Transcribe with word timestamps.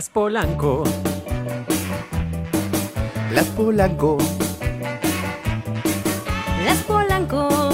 Las 0.00 0.08
Polanco. 0.08 0.84
Las 3.34 3.44
Polanco. 3.48 4.16
Las 6.64 6.82
Polanco. 6.84 7.70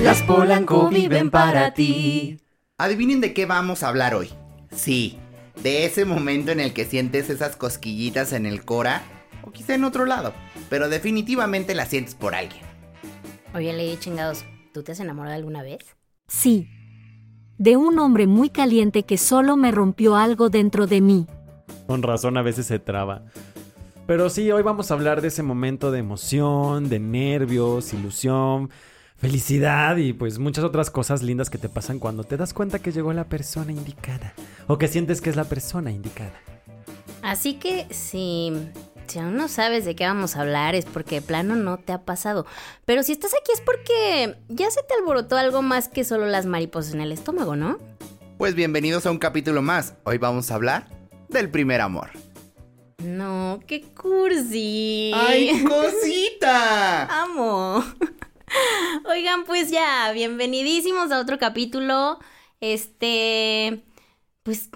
Las 0.00 0.22
Polanco 0.22 0.88
viven 0.88 1.30
para 1.30 1.72
ti. 1.74 2.40
Adivinen 2.76 3.20
de 3.20 3.32
qué 3.32 3.46
vamos 3.46 3.84
a 3.84 3.88
hablar 3.90 4.16
hoy. 4.16 4.30
Sí, 4.74 5.20
de 5.62 5.84
ese 5.84 6.04
momento 6.04 6.50
en 6.50 6.58
el 6.58 6.72
que 6.72 6.84
sientes 6.84 7.30
esas 7.30 7.54
cosquillitas 7.54 8.32
en 8.32 8.46
el 8.46 8.64
cora 8.64 9.04
o 9.44 9.52
quizá 9.52 9.76
en 9.76 9.84
otro 9.84 10.06
lado, 10.06 10.34
pero 10.70 10.88
definitivamente 10.88 11.76
la 11.76 11.86
sientes 11.86 12.16
por 12.16 12.34
alguien. 12.34 12.64
Oye, 13.54 13.72
Lady 13.72 13.96
Chingados, 13.96 14.44
¿tú 14.74 14.82
te 14.82 14.90
has 14.90 14.98
enamorado 14.98 15.36
alguna 15.36 15.62
vez? 15.62 15.94
Sí. 16.26 16.68
De 17.62 17.76
un 17.76 17.96
hombre 18.00 18.26
muy 18.26 18.50
caliente 18.50 19.04
que 19.04 19.16
solo 19.16 19.56
me 19.56 19.70
rompió 19.70 20.16
algo 20.16 20.50
dentro 20.50 20.88
de 20.88 21.00
mí. 21.00 21.28
Con 21.86 22.02
razón 22.02 22.36
a 22.36 22.42
veces 22.42 22.66
se 22.66 22.80
traba. 22.80 23.22
Pero 24.04 24.30
sí, 24.30 24.50
hoy 24.50 24.64
vamos 24.64 24.90
a 24.90 24.94
hablar 24.94 25.20
de 25.20 25.28
ese 25.28 25.44
momento 25.44 25.92
de 25.92 26.00
emoción, 26.00 26.88
de 26.88 26.98
nervios, 26.98 27.92
ilusión, 27.92 28.70
felicidad 29.14 29.96
y 29.98 30.12
pues 30.12 30.40
muchas 30.40 30.64
otras 30.64 30.90
cosas 30.90 31.22
lindas 31.22 31.50
que 31.50 31.58
te 31.58 31.68
pasan 31.68 32.00
cuando 32.00 32.24
te 32.24 32.36
das 32.36 32.52
cuenta 32.52 32.80
que 32.80 32.90
llegó 32.90 33.12
la 33.12 33.28
persona 33.28 33.70
indicada 33.70 34.34
o 34.66 34.76
que 34.76 34.88
sientes 34.88 35.20
que 35.20 35.30
es 35.30 35.36
la 35.36 35.44
persona 35.44 35.92
indicada. 35.92 36.34
Así 37.22 37.60
que 37.60 37.86
si, 37.90 38.52
si 39.06 39.18
aún 39.18 39.36
no 39.36 39.48
sabes 39.48 39.84
de 39.84 39.94
qué 39.94 40.04
vamos 40.04 40.36
a 40.36 40.40
hablar 40.40 40.74
es 40.74 40.84
porque 40.84 41.16
de 41.16 41.22
plano 41.22 41.56
no 41.56 41.78
te 41.78 41.92
ha 41.92 42.02
pasado. 42.04 42.46
Pero 42.84 43.02
si 43.02 43.12
estás 43.12 43.32
aquí 43.32 43.52
es 43.52 43.60
porque 43.60 44.36
ya 44.48 44.70
se 44.70 44.82
te 44.82 44.94
alborotó 44.94 45.36
algo 45.36 45.62
más 45.62 45.88
que 45.88 46.04
solo 46.04 46.26
las 46.26 46.46
mariposas 46.46 46.94
en 46.94 47.00
el 47.00 47.12
estómago, 47.12 47.56
¿no? 47.56 47.78
Pues 48.38 48.54
bienvenidos 48.54 49.06
a 49.06 49.10
un 49.10 49.18
capítulo 49.18 49.62
más. 49.62 49.94
Hoy 50.04 50.18
vamos 50.18 50.50
a 50.50 50.54
hablar 50.54 50.86
del 51.28 51.50
primer 51.50 51.80
amor. 51.80 52.10
No, 52.98 53.60
qué 53.66 53.82
cursi. 53.82 55.12
¡Ay, 55.14 55.64
cosita! 55.64 57.06
Amo. 57.22 57.84
Oigan, 59.10 59.44
pues 59.44 59.70
ya, 59.70 60.12
bienvenidísimos 60.12 61.10
a 61.10 61.20
otro 61.20 61.38
capítulo. 61.38 62.18
Este, 62.60 63.84
pues, 64.42 64.70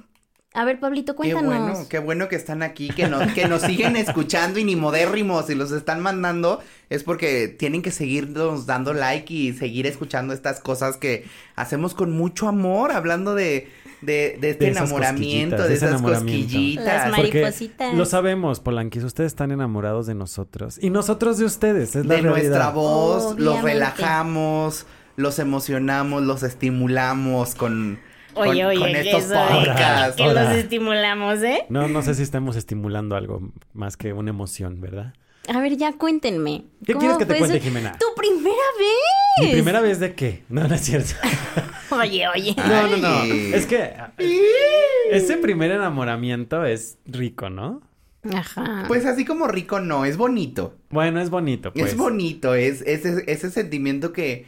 a 0.57 0.65
ver, 0.65 0.81
Pablito, 0.81 1.13
Qué 1.13 1.33
cuéntanos. 1.33 1.45
bueno, 1.45 1.87
qué 1.89 1.99
bueno 1.99 2.29
que 2.29 2.37
están 2.37 2.63
aquí, 2.63 2.89
que 2.89 3.07
nos, 3.09 3.33
que 3.33 3.47
nos 3.47 3.63
siguen 3.63 3.95
escuchando 3.97 4.59
y 4.59 4.65
ni 4.65 4.75
modérrimos 4.77 5.49
y 5.51 5.55
los 5.55 5.71
están 5.73 6.01
mandando. 6.01 6.61
Es 6.91 7.03
porque 7.05 7.49
tienen 7.49 7.83
que 7.83 7.91
seguirnos 7.91 8.67
dando 8.67 8.93
like 8.95 9.33
y 9.33 9.53
seguir 9.53 9.87
escuchando 9.87 10.33
estas 10.35 10.61
cosas 10.61 10.97
que 10.97 11.25
hacemos 11.57 11.95
con 11.95 12.13
mucho 12.13 12.49
amor, 12.49 12.93
hablando 12.93 13.35
de, 13.35 13.69
de, 14.03 14.39
de 14.41 14.51
este 14.51 14.65
De 14.67 14.71
esas 14.71 14.83
enamoramiento, 14.91 15.57
cosquillitas, 15.57 15.69
de 15.69 15.75
esas 15.75 15.91
enamoramiento. 15.91 16.43
cosquillitas. 16.45 16.85
Las 16.87 17.17
Porque 17.17 17.41
Maripositas. 17.41 17.95
lo 17.95 18.05
sabemos, 18.05 18.61
Polanquis, 18.61 19.05
ustedes 19.05 19.33
están 19.33 19.51
enamorados 19.53 20.07
de 20.07 20.15
nosotros 20.15 20.79
y 20.81 20.91
nosotros 20.91 21.39
de 21.39 21.45
ustedes, 21.45 21.97
es 21.97 22.07
la 22.07 22.15
de 22.17 22.23
nuestra 22.23 22.71
voz, 22.71 23.39
los 23.39 23.63
relajamos, 23.63 24.87
los 25.17 25.39
emocionamos, 25.39 26.23
los 26.23 26.43
estimulamos 26.43 27.55
con, 27.55 27.99
con, 28.37 28.49
Oye, 28.49 28.65
oye, 28.67 28.79
con 28.79 28.89
que 28.93 29.01
estos 29.01 29.25
eso, 29.25 29.35
podcasts. 29.35 30.17
que 30.17 30.33
los 30.33 30.51
estimulamos, 30.53 31.43
¿eh? 31.43 31.65
No, 31.69 31.89
no 31.89 32.03
sé 32.03 32.15
si 32.15 32.23
estamos 32.23 32.55
estimulando 32.57 33.17
algo 33.17 33.51
más 33.73 33.97
que 33.97 34.13
una 34.13 34.31
emoción, 34.31 34.81
¿verdad? 34.81 35.15
A 35.49 35.61
ver, 35.61 35.77
ya 35.77 35.93
cuéntenme. 35.93 36.65
¿Qué 36.85 36.93
¿Cómo 36.93 37.01
quieres 37.01 37.19
que 37.19 37.27
te 37.27 37.39
cuente, 37.39 37.57
eso? 37.57 37.65
Jimena? 37.65 37.97
¡Tu 37.99 38.07
primera 38.17 38.55
vez! 38.79 39.47
¿Mi 39.47 39.53
primera 39.53 39.81
vez 39.81 40.01
de 40.01 40.15
qué? 40.15 40.43
No, 40.49 40.67
no 40.67 40.75
es 40.75 40.81
cierto. 40.83 41.15
Oye, 41.91 42.27
oye. 42.29 42.55
No, 42.57 42.89
no, 42.89 42.97
no. 42.97 43.23
Es 43.55 43.65
que 43.67 43.95
ese 45.11 45.37
primer 45.37 45.71
enamoramiento 45.71 46.65
es 46.65 46.99
rico, 47.07 47.49
¿no? 47.49 47.81
Ajá. 48.35 48.85
Pues 48.89 49.07
así 49.07 49.25
como 49.25 49.47
rico 49.47 49.79
no, 49.79 50.05
es 50.05 50.17
bonito. 50.17 50.75
Bueno, 50.91 51.21
es 51.21 51.31
bonito, 51.31 51.73
pues. 51.73 51.93
Es 51.93 51.97
bonito, 51.97 52.55
es 52.55 52.83
ese, 52.83 53.23
ese 53.29 53.51
sentimiento 53.51 54.13
que, 54.13 54.47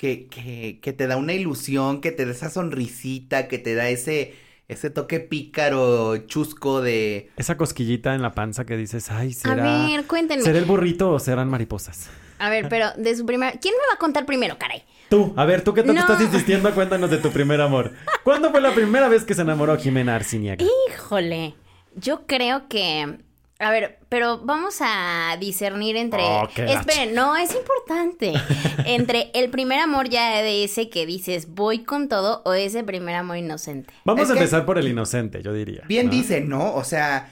que, 0.00 0.28
que, 0.28 0.78
que 0.80 0.94
te 0.94 1.06
da 1.06 1.18
una 1.18 1.34
ilusión, 1.34 2.00
que 2.00 2.10
te 2.10 2.24
da 2.24 2.32
esa 2.32 2.48
sonrisita, 2.48 3.48
que 3.48 3.58
te 3.58 3.74
da 3.74 3.90
ese, 3.90 4.34
ese 4.66 4.88
toque 4.88 5.20
pícaro, 5.20 6.16
chusco 6.26 6.80
de... 6.80 7.28
Esa 7.36 7.58
cosquillita 7.58 8.14
en 8.14 8.22
la 8.22 8.32
panza 8.32 8.64
que 8.64 8.78
dices, 8.78 9.10
ay, 9.10 9.32
a 9.32 9.34
será. 9.34 9.86
ver, 9.86 10.06
cuéntenme. 10.06 10.42
¿Será 10.42 10.58
el 10.58 10.64
burrito 10.64 11.10
o 11.10 11.18
serán 11.18 11.50
mariposas? 11.50 12.08
A 12.38 12.48
ver, 12.48 12.70
pero 12.70 12.86
de 12.96 13.14
su 13.14 13.26
primera... 13.26 13.52
¿Quién 13.60 13.74
me 13.74 13.86
va 13.90 13.96
a 13.96 13.98
contar 13.98 14.24
primero, 14.24 14.56
caray? 14.56 14.82
Tú, 15.10 15.34
a 15.36 15.44
ver, 15.44 15.62
tú 15.62 15.74
que 15.74 15.82
tanto 15.82 15.92
No. 15.92 16.00
estás 16.00 16.22
insistiendo, 16.22 16.74
cuéntanos 16.74 17.10
de 17.10 17.18
tu 17.18 17.30
primer 17.30 17.60
amor. 17.60 17.92
¿Cuándo 18.24 18.50
fue 18.50 18.62
la 18.62 18.72
primera 18.74 19.06
vez 19.10 19.24
que 19.24 19.34
se 19.34 19.42
enamoró 19.42 19.76
Jimena 19.76 20.16
Arciniaga? 20.16 20.64
Híjole, 20.88 21.54
yo 21.94 22.26
creo 22.26 22.68
que... 22.68 23.18
A 23.60 23.70
ver, 23.70 23.98
pero 24.08 24.38
vamos 24.38 24.78
a 24.80 25.36
discernir 25.38 25.96
entre... 25.96 26.22
Oh. 26.22 26.48
Esperen, 26.56 27.14
no, 27.14 27.36
es 27.36 27.54
importante. 27.54 28.32
entre 28.86 29.30
el 29.34 29.50
primer 29.50 29.78
amor 29.80 30.08
ya 30.08 30.40
de 30.40 30.64
ese 30.64 30.88
que 30.88 31.04
dices 31.04 31.46
voy 31.50 31.84
con 31.84 32.08
todo 32.08 32.40
o 32.46 32.54
ese 32.54 32.82
primer 32.84 33.16
amor 33.16 33.36
inocente. 33.36 33.92
Vamos 34.06 34.24
Es 34.24 34.30
a 34.30 34.32
empezar 34.32 34.64
por 34.64 34.78
el 34.78 34.88
inocente, 34.88 35.42
yo 35.42 35.52
diría. 35.52 35.82
Bien 35.86 36.06
¿no? 36.06 36.12
dicen, 36.12 36.48
¿no? 36.48 36.74
O 36.74 36.84
sea, 36.84 37.30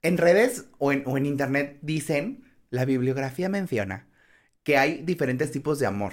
en 0.00 0.16
redes 0.16 0.66
o 0.78 0.92
en, 0.92 1.02
o 1.06 1.16
en 1.16 1.26
internet 1.26 1.78
dicen, 1.82 2.44
la 2.70 2.84
bibliografía 2.84 3.48
menciona 3.48 4.06
que 4.62 4.78
hay 4.78 5.02
diferentes 5.02 5.50
tipos 5.50 5.80
de 5.80 5.86
amor. 5.86 6.12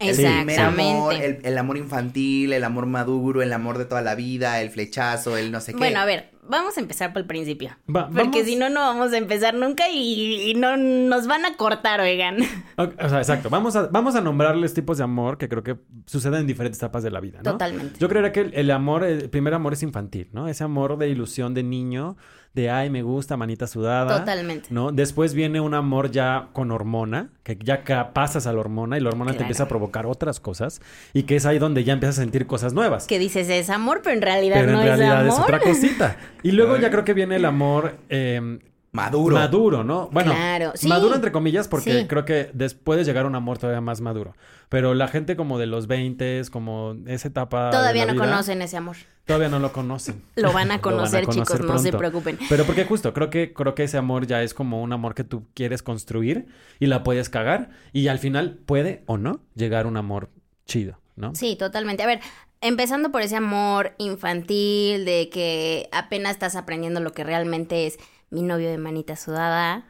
El 0.00 0.14
primer 0.14 0.60
amor, 0.60 1.12
Exactamente. 1.12 1.26
el, 1.26 1.52
el 1.52 1.58
amor 1.58 1.76
infantil, 1.76 2.52
el 2.52 2.62
amor 2.64 2.86
maduro, 2.86 3.42
el 3.42 3.52
amor 3.52 3.78
de 3.78 3.84
toda 3.84 4.00
la 4.02 4.14
vida, 4.14 4.60
el 4.60 4.70
flechazo, 4.70 5.36
el 5.36 5.50
no 5.50 5.60
sé 5.60 5.72
qué. 5.72 5.78
Bueno, 5.78 5.98
a 5.98 6.04
ver, 6.04 6.30
vamos 6.48 6.76
a 6.76 6.80
empezar 6.80 7.12
por 7.12 7.22
el 7.22 7.26
principio. 7.26 7.70
Va- 7.88 8.06
Porque 8.08 8.22
vamos- 8.22 8.44
si 8.44 8.54
no, 8.54 8.68
no 8.70 8.78
vamos 8.80 9.12
a 9.12 9.18
empezar 9.18 9.54
nunca 9.54 9.88
y, 9.90 10.50
y 10.50 10.54
no 10.54 10.76
nos 10.76 11.26
van 11.26 11.44
a 11.46 11.56
cortar, 11.56 12.00
oigan. 12.00 12.36
O 12.76 13.08
sea, 13.08 13.18
exacto. 13.18 13.50
Vamos 13.50 13.74
a, 13.74 13.88
vamos 13.88 14.14
a 14.14 14.20
nombrarles 14.20 14.72
tipos 14.72 14.98
de 14.98 15.04
amor 15.04 15.36
que 15.36 15.48
creo 15.48 15.64
que 15.64 15.76
suceden 16.06 16.42
en 16.42 16.46
diferentes 16.46 16.78
etapas 16.78 17.02
de 17.02 17.10
la 17.10 17.18
vida, 17.20 17.38
¿no? 17.38 17.50
Totalmente. 17.52 17.98
Yo 17.98 18.08
creería 18.08 18.30
que 18.32 18.40
el, 18.42 18.54
el 18.54 18.70
amor, 18.70 19.02
el 19.02 19.28
primer 19.30 19.52
amor 19.54 19.72
es 19.72 19.82
infantil, 19.82 20.28
¿no? 20.32 20.46
Ese 20.46 20.62
amor 20.62 20.96
de 20.98 21.08
ilusión 21.08 21.54
de 21.54 21.64
niño, 21.64 22.16
de 22.58 22.70
ay, 22.70 22.90
me 22.90 23.02
gusta, 23.02 23.36
manita 23.36 23.66
sudada. 23.66 24.18
Totalmente. 24.18 24.68
¿No? 24.70 24.92
Después 24.92 25.34
viene 25.34 25.60
un 25.60 25.74
amor 25.74 26.10
ya 26.10 26.48
con 26.52 26.70
hormona, 26.70 27.30
que 27.42 27.56
ya 27.62 27.82
pasas 28.12 28.46
a 28.46 28.52
la 28.52 28.60
hormona 28.60 28.98
y 28.98 29.00
la 29.00 29.08
hormona 29.08 29.32
te 29.32 29.40
empieza 29.40 29.64
a 29.64 29.68
provocar 29.68 30.06
otras 30.06 30.40
cosas 30.40 30.80
y 31.12 31.22
que 31.22 31.36
es 31.36 31.46
ahí 31.46 31.58
donde 31.58 31.84
ya 31.84 31.92
empiezas 31.92 32.18
a 32.18 32.22
sentir 32.22 32.46
cosas 32.46 32.72
nuevas. 32.72 33.06
Que 33.06 33.18
dices 33.18 33.48
es 33.48 33.70
amor, 33.70 34.00
pero 34.02 34.16
en 34.16 34.22
realidad 34.22 34.56
Pero 34.60 34.72
no 34.72 34.80
en 34.80 34.86
realidad 34.86 35.22
es 35.26 35.28
es, 35.28 35.34
amor. 35.34 35.54
otra 35.54 35.60
cosita. 35.60 36.16
Y 36.42 36.52
luego 36.52 36.76
ya 36.80 36.90
creo 36.90 37.04
que 37.04 37.14
viene 37.14 37.36
el 37.36 37.44
amor 37.44 37.96
eh, 38.08 38.58
maduro. 38.92 39.36
maduro, 39.36 39.84
¿no? 39.84 40.08
Bueno, 40.12 40.32
Claro, 40.32 40.72
sí. 40.74 40.88
maduro 40.88 41.14
entre 41.14 41.32
comillas 41.32 41.68
porque 41.68 42.00
Sí. 42.02 42.06
creo 42.06 42.24
que 42.24 42.50
después 42.54 42.82
puede 42.84 43.04
llegar 43.04 43.26
un 43.26 43.34
amor 43.34 43.58
todavía 43.58 43.80
más 43.80 44.00
maduro. 44.00 44.34
Pero 44.68 44.94
la 44.94 45.08
gente 45.08 45.36
como 45.36 45.58
de 45.58 45.66
los 45.66 45.86
20, 45.86 46.42
como 46.50 46.96
esa 47.06 47.28
etapa 47.28 47.66
de 47.66 47.70
Todavía 47.72 48.06
la 48.06 48.12
no 48.14 48.20
vida, 48.20 48.30
conocen 48.30 48.62
ese 48.62 48.76
amor. 48.76 48.96
Todavía 49.26 49.48
no 49.50 49.58
lo 49.58 49.72
conocen. 49.72 50.22
Lo 50.36 50.52
van 50.54 50.70
a 50.70 50.76
Lo 50.76 50.80
conocer, 50.82 51.26
chicos, 51.26 51.60
no 51.60 51.78
se 51.78 51.92
preocupen. 51.92 52.38
Pero 52.48 52.64
porque 52.64 52.84
justo, 52.86 53.12
creo 53.12 53.28
que, 53.28 53.52
creo 53.52 53.74
que 53.74 53.84
ese 53.84 53.98
amor 53.98 54.26
ya 54.26 54.42
es 54.42 54.54
como 54.54 54.82
un 54.82 54.90
amor 54.92 55.14
que 55.14 55.24
tú 55.24 55.46
quieres 55.54 55.82
construir 55.82 56.46
y 56.80 56.86
la 56.86 57.02
puedes 57.02 57.28
cagar 57.28 57.68
y 57.92 58.08
al 58.08 58.18
final 58.18 58.58
puede 58.64 59.02
o 59.06 59.18
no 59.18 59.40
llegar 59.54 59.86
un 59.86 59.98
amor 59.98 60.30
chido, 60.64 60.98
¿no? 61.14 61.34
Sí, 61.34 61.56
totalmente. 61.56 62.02
A 62.02 62.06
ver, 62.06 62.20
empezando 62.62 63.10
por 63.12 63.20
ese 63.20 63.36
amor 63.36 63.92
infantil 63.98 65.04
de 65.04 65.28
que 65.30 65.88
apenas 65.92 66.32
estás 66.32 66.56
aprendiendo 66.56 67.00
lo 67.00 67.12
que 67.12 67.22
realmente 67.24 67.86
es 67.86 67.98
mi 68.30 68.42
novio 68.42 68.70
de 68.70 68.78
manita 68.78 69.16
sudada. 69.16 69.84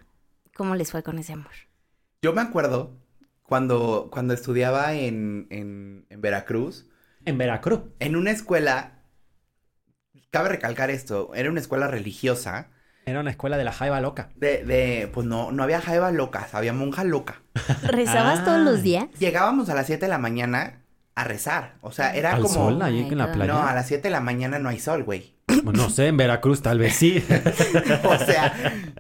¿Cómo 0.57 0.75
les 0.75 0.91
fue 0.91 1.03
con 1.03 1.19
ese 1.19 1.33
amor? 1.35 1.53
Yo 2.23 2.33
me 2.33 2.41
acuerdo 2.43 2.97
cuando, 3.45 4.09
cuando 4.11 4.35
estudiaba 4.35 4.95
en, 4.95 5.47
en, 5.51 6.07
en 6.11 6.21
Veracruz, 6.21 6.87
En 7.25 7.39
Veracruz. 7.39 7.81
en 8.01 8.17
una 8.17 8.31
escuela, 8.33 9.03
cabe 10.31 10.49
recalcar 10.51 10.91
esto, 10.91 11.31
era 11.35 11.51
una 11.51 11.61
escuela 11.61 11.87
religiosa, 11.89 12.69
Era 13.07 13.21
una 13.21 13.31
escuela 13.31 13.57
de 13.57 13.65
la 13.65 13.73
jaiba 13.73 14.01
loca. 14.01 14.31
de, 14.35 14.65
de 14.65 15.09
pues 15.13 15.27
no, 15.27 15.53
no 15.53 15.63
había 15.63 15.81
jaiba 15.81 16.11
locas, 16.11 16.55
había 16.55 16.73
monja 16.73 17.05
loca. 17.05 17.43
¿Rezabas 17.85 18.41
Ah. 18.41 18.45
todos 18.45 18.61
los 18.61 18.83
días? 18.83 19.07
Llegábamos 19.19 19.69
a 19.71 19.75
las 19.75 19.87
7 19.87 20.07
de 20.07 20.11
la 20.11 20.19
mañana 20.19 20.83
a 21.15 21.25
rezar, 21.25 21.77
o 21.81 21.91
sea, 21.93 22.15
era 22.15 22.33
¿Al 22.35 22.43
como... 22.43 22.55
sol 22.55 22.83
ahí 22.83 23.01
en 23.09 23.19
la 23.19 23.27
No, 23.29 23.33
playa? 23.33 23.53
No, 23.53 23.63
a 23.63 23.75
las 23.75 23.87
7 23.89 24.05
de 24.05 24.11
la 24.11 24.21
mañana 24.21 24.59
no 24.59 24.69
hay 24.69 24.79
sol, 24.81 25.05
güey. 25.05 25.35
Bueno, 25.63 25.83
no 25.83 25.91
sé, 25.91 26.09
en 26.09 26.17
Veracruz 26.17 26.63
tal 26.63 26.79
vez 26.79 26.95
sí. 26.95 27.25
O 28.05 28.19
sea, 28.19 28.55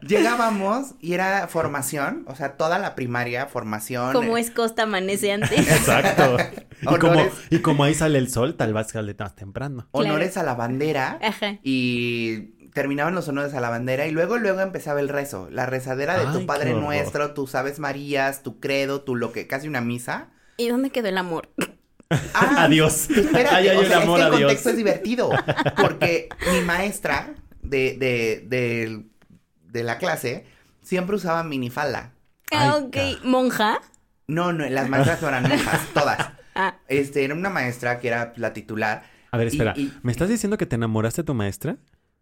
llegábamos 0.06 0.94
y 1.00 1.12
era 1.12 1.46
formación, 1.48 2.24
o 2.26 2.34
sea, 2.34 2.56
toda 2.56 2.78
la 2.78 2.94
primaria, 2.94 3.46
formación. 3.46 4.12
¿Cómo 4.12 4.36
es 4.38 4.50
Costa 4.50 4.84
Amanece 4.84 5.32
antes? 5.32 5.58
Exacto. 5.58 6.36
Y 6.80 6.86
como, 6.86 7.12
Honores. 7.12 7.32
y 7.50 7.58
como 7.58 7.84
ahí 7.84 7.94
sale 7.94 8.18
el 8.18 8.30
sol, 8.30 8.56
tal 8.56 8.72
vez 8.72 8.88
sale 8.88 9.14
más 9.18 9.34
temprano. 9.34 9.88
Honores 9.90 10.36
a 10.36 10.42
la 10.42 10.54
bandera. 10.54 11.18
Ajá. 11.20 11.58
Y 11.62 12.54
terminaban 12.72 13.14
los 13.14 13.26
honores 13.26 13.54
a 13.54 13.60
la 13.60 13.70
bandera 13.70 14.06
y 14.06 14.12
luego, 14.12 14.38
luego 14.38 14.60
empezaba 14.60 15.00
el 15.00 15.08
rezo. 15.08 15.48
La 15.50 15.66
rezadera 15.66 16.16
de 16.16 16.26
Ay, 16.26 16.32
tu 16.32 16.46
Padre. 16.46 16.74
Nuestro, 16.74 17.34
tus 17.34 17.56
Aves 17.56 17.80
Marías, 17.80 18.44
tu 18.44 18.60
credo, 18.60 19.00
tu 19.00 19.16
lo 19.16 19.32
que, 19.32 19.48
casi 19.48 19.66
una 19.66 19.80
misa. 19.80 20.28
¿Y 20.56 20.68
dónde 20.68 20.90
quedó 20.90 21.08
el 21.08 21.18
amor? 21.18 21.48
Ah, 22.10 22.54
Adiós. 22.64 23.10
Espérate, 23.10 23.54
Ahí 23.54 23.68
hay 23.68 23.76
o 23.76 23.80
un 23.80 23.86
sea, 23.86 24.02
amor 24.02 24.20
es 24.20 24.26
que 24.26 24.34
el 24.36 24.40
contexto 24.42 24.70
es 24.70 24.76
divertido. 24.76 25.30
Porque 25.76 26.28
mi 26.52 26.60
maestra 26.62 27.34
de, 27.62 27.96
de, 27.98 28.44
de, 28.48 29.04
de 29.70 29.82
la 29.82 29.98
clase 29.98 30.46
siempre 30.82 31.16
usaba 31.16 31.42
minifalda. 31.42 32.12
Ah, 32.52 32.74
Ay, 32.76 32.82
ok. 32.84 32.90
ca- 32.92 33.28
¿Monja? 33.28 33.80
No, 34.26 34.52
no, 34.52 34.66
las 34.68 34.88
maestras 34.88 35.20
no 35.22 35.28
eran 35.28 35.48
monjas, 35.48 35.80
todas. 35.94 36.18
Ah. 36.54 36.76
Este, 36.88 37.24
era 37.24 37.34
una 37.34 37.50
maestra 37.50 37.98
que 38.00 38.08
era 38.08 38.32
la 38.36 38.52
titular. 38.52 39.02
A 39.30 39.36
ver, 39.36 39.46
Y- 39.48 39.50
espera. 39.50 39.74
y- 39.76 39.92
¿Me 40.02 40.12
estás 40.12 40.28
diciendo 40.28 40.56
que 40.56 40.66
te 40.66 40.76
enamoraste 40.76 41.22
de 41.22 41.26
tu 41.26 41.34
maestra? 41.34 41.76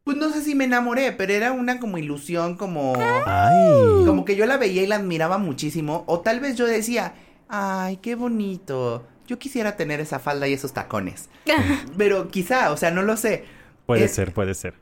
Pues 0.05 0.17
no 0.17 0.31
sé 0.31 0.41
si 0.43 0.55
me 0.55 0.65
enamoré, 0.65 1.11
pero 1.13 1.33
era 1.33 1.51
una 1.51 1.81
como 1.81 1.99
ilusión, 1.99 2.57
como... 2.57 2.95
Ay. 2.97 4.05
Como 4.07 4.25
que 4.25 4.37
yo 4.37 4.47
la 4.47 4.57
veía 4.57 4.83
y 4.83 4.87
la 4.87 4.97
admiraba 4.97 5.37
muchísimo. 5.39 6.05
O 6.07 6.21
tal 6.21 6.39
vez 6.39 6.57
yo 6.57 6.65
decía, 6.65 7.15
ay, 7.49 7.97
qué 7.97 8.15
bonito. 8.15 9.05
Yo 9.27 9.39
quisiera 9.39 9.77
tener 9.77 10.01
esa 10.01 10.19
falda 10.19 10.49
y 10.49 10.53
esos 10.53 10.73
tacones. 10.73 11.29
Pero 11.99 12.29
quizá, 12.31 12.73
o 12.73 12.77
sea, 12.77 12.91
no 12.91 13.03
lo 13.03 13.17
sé. 13.17 13.45
Puede 13.87 14.05
Es- 14.05 14.13
ser, 14.13 14.33
puede 14.33 14.55
ser. 14.55 14.75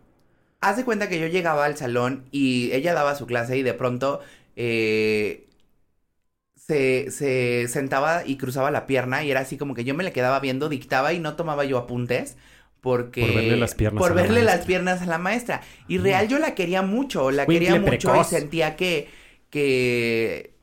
Haz 0.61 0.77
de 0.79 0.85
cuenta 0.85 1.09
que 1.09 1.21
yo 1.21 1.27
llegaba 1.27 1.65
al 1.67 1.77
salón 1.77 2.27
y 2.31 2.73
ella 2.73 2.95
daba 2.95 3.15
su 3.17 3.27
clase 3.27 3.59
y 3.59 3.63
de 3.63 3.75
pronto 3.75 4.21
eh, 4.57 5.47
se, 6.57 7.11
se 7.11 7.69
sentaba 7.69 8.23
y 8.27 8.37
cruzaba 8.39 8.71
la 8.71 8.87
pierna 8.87 9.25
y 9.25 9.31
era 9.31 9.41
así 9.41 9.57
como 9.59 9.75
que 9.75 9.85
yo 9.85 9.95
me 9.95 10.05
le 10.05 10.13
quedaba 10.13 10.41
viendo, 10.41 10.69
dictaba 10.69 11.13
y 11.13 11.19
no 11.21 11.37
tomaba 11.37 11.65
yo 11.65 11.79
apuntes. 11.79 12.37
Porque... 12.81 13.23
Por 13.23 13.33
verle 13.35 13.57
las 13.57 13.75
piernas 13.75 14.01
por 14.03 14.11
a 14.11 14.15
la 14.15 14.23
verle 14.23 14.43
las 14.43 14.57
maestra. 14.57 14.67
piernas 14.67 15.03
a 15.03 15.07
la 15.07 15.19
maestra. 15.19 15.63
Y 15.89 15.99
real 15.99 16.29
yo 16.29 16.39
la 16.39 16.55
quería 16.55 16.83
mucho, 16.83 17.31
la 17.31 17.49
quería 17.49 17.77
mucho 17.77 18.09
precoz. 18.09 18.19
y 18.19 18.25
sentía 18.25 18.77
que, 18.77 19.09
que 19.51 20.54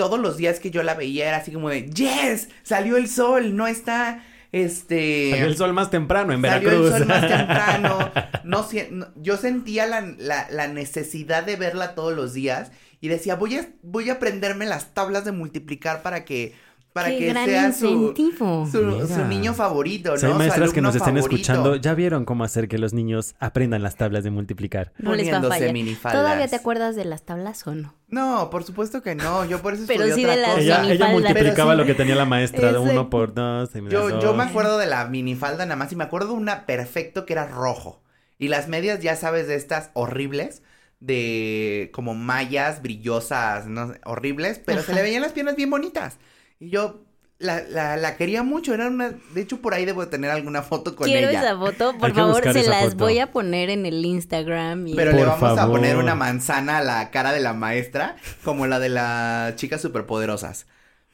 todos 0.00 0.18
los 0.18 0.38
días 0.38 0.60
que 0.60 0.70
yo 0.70 0.82
la 0.82 0.94
veía 0.94 1.28
era 1.28 1.36
así 1.36 1.52
como 1.52 1.68
de, 1.68 1.90
yes, 1.90 2.48
salió 2.62 2.96
el 2.96 3.06
sol, 3.06 3.54
no 3.54 3.66
está, 3.66 4.24
este... 4.50 5.28
Salió 5.32 5.44
el 5.46 5.56
sol 5.58 5.74
más 5.74 5.90
temprano 5.90 6.32
en 6.32 6.40
Salió 6.40 6.70
Veracruz. 6.70 6.92
el 6.94 6.98
sol 7.00 7.06
más 7.08 7.20
temprano. 7.28 8.10
No, 8.44 8.66
no- 8.92 9.08
yo 9.16 9.36
sentía 9.36 9.86
la, 9.86 10.00
la- 10.16 10.48
la 10.50 10.68
necesidad 10.68 11.44
de 11.44 11.56
verla 11.56 11.94
todos 11.94 12.14
los 12.16 12.32
días 12.32 12.72
y 13.02 13.08
decía, 13.08 13.34
voy 13.36 13.56
a, 13.56 13.68
voy 13.82 14.08
a 14.08 14.14
aprenderme 14.14 14.64
las 14.64 14.94
tablas 14.94 15.26
de 15.26 15.32
multiplicar 15.32 16.00
para 16.02 16.24
que, 16.24 16.54
para 16.92 17.08
Qué 17.08 17.18
que 17.18 17.28
gran 17.28 17.44
sea 17.44 17.72
su, 17.72 17.86
incentivo. 17.86 18.66
su, 18.70 18.78
Mira. 18.82 19.06
su 19.06 19.24
niño 19.26 19.54
favorito, 19.54 20.12
¿no? 20.12 20.16
Si 20.18 20.26
hay 20.26 20.32
Su 20.32 20.38
maestras 20.38 20.72
que 20.72 20.80
nos 20.80 20.94
estén 20.96 21.14
favorito. 21.16 21.34
escuchando, 21.36 21.76
ya 21.76 21.94
vieron 21.94 22.24
cómo 22.24 22.42
hacer 22.44 22.66
que 22.68 22.78
los 22.78 22.92
niños 22.92 23.34
aprendan 23.38 23.82
las 23.82 23.96
tablas 23.96 24.24
de 24.24 24.30
multiplicar. 24.30 24.92
No 24.98 25.14
les 25.14 25.32
va 25.32 25.38
a 25.38 25.42
fallar. 25.42 25.74
¿Todavía 26.12 26.48
te 26.48 26.56
acuerdas 26.56 26.96
de 26.96 27.04
las 27.04 27.24
tablas 27.24 27.66
o 27.66 27.74
no? 27.74 27.94
No, 28.08 28.50
por 28.50 28.64
supuesto 28.64 29.02
que 29.02 29.14
no. 29.14 29.44
Yo 29.44 29.62
por 29.62 29.74
eso 29.74 29.84
Pero 29.86 30.04
estudié 30.04 30.14
sí 30.14 30.24
otra 30.24 30.36
de 30.36 30.42
las 30.42 30.50
cosa. 30.56 30.92
Ella, 30.92 31.08
multiplicaba 31.08 31.72
sí. 31.72 31.78
lo 31.78 31.86
que 31.86 31.94
tenía 31.94 32.16
la 32.16 32.24
maestra 32.24 32.72
de 32.72 32.78
uno 32.78 33.08
por 33.08 33.34
dos. 33.34 33.70
y 33.74 33.88
Yo, 33.88 34.20
yo 34.20 34.34
me 34.34 34.44
acuerdo 34.44 34.78
de 34.78 34.86
la 34.86 35.06
minifalda 35.06 35.64
nada 35.66 35.76
más 35.76 35.92
y 35.92 35.96
me 35.96 36.04
acuerdo 36.04 36.28
de 36.28 36.34
una 36.34 36.66
perfecto 36.66 37.24
que 37.26 37.34
era 37.34 37.46
rojo. 37.46 38.02
Y 38.38 38.48
las 38.48 38.68
medias, 38.68 39.00
ya 39.00 39.16
sabes, 39.16 39.46
de 39.48 39.54
estas 39.54 39.90
horribles, 39.92 40.62
de 40.98 41.90
como 41.92 42.14
mallas 42.14 42.82
brillosas, 42.82 43.66
no 43.66 43.92
sé, 43.92 44.00
horribles, 44.04 44.58
pero 44.64 44.82
se 44.82 44.94
le 44.94 45.02
veían 45.02 45.22
las 45.22 45.32
piernas 45.32 45.56
bien 45.56 45.70
bonitas. 45.70 46.18
Y 46.60 46.70
yo 46.70 47.06
la, 47.38 47.62
la, 47.62 47.96
la 47.96 48.16
quería 48.16 48.42
mucho, 48.44 48.74
era 48.74 48.88
una, 48.88 49.10
de 49.10 49.40
hecho 49.40 49.62
por 49.62 49.74
ahí 49.74 49.86
debo 49.86 50.02
de 50.04 50.10
tener 50.10 50.30
alguna 50.30 50.62
foto 50.62 50.94
con 50.96 51.06
Quiero 51.06 51.28
ella. 51.28 51.40
esa 51.40 51.56
foto, 51.58 51.98
por 51.98 52.12
favor, 52.14 52.48
se 52.52 52.64
las 52.64 52.94
foto. 52.94 52.96
voy 52.96 53.18
a 53.18 53.32
poner 53.32 53.70
en 53.70 53.86
el 53.86 54.04
Instagram. 54.04 54.86
Y... 54.88 54.94
Pero 54.94 55.12
Por 55.12 55.14
le 55.14 55.24
vamos 55.24 55.56
a 55.56 55.66
poner 55.70 55.96
una 55.96 56.14
manzana 56.14 56.78
a 56.78 56.84
la 56.84 57.10
cara 57.10 57.32
de 57.32 57.40
la 57.40 57.54
maestra, 57.54 58.16
como 58.44 58.66
la 58.66 58.78
de 58.78 58.90
las 58.90 59.56
chicas 59.56 59.80
superpoderosas. 59.80 60.66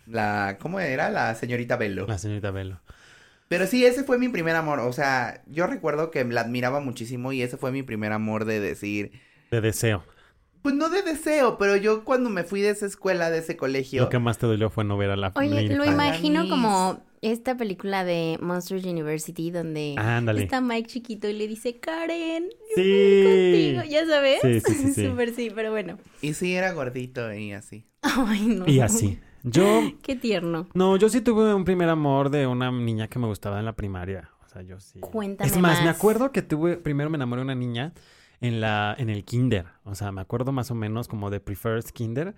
La, 0.06 0.58
¿cómo 0.60 0.80
era? 0.80 1.10
La 1.10 1.34
señorita 1.36 1.76
Bello. 1.76 2.06
La 2.06 2.18
señorita 2.18 2.50
Velo. 2.50 2.80
Pero 3.48 3.66
sí, 3.66 3.84
ese 3.86 4.04
fue 4.04 4.18
mi 4.18 4.28
primer 4.28 4.56
amor. 4.56 4.80
O 4.80 4.92
sea, 4.92 5.42
yo 5.46 5.66
recuerdo 5.68 6.10
que 6.10 6.24
la 6.24 6.40
admiraba 6.42 6.80
muchísimo 6.80 7.32
y 7.32 7.42
ese 7.42 7.56
fue 7.56 7.70
mi 7.72 7.82
primer 7.84 8.12
amor 8.12 8.44
de 8.44 8.60
decir, 8.60 9.12
De 9.50 9.60
deseo. 9.60 10.04
Pues 10.66 10.74
no 10.74 10.88
de 10.88 11.02
deseo, 11.02 11.58
pero 11.58 11.76
yo 11.76 12.02
cuando 12.02 12.28
me 12.28 12.42
fui 12.42 12.60
de 12.60 12.70
esa 12.70 12.86
escuela, 12.86 13.30
de 13.30 13.38
ese 13.38 13.56
colegio, 13.56 14.02
Lo 14.02 14.08
que 14.08 14.18
más 14.18 14.36
te 14.36 14.46
dolió 14.46 14.68
fue 14.68 14.82
no 14.82 14.96
ver 14.96 15.10
a 15.10 15.16
la 15.16 15.30
Oye, 15.36 15.68
lo 15.76 15.84
imagino 15.84 16.48
como 16.48 17.04
esta 17.22 17.56
película 17.56 18.02
de 18.02 18.36
Monsters 18.42 18.84
University 18.84 19.52
donde 19.52 19.94
Ándale. 19.96 20.42
está 20.42 20.60
Mike 20.60 20.88
chiquito 20.88 21.28
y 21.28 21.34
le 21.34 21.46
dice, 21.46 21.78
Karen, 21.78 22.48
yo 22.50 22.82
Sí. 22.82 23.22
voy 23.22 23.76
contigo, 23.76 23.82
¿ya 23.88 24.06
sabes? 24.08 24.40
Sí, 24.42 24.58
sí, 24.60 24.74
sí, 24.74 24.92
sí. 24.92 25.06
Súper 25.08 25.34
sí, 25.36 25.52
pero 25.54 25.70
bueno. 25.70 25.98
y 26.20 26.34
sí 26.34 26.52
era 26.56 26.72
gordito 26.72 27.32
y 27.32 27.52
así. 27.52 27.86
Ay, 28.02 28.46
no. 28.48 28.66
Y 28.66 28.80
así. 28.80 29.20
Yo, 29.44 29.62
Qué 30.02 30.16
tierno. 30.16 30.66
no, 30.74 30.96
yo 30.96 31.08
sí 31.08 31.20
tuve 31.20 31.54
un 31.54 31.64
primer 31.64 31.88
amor 31.90 32.30
de 32.30 32.48
una 32.48 32.72
niña 32.72 33.06
que 33.06 33.20
me 33.20 33.28
gustaba 33.28 33.60
en 33.60 33.66
la 33.66 33.76
primaria. 33.76 34.30
O 34.44 34.48
sea, 34.48 34.62
yo 34.62 34.80
sí. 34.80 34.98
Cuéntame 34.98 35.48
Es 35.48 35.56
más, 35.58 35.80
me 35.84 35.90
acuerdo 35.90 36.32
que 36.32 36.42
tuve, 36.42 36.76
primero 36.76 37.08
me 37.08 37.18
enamoré 37.18 37.42
de 37.42 37.44
una 37.44 37.54
niña 37.54 37.92
en 38.40 38.60
la, 38.60 38.94
en 38.98 39.10
el 39.10 39.24
kinder. 39.24 39.66
O 39.84 39.94
sea, 39.94 40.12
me 40.12 40.20
acuerdo 40.20 40.52
más 40.52 40.70
o 40.70 40.74
menos 40.74 41.08
como 41.08 41.30
de 41.30 41.40
Prefers 41.40 41.92
Kinder. 41.92 42.34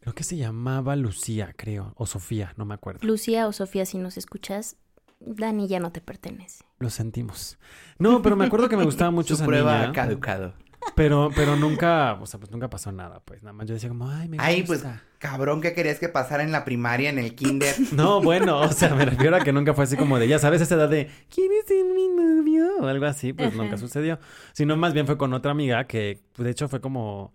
Creo 0.00 0.14
que 0.14 0.24
se 0.24 0.36
llamaba 0.36 0.96
Lucía, 0.96 1.54
creo. 1.56 1.92
O 1.96 2.06
Sofía, 2.06 2.54
no 2.56 2.64
me 2.64 2.74
acuerdo. 2.74 3.00
Lucía 3.06 3.46
o 3.46 3.52
Sofía, 3.52 3.84
si 3.84 3.98
nos 3.98 4.16
escuchas, 4.16 4.76
Dani 5.20 5.66
ya 5.66 5.80
no 5.80 5.90
te 5.92 6.00
pertenece. 6.00 6.64
Lo 6.78 6.90
sentimos. 6.90 7.58
No, 7.98 8.22
pero 8.22 8.36
me 8.36 8.46
acuerdo 8.46 8.68
que 8.68 8.76
me 8.76 8.84
gustaba 8.84 9.10
mucho 9.10 9.28
Su 9.36 9.42
esa 9.42 9.46
prueba 9.46 9.80
niña. 9.80 9.92
caducado. 9.92 10.54
Pero, 10.94 11.30
pero 11.34 11.56
nunca, 11.56 12.14
o 12.20 12.26
sea, 12.26 12.38
pues 12.38 12.52
nunca 12.52 12.70
pasó 12.70 12.92
nada, 12.92 13.20
pues. 13.24 13.42
Nada 13.42 13.52
más 13.52 13.66
yo 13.66 13.74
decía 13.74 13.88
como, 13.88 14.08
ay, 14.08 14.28
me 14.28 14.36
Ay, 14.40 14.62
pues, 14.62 14.82
gusta. 14.82 15.02
Cabrón, 15.18 15.60
¿qué 15.60 15.74
querías 15.74 15.98
que 15.98 16.08
pasara 16.08 16.42
en 16.42 16.52
la 16.52 16.64
primaria, 16.64 17.10
en 17.10 17.18
el 17.18 17.34
kinder? 17.34 17.74
No, 17.92 18.20
bueno, 18.20 18.60
o 18.60 18.72
sea, 18.72 18.94
me 18.94 19.04
refiero 19.04 19.36
a 19.36 19.40
que 19.40 19.52
nunca 19.52 19.74
fue 19.74 19.84
así 19.84 19.96
como 19.96 20.18
de, 20.18 20.28
ya 20.28 20.38
sabes, 20.38 20.60
esa 20.60 20.76
edad 20.76 20.88
de, 20.88 21.10
¿quieres 21.32 21.66
ser 21.66 21.84
mi 21.84 22.08
novio? 22.08 22.66
O 22.80 22.86
algo 22.86 23.06
así, 23.06 23.32
pues 23.32 23.48
Ajá. 23.48 23.62
nunca 23.62 23.76
sucedió. 23.76 24.18
Sino 24.52 24.76
más 24.76 24.94
bien 24.94 25.06
fue 25.06 25.18
con 25.18 25.32
otra 25.32 25.50
amiga 25.50 25.84
que, 25.86 26.20
pues, 26.32 26.44
de 26.44 26.50
hecho, 26.50 26.68
fue 26.68 26.80
como... 26.80 27.32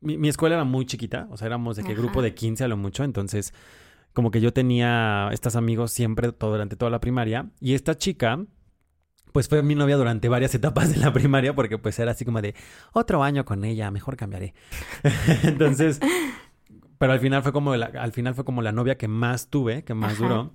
Mi, 0.00 0.16
mi 0.16 0.28
escuela 0.28 0.54
era 0.56 0.64
muy 0.64 0.86
chiquita, 0.86 1.28
o 1.30 1.36
sea, 1.36 1.46
éramos 1.46 1.76
de 1.76 1.84
que 1.84 1.92
Ajá. 1.92 2.00
grupo 2.00 2.22
de 2.22 2.34
15 2.34 2.64
a 2.64 2.68
lo 2.68 2.76
mucho, 2.76 3.04
entonces 3.04 3.52
como 4.12 4.30
que 4.30 4.40
yo 4.40 4.52
tenía 4.52 5.28
estos 5.32 5.56
amigos 5.56 5.92
siempre 5.92 6.32
todo, 6.32 6.52
durante 6.52 6.76
toda 6.76 6.90
la 6.90 7.00
primaria 7.00 7.46
y 7.60 7.74
esta 7.74 7.96
chica 7.96 8.40
pues 9.32 9.48
fue 9.48 9.62
mi 9.62 9.74
novia 9.76 9.96
durante 9.96 10.28
varias 10.28 10.54
etapas 10.54 10.90
de 10.92 10.96
la 10.96 11.12
primaria 11.12 11.54
porque 11.54 11.78
pues 11.78 11.98
era 11.98 12.10
así 12.12 12.24
como 12.24 12.42
de 12.42 12.54
otro 12.92 13.22
año 13.22 13.44
con 13.44 13.64
ella, 13.64 13.90
mejor 13.90 14.16
cambiaré. 14.16 14.54
entonces, 15.44 16.00
pero 17.00 17.14
al 17.14 17.18
final 17.20 17.42
fue 17.42 17.50
como 17.50 17.74
la, 17.74 17.86
al 17.86 18.12
final 18.12 18.34
fue 18.34 18.44
como 18.44 18.60
la 18.60 18.72
novia 18.72 18.98
que 18.98 19.08
más 19.08 19.48
tuve, 19.48 19.84
que 19.84 19.94
más 19.94 20.12
Ajá. 20.12 20.22
duró 20.22 20.52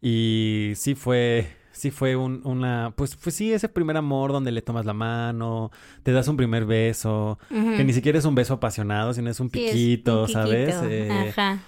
y 0.00 0.72
sí 0.74 0.94
fue 0.94 1.46
sí 1.70 1.90
fue 1.90 2.16
un, 2.16 2.40
una 2.44 2.94
pues 2.96 3.14
pues 3.14 3.34
sí 3.34 3.52
ese 3.52 3.68
primer 3.68 3.98
amor 3.98 4.32
donde 4.32 4.52
le 4.52 4.62
tomas 4.62 4.86
la 4.86 4.94
mano, 4.94 5.70
te 6.02 6.12
das 6.12 6.28
un 6.28 6.38
primer 6.38 6.64
beso, 6.64 7.38
que 7.50 7.84
ni 7.84 7.92
siquiera 7.92 8.18
es 8.18 8.24
un 8.24 8.34
beso 8.34 8.54
apasionado, 8.54 9.12
sino 9.12 9.28
es 9.28 9.38
un 9.38 9.50
Sí, 9.50 9.66
es 9.66 9.72
piquito, 9.72 10.22
un 10.22 10.28
¿sabes? 10.28 10.74
Eh, 10.82 11.28
Ajá. 11.30 11.58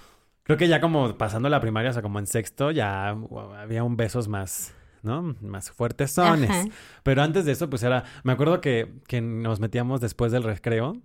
Creo 0.41 0.57
que 0.57 0.67
ya 0.67 0.81
como 0.81 1.17
pasando 1.17 1.47
la 1.47 1.59
primaria, 1.61 1.91
o 1.91 1.93
sea, 1.93 2.01
como 2.01 2.17
en 2.17 2.25
sexto, 2.25 2.71
ya 2.71 3.13
wow, 3.13 3.53
había 3.53 3.83
un 3.83 3.95
besos 3.95 4.27
más, 4.27 4.73
¿no? 5.03 5.35
Más 5.41 5.69
fuertes 5.69 6.17
Ajá. 6.17 6.65
Pero 7.03 7.21
antes 7.21 7.45
de 7.45 7.51
eso, 7.51 7.69
pues 7.69 7.83
era, 7.83 8.03
me 8.23 8.33
acuerdo 8.33 8.59
que, 8.59 8.91
que 9.07 9.21
nos 9.21 9.59
metíamos 9.59 10.01
después 10.01 10.31
del 10.31 10.41
recreo. 10.43 10.97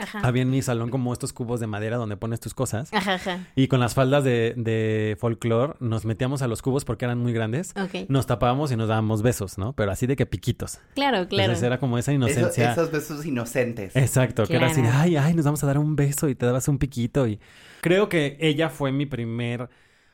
Ajá. 0.00 0.20
Había 0.22 0.42
en 0.42 0.50
mi 0.50 0.62
salón 0.62 0.90
como 0.90 1.12
estos 1.12 1.32
cubos 1.32 1.60
de 1.60 1.66
madera 1.66 1.96
donde 1.96 2.16
pones 2.16 2.40
tus 2.40 2.54
cosas. 2.54 2.92
Ajá, 2.92 3.14
ajá. 3.14 3.46
Y 3.54 3.68
con 3.68 3.80
las 3.80 3.94
faldas 3.94 4.24
de, 4.24 4.54
de 4.56 5.16
folclore 5.20 5.74
nos 5.80 6.04
metíamos 6.04 6.42
a 6.42 6.48
los 6.48 6.62
cubos 6.62 6.84
porque 6.84 7.04
eran 7.04 7.18
muy 7.18 7.32
grandes. 7.32 7.72
Ok. 7.76 8.08
Nos 8.08 8.26
tapábamos 8.26 8.72
y 8.72 8.76
nos 8.76 8.88
dábamos 8.88 9.22
besos, 9.22 9.58
¿no? 9.58 9.72
Pero 9.74 9.92
así 9.92 10.06
de 10.06 10.16
que 10.16 10.26
piquitos. 10.26 10.78
Claro, 10.94 11.28
claro. 11.28 11.44
Entonces 11.44 11.62
era 11.64 11.78
como 11.78 11.98
esa 11.98 12.12
Eso- 12.12 12.16
inocencia. 12.16 12.72
esos 12.72 12.90
besos 12.90 13.24
inocentes. 13.26 13.94
Exacto, 13.96 14.46
que 14.46 14.56
era 14.56 14.66
así 14.68 14.82
ay, 14.92 15.16
ay, 15.16 15.34
nos 15.34 15.44
vamos 15.44 15.62
a 15.62 15.66
dar 15.66 15.78
un 15.78 15.96
beso 15.96 16.28
y 16.28 16.34
te 16.34 16.46
dabas 16.46 16.66
un 16.68 16.78
piquito. 16.78 17.26
Y 17.26 17.38
creo 17.80 18.08
que 18.08 18.36
ella 18.40 18.68
fue 18.70 18.92
mi 18.92 19.06
primer 19.06 19.68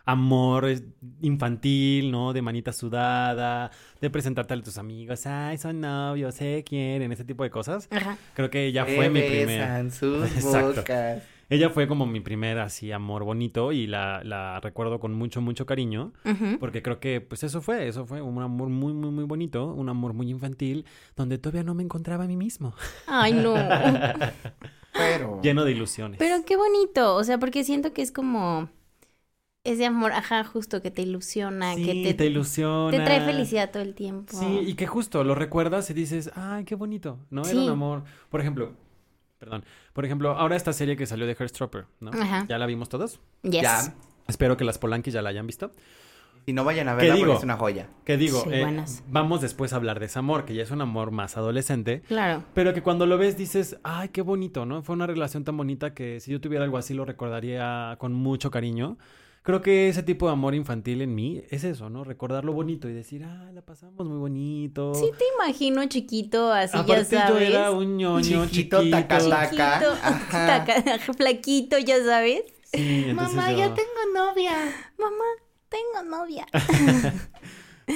amor 0.07 0.69
infantil, 1.21 2.11
¿no? 2.11 2.33
De 2.33 2.41
manita 2.41 2.73
sudada, 2.73 3.71
de 4.01 4.09
presentarte 4.09 4.55
a 4.55 4.63
tus 4.63 4.79
amigos, 4.79 5.27
ay, 5.27 5.59
son 5.59 5.81
novios, 5.81 6.35
se 6.37 6.65
quieren, 6.65 7.13
ese 7.13 7.25
tipo 7.25 7.43
de 7.43 7.51
cosas. 7.51 7.89
Ajá. 7.91 8.17
Creo 8.35 8.49
que 8.49 8.67
ella 8.67 8.87
fue 8.87 9.11
mi 9.11 9.21
primer... 9.21 9.47
besan 9.47 9.91
sus 9.91 10.25
Exacto. 10.37 10.81
bocas. 10.81 11.23
Ella 11.49 11.71
fue 11.71 11.87
como 11.87 12.07
mi 12.07 12.21
primer 12.21 12.59
así 12.59 12.91
amor 12.91 13.23
bonito 13.23 13.71
y 13.71 13.87
la, 13.87 14.23
la 14.25 14.59
recuerdo 14.61 14.99
con 14.99 15.15
mucho, 15.15 15.41
mucho 15.41 15.65
cariño. 15.65 16.13
Porque 16.59 16.83
creo 16.83 16.99
que, 16.99 17.21
pues 17.21 17.45
eso 17.45 17.61
fue, 17.61 17.87
eso 17.87 18.05
fue 18.05 18.21
un 18.21 18.43
amor 18.43 18.69
muy, 18.69 18.93
muy, 18.93 19.11
muy 19.11 19.25
bonito, 19.25 19.67
un 19.67 19.89
amor 19.89 20.13
muy 20.13 20.29
infantil, 20.29 20.87
donde 21.15 21.39
todavía 21.39 21.63
no 21.63 21.75
me 21.75 21.85
encontraba 21.85 22.25
a 22.25 22.27
mí 22.27 22.37
mismo. 22.37 22.75
Ay, 23.07 23.33
no. 23.33 23.55
Pero... 24.93 25.41
Lleno 25.41 25.65
de 25.65 25.73
ilusiones. 25.73 26.19
Pero 26.19 26.45
qué 26.45 26.57
bonito. 26.57 27.15
O 27.15 27.23
sea, 27.23 27.39
porque 27.39 27.63
siento 27.63 27.93
que 27.93 28.03
es 28.03 28.11
como 28.11 28.69
ese 29.73 29.87
amor, 29.87 30.13
ajá, 30.13 30.45
justo 30.45 30.81
que 30.83 30.91
te 30.91 31.03
ilusiona, 31.03 31.75
sí, 31.75 31.85
que 31.85 31.93
te, 32.05 32.15
te 32.15 32.27
ilusiona. 32.27 32.91
te 32.97 33.05
trae 33.05 33.21
felicidad 33.25 33.71
todo 33.71 33.83
el 33.83 33.95
tiempo. 33.95 34.37
Sí, 34.39 34.61
y 34.67 34.75
que 34.75 34.87
justo 34.87 35.23
lo 35.25 35.35
recuerdas 35.35 35.91
y 35.91 35.95
dices, 35.95 36.31
ay, 36.35 36.65
qué 36.65 36.75
bonito, 36.75 37.19
¿no? 37.31 37.43
Era 37.43 37.51
Sí. 37.51 37.57
un 37.59 37.69
amor. 37.71 38.05
Por 38.31 38.41
ejemplo, 38.41 38.73
perdón, 39.39 39.65
por 39.93 40.05
ejemplo, 40.05 40.31
ahora 40.33 40.57
esta 40.57 40.73
serie 40.73 40.97
que 40.97 41.07
salió 41.07 41.27
de 41.27 41.35
Heartstopper, 41.35 41.87
¿no? 42.01 42.11
Ajá. 42.13 42.47
¿Ya 42.49 42.59
la 42.59 42.67
vimos 42.67 42.89
todos? 42.89 43.21
Yes. 43.43 43.63
Ya. 43.63 43.95
Espero 44.29 44.57
que 44.57 44.65
las 44.65 44.79
Polankis 44.79 45.15
ya 45.15 45.23
la 45.23 45.29
hayan 45.31 45.47
visto. 45.47 45.71
Si 46.45 46.53
no 46.53 46.63
vayan 46.65 46.89
a 46.89 46.95
verla 46.95 47.15
digo? 47.15 47.27
porque 47.27 47.39
es 47.39 47.45
una 47.45 47.57
joya. 47.57 47.89
Que 48.05 48.17
digo, 48.17 48.41
Sí, 48.45 48.51
eh, 48.53 48.85
vamos 49.09 49.41
después 49.41 49.73
a 49.73 49.77
hablar 49.77 49.99
de 49.99 50.07
ese 50.07 50.21
amor, 50.21 50.45
que 50.45 50.55
ya 50.55 50.63
es 50.63 50.71
un 50.71 50.81
amor 50.81 51.11
más 51.11 51.37
adolescente. 51.37 52.03
Claro. 52.07 52.45
Pero 52.55 52.73
que 52.73 52.83
cuando 52.83 53.05
lo 53.05 53.19
ves 53.19 53.37
dices, 53.37 53.79
ay, 53.83 54.11
qué 54.11 54.23
bonito, 54.23 54.65
¿no? 54.65 54.83
Fue 54.85 54.95
una 54.95 55.09
relación 55.09 55.43
tan 55.43 55.57
bonita 55.57 55.93
que 55.93 56.21
si 56.21 56.31
yo 56.31 56.41
tuviera 56.41 56.65
algo 56.65 56.79
así 56.79 56.95
lo 56.95 57.05
recordaría 57.05 57.97
con 57.99 58.13
mucho 58.13 58.53
cariño. 58.53 58.97
Creo 59.47 59.63
que 59.63 59.89
ese 59.89 60.03
tipo 60.03 60.27
de 60.27 60.33
amor 60.33 60.57
infantil 60.57 61.03
en 61.03 61.15
mí 61.15 61.41
es 61.51 61.63
eso, 61.63 61.89
¿no? 61.89 62.03
Recordar 62.03 62.45
lo 62.45 62.53
bonito 62.53 62.89
y 62.89 62.93
decir, 62.93 63.23
ah, 63.25 63.49
la 63.55 63.63
pasamos 63.63 64.05
muy 64.05 64.19
bonito. 64.19 64.93
Sí 64.97 65.09
te 65.17 65.25
imagino 65.37 65.87
chiquito, 65.87 66.53
así 66.53 66.77
Aparte 66.77 67.05
ya 67.15 67.29
yo 67.29 67.35
sabes. 67.35 67.49
era 67.51 67.71
un 67.71 67.97
ñoño 67.97 68.47
Chiquito, 68.47 68.81
chiquito. 68.83 68.91
taca, 68.91 69.19
taca. 69.21 69.49
Chiquito, 69.79 69.93
Ajá. 70.03 70.65
taca- 70.67 70.99
flaquito, 71.17 71.79
ya 71.79 72.05
sabes. 72.05 72.43
Sí, 72.73 73.05
entonces 73.07 73.57
yo- 73.57 73.73
tengo 73.75 74.03
novia. 74.15 74.53
Mamá, 74.99 75.25
tengo 75.69 76.11
novia. 76.11 76.45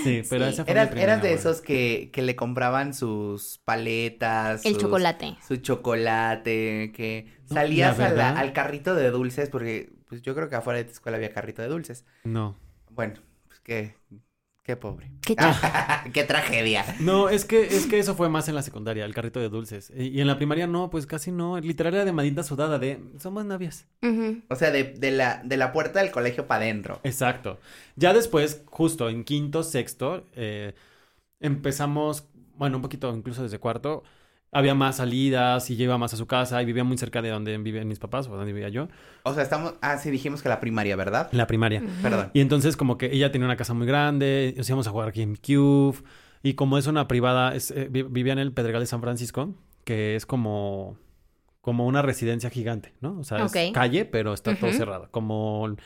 Sí, 0.04 0.22
pero 0.30 0.44
Sí. 0.46 0.52
esa 0.52 0.62
fue 0.64 0.70
Eras, 0.70 0.94
eras 0.94 1.20
de 1.20 1.32
esos 1.32 1.60
que, 1.60 2.10
que 2.12 2.22
le 2.22 2.36
compraban 2.36 2.94
sus 2.94 3.58
paletas. 3.64 4.64
El 4.64 4.74
sus- 4.74 4.82
chocolate. 4.82 5.36
Su 5.48 5.56
chocolate, 5.56 6.92
que 6.94 7.26
No, 7.48 7.54
salías 7.56 7.98
la 7.98 8.06
a 8.06 8.08
la- 8.10 8.14
verdad. 8.14 8.36
al 8.38 8.52
carrito 8.52 8.94
de 8.94 9.10
dulces, 9.10 9.48
porque 9.48 9.90
pues 10.10 10.22
yo 10.22 10.34
creo 10.34 10.48
que 10.48 10.56
afuera 10.56 10.78
de 10.78 10.84
tu 10.84 10.90
escuela 10.90 11.16
había 11.16 11.32
carrito 11.32 11.62
de 11.62 11.68
dulces. 11.68 12.04
No. 12.24 12.56
Bueno, 12.90 13.14
pues 13.46 13.60
qué, 13.60 13.94
qué 14.64 14.76
pobre. 14.76 15.12
Qué 15.22 15.36
qué 16.12 16.24
tragedia. 16.24 16.84
No, 16.98 17.28
es 17.28 17.44
que, 17.44 17.62
es 17.62 17.86
que 17.86 18.00
eso 18.00 18.16
fue 18.16 18.28
más 18.28 18.48
en 18.48 18.56
la 18.56 18.62
secundaria, 18.62 19.04
el 19.04 19.14
carrito 19.14 19.38
de 19.38 19.48
dulces. 19.48 19.92
Y, 19.96 20.20
en 20.20 20.26
la 20.26 20.36
primaria 20.36 20.66
no, 20.66 20.90
pues 20.90 21.06
casi 21.06 21.30
no. 21.30 21.60
Literal 21.60 21.94
era 21.94 22.04
de 22.04 22.10
madita 22.10 22.42
sudada, 22.42 22.80
de 22.80 23.00
somos 23.20 23.44
novias. 23.44 23.86
O 24.48 24.56
sea, 24.56 24.72
de, 24.72 24.82
de 24.82 25.12
la, 25.12 25.42
de 25.44 25.56
la 25.56 25.72
puerta 25.72 26.00
del 26.00 26.10
colegio 26.10 26.48
para 26.48 26.64
adentro. 26.64 26.98
Exacto. 27.04 27.60
Ya 27.94 28.12
después, 28.12 28.64
justo 28.66 29.08
en 29.10 29.22
quinto, 29.22 29.62
sexto, 29.62 30.26
eh, 30.34 30.74
empezamos, 31.38 32.24
bueno, 32.56 32.78
un 32.78 32.82
poquito 32.82 33.14
incluso 33.14 33.44
desde 33.44 33.60
cuarto, 33.60 34.02
había 34.52 34.74
más 34.74 34.96
salidas 34.96 35.70
y 35.70 35.80
iba 35.80 35.96
más 35.98 36.12
a 36.14 36.16
su 36.16 36.26
casa 36.26 36.60
y 36.62 36.64
vivía 36.64 36.82
muy 36.84 36.98
cerca 36.98 37.22
de 37.22 37.28
donde 37.30 37.56
vivían 37.58 37.86
mis 37.86 37.98
papás 37.98 38.26
o 38.26 38.36
donde 38.36 38.52
vivía 38.52 38.68
yo, 38.68 38.88
O 39.22 39.32
sea, 39.32 39.42
estamos. 39.42 39.74
Ah, 39.80 39.96
sí, 39.98 40.10
dijimos 40.10 40.42
que 40.42 40.48
la 40.48 40.58
primaria, 40.60 40.96
¿verdad? 40.96 41.28
la 41.32 41.46
primaria. 41.46 41.82
Perdón. 42.02 42.30
Y 42.34 42.40
entonces 42.40 42.76
como 42.76 42.98
que 42.98 43.06
ella 43.14 43.30
tenía 43.30 43.46
una 43.46 43.56
casa 43.56 43.74
muy 43.74 43.86
grande, 43.86 44.54
nos 44.56 44.68
íbamos 44.68 44.86
a 44.86 44.90
jugar 44.90 45.12
GameCube 45.12 45.98
y 46.42 46.54
como 46.54 46.78
es 46.78 46.86
una 46.86 47.06
privada, 47.06 47.54
es, 47.54 47.70
eh, 47.70 47.88
vi- 47.90 48.02
vivía 48.02 48.32
en 48.32 48.38
el 48.40 48.52
Pedregal 48.52 48.80
de 48.80 48.86
San 48.86 49.00
Francisco, 49.00 49.54
que 49.84 50.16
es 50.16 50.26
como, 50.26 50.96
como 51.60 51.86
una 51.86 52.02
residencia 52.02 52.50
gigante, 52.50 52.94
¿no? 53.00 53.18
O 53.20 53.24
sea, 53.24 53.44
Ok. 53.44 53.54
es 53.56 53.72
calle, 53.72 54.04
pero 54.04 54.32
está 54.32 54.56
todo 54.56 54.72
cerrado, 54.72 55.08
como 55.10 55.76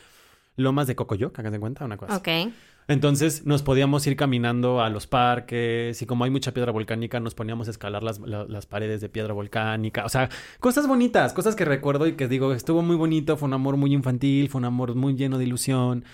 Lomas 0.57 0.87
de 0.87 0.95
Cocoyoc, 0.95 1.37
hagan 1.39 1.53
de 1.53 1.61
cuenta, 1.61 1.85
una 1.85 1.97
cosa. 1.97 2.15
así. 2.15 2.53
Entonces 2.87 3.47
nos 3.47 3.63
podíamos 3.63 4.07
ir 4.07 4.15
caminando 4.17 4.83
a 4.83 4.91
los 4.91 5.07
parques 5.07 6.01
y 6.03 6.07
como 6.07 6.25
hay 6.25 6.31
mucha 6.31 6.53
piedra 6.53 6.71
volcánica 6.71 7.19
nos 7.19 7.35
poníamos 7.35 7.69
a 7.69 7.71
escalar 7.71 8.03
las, 8.03 8.19
la- 8.21 8.45
las 8.45 8.67
paredes 8.67 9.01
de 9.01 9.09
piedra 9.09 9.33
volcánica. 9.33 10.05
O 10.05 10.09
sea, 10.11 10.29
cosas 10.61 10.87
bonitas, 10.87 11.33
cosas 11.33 11.57
que 11.57 11.65
recuerdo 11.65 12.07
y 12.07 12.13
que 12.13 12.29
digo, 12.29 12.53
estuvo 12.53 12.83
muy 12.83 12.97
bonito, 12.97 13.37
fue 13.39 13.47
un 13.47 13.55
amor 13.55 13.77
muy 13.79 13.95
infantil, 13.95 14.49
fue 14.51 14.59
un 14.59 14.67
amor 14.67 14.95
muy 14.95 15.15
lleno 15.15 15.39
de 15.39 15.45
ilusión, 15.45 16.05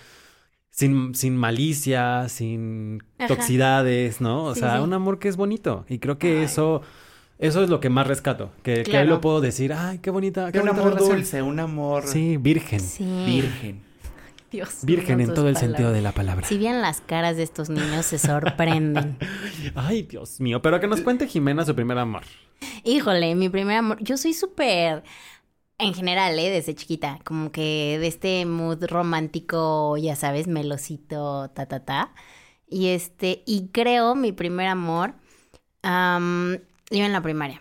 sin, 0.71 1.15
sin 1.17 1.37
malicia, 1.37 2.29
sin 2.29 3.03
Ajá. 3.19 3.27
toxicidades, 3.29 4.21
¿no? 4.21 4.45
O 4.45 4.55
Sí, 4.55 4.61
sea, 4.61 4.77
sí. 4.77 4.83
un 4.83 4.93
amor 4.93 5.19
que 5.19 5.29
es 5.29 5.37
bonito. 5.37 5.85
Y 5.89 5.99
creo 5.99 6.19
que 6.19 6.43
eso... 6.45 6.83
Eso 7.41 7.63
es 7.65 7.71
lo 7.71 7.81
que 7.81 7.89
más 7.89 8.07
rescato, 8.07 8.51
que, 8.63 8.83
Claro. 8.83 9.09
lo 9.09 9.21
puedo 9.23 9.41
decir, 9.41 9.73
ay, 9.73 9.99
qué 10.01 10.11
bonita, 10.11 10.53
qué 10.53 10.59
un 10.59 10.67
bonita 10.67 10.81
amor 10.83 10.93
relación". 10.93 11.17
dulce, 11.17 11.41
un 11.41 11.59
amor 11.59 12.03
Sí, 12.07 12.37
virgen. 12.37 12.81
Sí. 12.81 13.03
virgen. 13.27 13.81
Dios. 14.51 14.81
Virgen 14.83 15.21
en 15.21 15.33
todo 15.35 15.49
el 15.49 15.57
sentido 15.57 15.93
de 15.93 16.01
la 16.01 16.13
palabra. 16.13 16.47
Si 16.47 16.59
bien 16.59 16.81
las 16.81 17.01
caras 17.01 17.37
de 17.37 17.43
estos 17.43 17.71
niños 17.71 18.07
se 18.07 18.19
sorprenden. 18.19 19.19
Ay, 19.75 20.03
Dios 20.03 20.41
mío. 20.41 20.61
Pero 20.63 20.81
que 20.81 20.87
nos 20.87 21.01
cuente 21.01 21.27
Jimena 21.27 21.65
su 21.65 21.75
primer 21.75 21.99
amor. 21.99 22.23
Híjole, 22.85 23.35
mi 23.35 23.49
primer 23.49 23.79
amor. 23.79 23.99
Yo 24.03 24.17
soy 24.17 24.33
súper. 24.35 25.05
En 25.79 25.95
general, 25.95 26.39
¿eh? 26.39 26.51
Desde 26.51 26.75
chiquita. 26.75 27.21
Como 27.25 27.53
que 27.53 27.99
de 28.01 28.07
este 28.07 28.45
mood 28.45 28.85
romántico, 28.87 29.97
ya 29.97 30.17
sabes, 30.17 30.47
melosito, 30.47 31.51
ta, 31.51 31.67
ta, 31.67 31.85
ta. 31.85 32.13
Y 32.69 32.89
este. 32.89 33.43
Y 33.47 33.69
creo 33.69 34.15
mi 34.15 34.33
primer 34.33 34.67
amor. 34.67 35.15
am, 35.83 36.59
iba 36.91 37.07
en 37.07 37.13
la 37.13 37.23
primaria. 37.23 37.61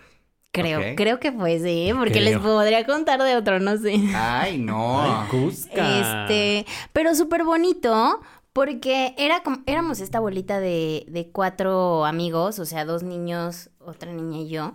Creo. 0.51 0.95
Creo 0.95 1.19
que 1.19 1.31
fue 1.31 1.59
sí, 1.59 1.91
porque 1.95 2.13
Creo. 2.13 2.23
les 2.25 2.37
podría 2.39 2.85
contar 2.85 3.21
de 3.21 3.35
otro, 3.35 3.59
no 3.59 3.77
sé. 3.77 3.95
Ay, 4.15 4.57
no. 4.57 5.01
Ay, 5.01 5.27
Cusca. 5.29 6.23
Este, 6.25 6.65
pero 6.91 7.13
súper 7.13 7.43
bonito 7.43 8.19
porque 8.51 9.13
era 9.17 9.41
como, 9.43 9.59
éramos 9.67 9.99
esta 9.99 10.19
bolita 10.19 10.59
de, 10.59 11.05
de 11.07 11.29
cuatro 11.31 12.05
amigos, 12.05 12.57
o 12.59 12.65
sea, 12.65 12.83
dos 12.83 13.03
niños, 13.03 13.69
otra 13.79 14.11
niña 14.11 14.39
y 14.39 14.49
yo. 14.49 14.73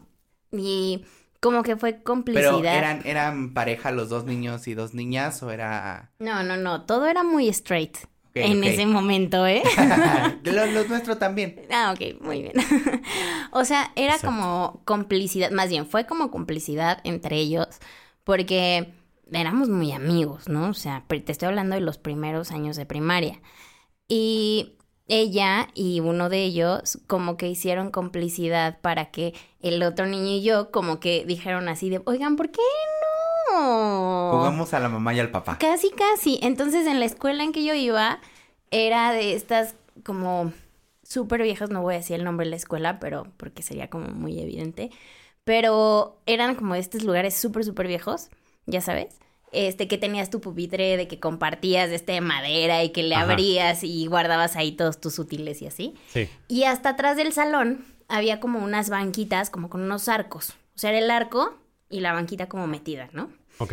Y 0.52 1.04
como 1.40 1.62
que 1.64 1.76
fue 1.76 2.02
complicidad. 2.02 2.52
Pero 2.52 2.68
eran, 2.68 3.02
eran 3.04 3.52
pareja 3.52 3.90
los 3.90 4.08
dos 4.08 4.24
niños 4.24 4.68
y 4.68 4.74
dos 4.74 4.94
niñas 4.94 5.42
o 5.42 5.50
era. 5.50 6.12
No, 6.20 6.42
no, 6.44 6.56
no, 6.56 6.82
todo 6.82 7.06
era 7.06 7.24
muy 7.24 7.48
straight 7.48 7.98
En 8.34 8.64
ese 8.64 8.86
momento, 8.86 9.46
¿eh? 9.46 9.62
los, 10.44 10.70
los 10.70 10.88
nuestros 10.88 11.18
también. 11.18 11.62
Ah, 11.70 11.94
ok, 11.94 12.20
muy 12.20 12.42
bien. 12.42 12.52
o 13.52 13.64
sea, 13.64 13.92
era 13.94 14.14
Exacto. 14.14 14.26
como 14.26 14.82
complicidad, 14.84 15.50
más 15.52 15.70
bien 15.70 15.86
fue 15.86 16.06
como 16.06 16.30
complicidad 16.30 17.00
entre 17.04 17.36
ellos, 17.36 17.68
porque 18.24 18.92
éramos 19.32 19.68
muy 19.68 19.92
amigos, 19.92 20.48
¿no? 20.48 20.68
O 20.68 20.74
sea, 20.74 21.04
te 21.06 21.30
estoy 21.30 21.48
hablando 21.48 21.76
de 21.76 21.80
los 21.80 21.98
primeros 21.98 22.50
años 22.50 22.76
de 22.76 22.86
primaria. 22.86 23.40
Y 24.08 24.76
ella 25.06 25.68
y 25.74 26.00
uno 26.00 26.28
de 26.28 26.44
ellos 26.44 26.98
como 27.06 27.36
que 27.36 27.48
hicieron 27.48 27.90
complicidad 27.90 28.80
para 28.80 29.10
que 29.10 29.34
el 29.60 29.82
otro 29.82 30.06
niño 30.06 30.36
y 30.36 30.42
yo 30.42 30.70
como 30.70 30.98
que 31.00 31.24
dijeron 31.26 31.68
así 31.68 31.90
de, 31.90 32.00
oigan, 32.04 32.36
¿por 32.36 32.50
qué? 32.50 32.60
Jugamos 33.56 34.74
a 34.74 34.80
la 34.80 34.88
mamá 34.88 35.14
y 35.14 35.20
al 35.20 35.30
papá. 35.30 35.58
Casi, 35.58 35.90
casi. 35.90 36.38
Entonces, 36.42 36.86
en 36.86 37.00
la 37.00 37.06
escuela 37.06 37.44
en 37.44 37.52
que 37.52 37.64
yo 37.64 37.74
iba, 37.74 38.20
era 38.70 39.12
de 39.12 39.34
estas 39.34 39.74
como 40.02 40.52
súper 41.02 41.42
viejas, 41.42 41.70
no 41.70 41.82
voy 41.82 41.94
a 41.94 41.98
decir 41.98 42.16
el 42.16 42.24
nombre 42.24 42.46
de 42.46 42.50
la 42.50 42.56
escuela, 42.56 42.98
pero 42.98 43.26
porque 43.36 43.62
sería 43.62 43.88
como 43.88 44.08
muy 44.08 44.40
evidente. 44.40 44.90
Pero 45.44 46.18
eran 46.26 46.54
como 46.54 46.74
estos 46.74 47.04
lugares 47.04 47.36
súper, 47.36 47.64
súper 47.64 47.86
viejos, 47.86 48.30
ya 48.66 48.80
sabes. 48.80 49.16
Este, 49.52 49.86
que 49.86 49.98
tenías 49.98 50.30
tu 50.30 50.40
pupitre 50.40 50.96
de 50.96 51.06
que 51.06 51.20
compartías 51.20 51.90
este 51.90 52.12
de 52.12 52.20
madera 52.20 52.82
y 52.82 52.90
que 52.90 53.04
le 53.04 53.14
Ajá. 53.14 53.30
abrías 53.30 53.84
y 53.84 54.06
guardabas 54.06 54.56
ahí 54.56 54.72
todos 54.72 55.00
tus 55.00 55.18
útiles 55.20 55.62
y 55.62 55.68
así. 55.68 55.94
Sí. 56.08 56.28
Y 56.48 56.64
hasta 56.64 56.90
atrás 56.90 57.16
del 57.16 57.32
salón 57.32 57.84
había 58.08 58.40
como 58.40 58.58
unas 58.58 58.90
banquitas, 58.90 59.50
como 59.50 59.70
con 59.70 59.82
unos 59.82 60.08
arcos. 60.08 60.50
O 60.74 60.78
sea, 60.78 60.90
era 60.90 60.98
el 60.98 61.10
arco 61.10 61.54
y 61.88 62.00
la 62.00 62.12
banquita 62.12 62.48
como 62.48 62.66
metida, 62.66 63.08
¿no? 63.12 63.30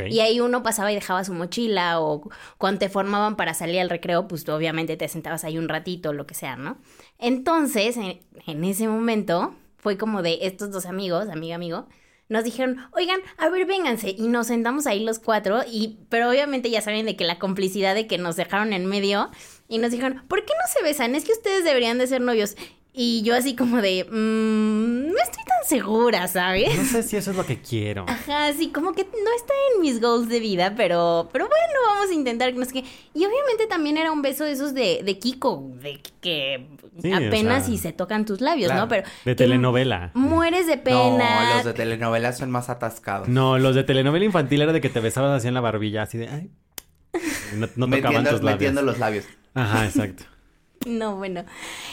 Y 0.10 0.20
ahí 0.20 0.40
uno 0.40 0.64
pasaba 0.64 0.92
y 0.92 0.96
dejaba 0.96 1.24
su 1.24 1.34
mochila 1.34 2.00
o 2.00 2.30
cuando 2.58 2.80
te 2.80 2.90
formaban 2.90 3.36
para 3.36 3.54
salir 3.54 3.80
al 3.80 3.90
recreo, 3.90 4.28
pues 4.28 4.44
tú 4.44 4.52
obviamente 4.52 4.98
te 4.98 5.08
sentabas 5.08 5.44
ahí 5.44 5.58
un 5.58 5.70
ratito 5.70 6.14
lo 6.14 6.28
que 6.28 6.36
sea, 6.36 6.56
¿no? 6.56 6.78
Entonces, 7.18 7.98
en, 7.98 8.20
en 8.46 8.64
ese 8.64 8.88
momento, 8.88 9.56
fue 9.78 9.98
como 9.98 10.22
de 10.22 10.40
estos 10.42 10.72
dos 10.72 10.86
amigos, 10.86 11.30
amiga, 11.30 11.56
amigo, 11.56 11.88
nos 12.32 12.46
dijeron, 12.46 12.78
oigan, 12.94 13.20
a 13.38 13.50
ver, 13.50 13.66
vénganse. 13.66 14.16
Y 14.18 14.30
nos 14.30 14.48
sentamos 14.48 14.88
ahí 14.88 15.04
los 15.04 15.20
cuatro, 15.20 15.64
y, 15.70 16.00
pero 16.08 16.30
obviamente 16.30 16.70
ya 16.70 16.82
saben 16.82 17.06
de 17.06 17.18
que 17.18 17.26
la 17.26 17.40
complicidad 17.40 17.94
de 17.94 18.08
que 18.08 18.18
nos 18.18 18.38
dejaron 18.38 18.72
en 18.72 18.86
medio, 18.86 19.30
y 19.68 19.80
nos 19.80 19.92
dijeron, 19.92 20.24
¿por 20.30 20.46
qué 20.46 20.54
no 20.54 20.74
se 20.74 20.82
besan? 20.82 21.14
Es 21.14 21.26
que 21.26 21.34
ustedes 21.34 21.66
deberían 21.66 21.98
de 21.98 22.08
ser 22.08 22.22
novios. 22.22 22.56
Y 22.94 23.22
yo 23.24 23.36
así 23.36 23.56
como 23.56 23.82
de, 23.82 24.04
"Mm, 24.04 25.12
no 25.14 25.18
estoy 25.24 25.44
tan 25.46 25.66
segura, 25.68 26.28
¿sabes? 26.28 26.76
No 26.76 26.84
sé 26.84 27.04
si 27.04 27.16
eso 27.16 27.32
es 27.32 27.38
lo 27.38 27.46
que 27.46 27.62
quiero. 27.62 28.04
Ajá, 28.08 28.52
sí, 28.52 28.70
como 28.70 28.92
que 28.92 29.04
no 29.04 29.36
está 29.38 29.54
en 29.76 29.82
mis 29.82 30.02
goals 30.02 30.28
de 30.28 30.42
vida, 30.42 30.74
pero, 30.76 31.30
pero 31.32 31.46
bueno, 31.48 31.80
vamos 31.96 32.10
a 32.12 32.14
intentar 32.14 32.52
que 32.52 32.60
no 32.60 32.66
sé 32.66 32.74
qué. 32.74 32.84
Y 33.14 33.20
obviamente 33.26 33.68
también 33.70 33.98
era 33.98 34.12
un 34.12 34.22
beso 34.22 34.44
de 34.44 34.52
esos 34.52 34.74
de, 34.74 35.04
de 35.06 35.20
Kiko, 35.20 35.72
de 35.76 36.02
que 36.20 36.68
Sí, 37.02 37.14
o 37.14 37.16
apenas 37.16 37.64
sea, 37.64 37.72
si 37.72 37.78
se 37.78 37.94
tocan 37.94 38.26
tus 38.26 38.42
labios, 38.42 38.68
claro, 38.68 38.82
¿no? 38.82 38.88
Pero 38.90 39.08
De 39.24 39.36
telenovela. 39.36 40.12
Mueres 40.14 40.68
de 40.68 40.76
No, 40.76 40.84
pena. 40.84 41.56
los 41.56 41.64
de 41.66 41.74
telenovelas 41.74 42.38
son 42.38 42.52
más 42.52 42.70
atascados. 42.70 43.30
No, 43.30 43.58
los 43.58 43.74
de 43.74 43.86
telenovela 43.86 44.26
infantil 44.26 44.62
era 44.64 44.74
de 44.74 44.82
que 44.82 44.90
te 44.90 45.00
besabas 45.00 45.32
así 45.38 45.48
en 45.48 45.54
la 45.54 45.62
barbilla, 45.62 46.02
así 46.04 46.18
de. 46.18 46.28
Ay. 46.28 46.52
Y 47.14 47.56
No, 47.56 47.68
no 47.68 47.68
tocaban 47.88 47.90
metiendo, 47.90 48.30
tus 48.32 48.42
labios. 48.42 48.60
metiendo 48.60 48.82
los 48.82 49.00
labios. 49.00 49.26
Ajá, 49.54 49.86
exacto. 49.86 50.26
No, 50.86 51.16
bueno. 51.16 51.46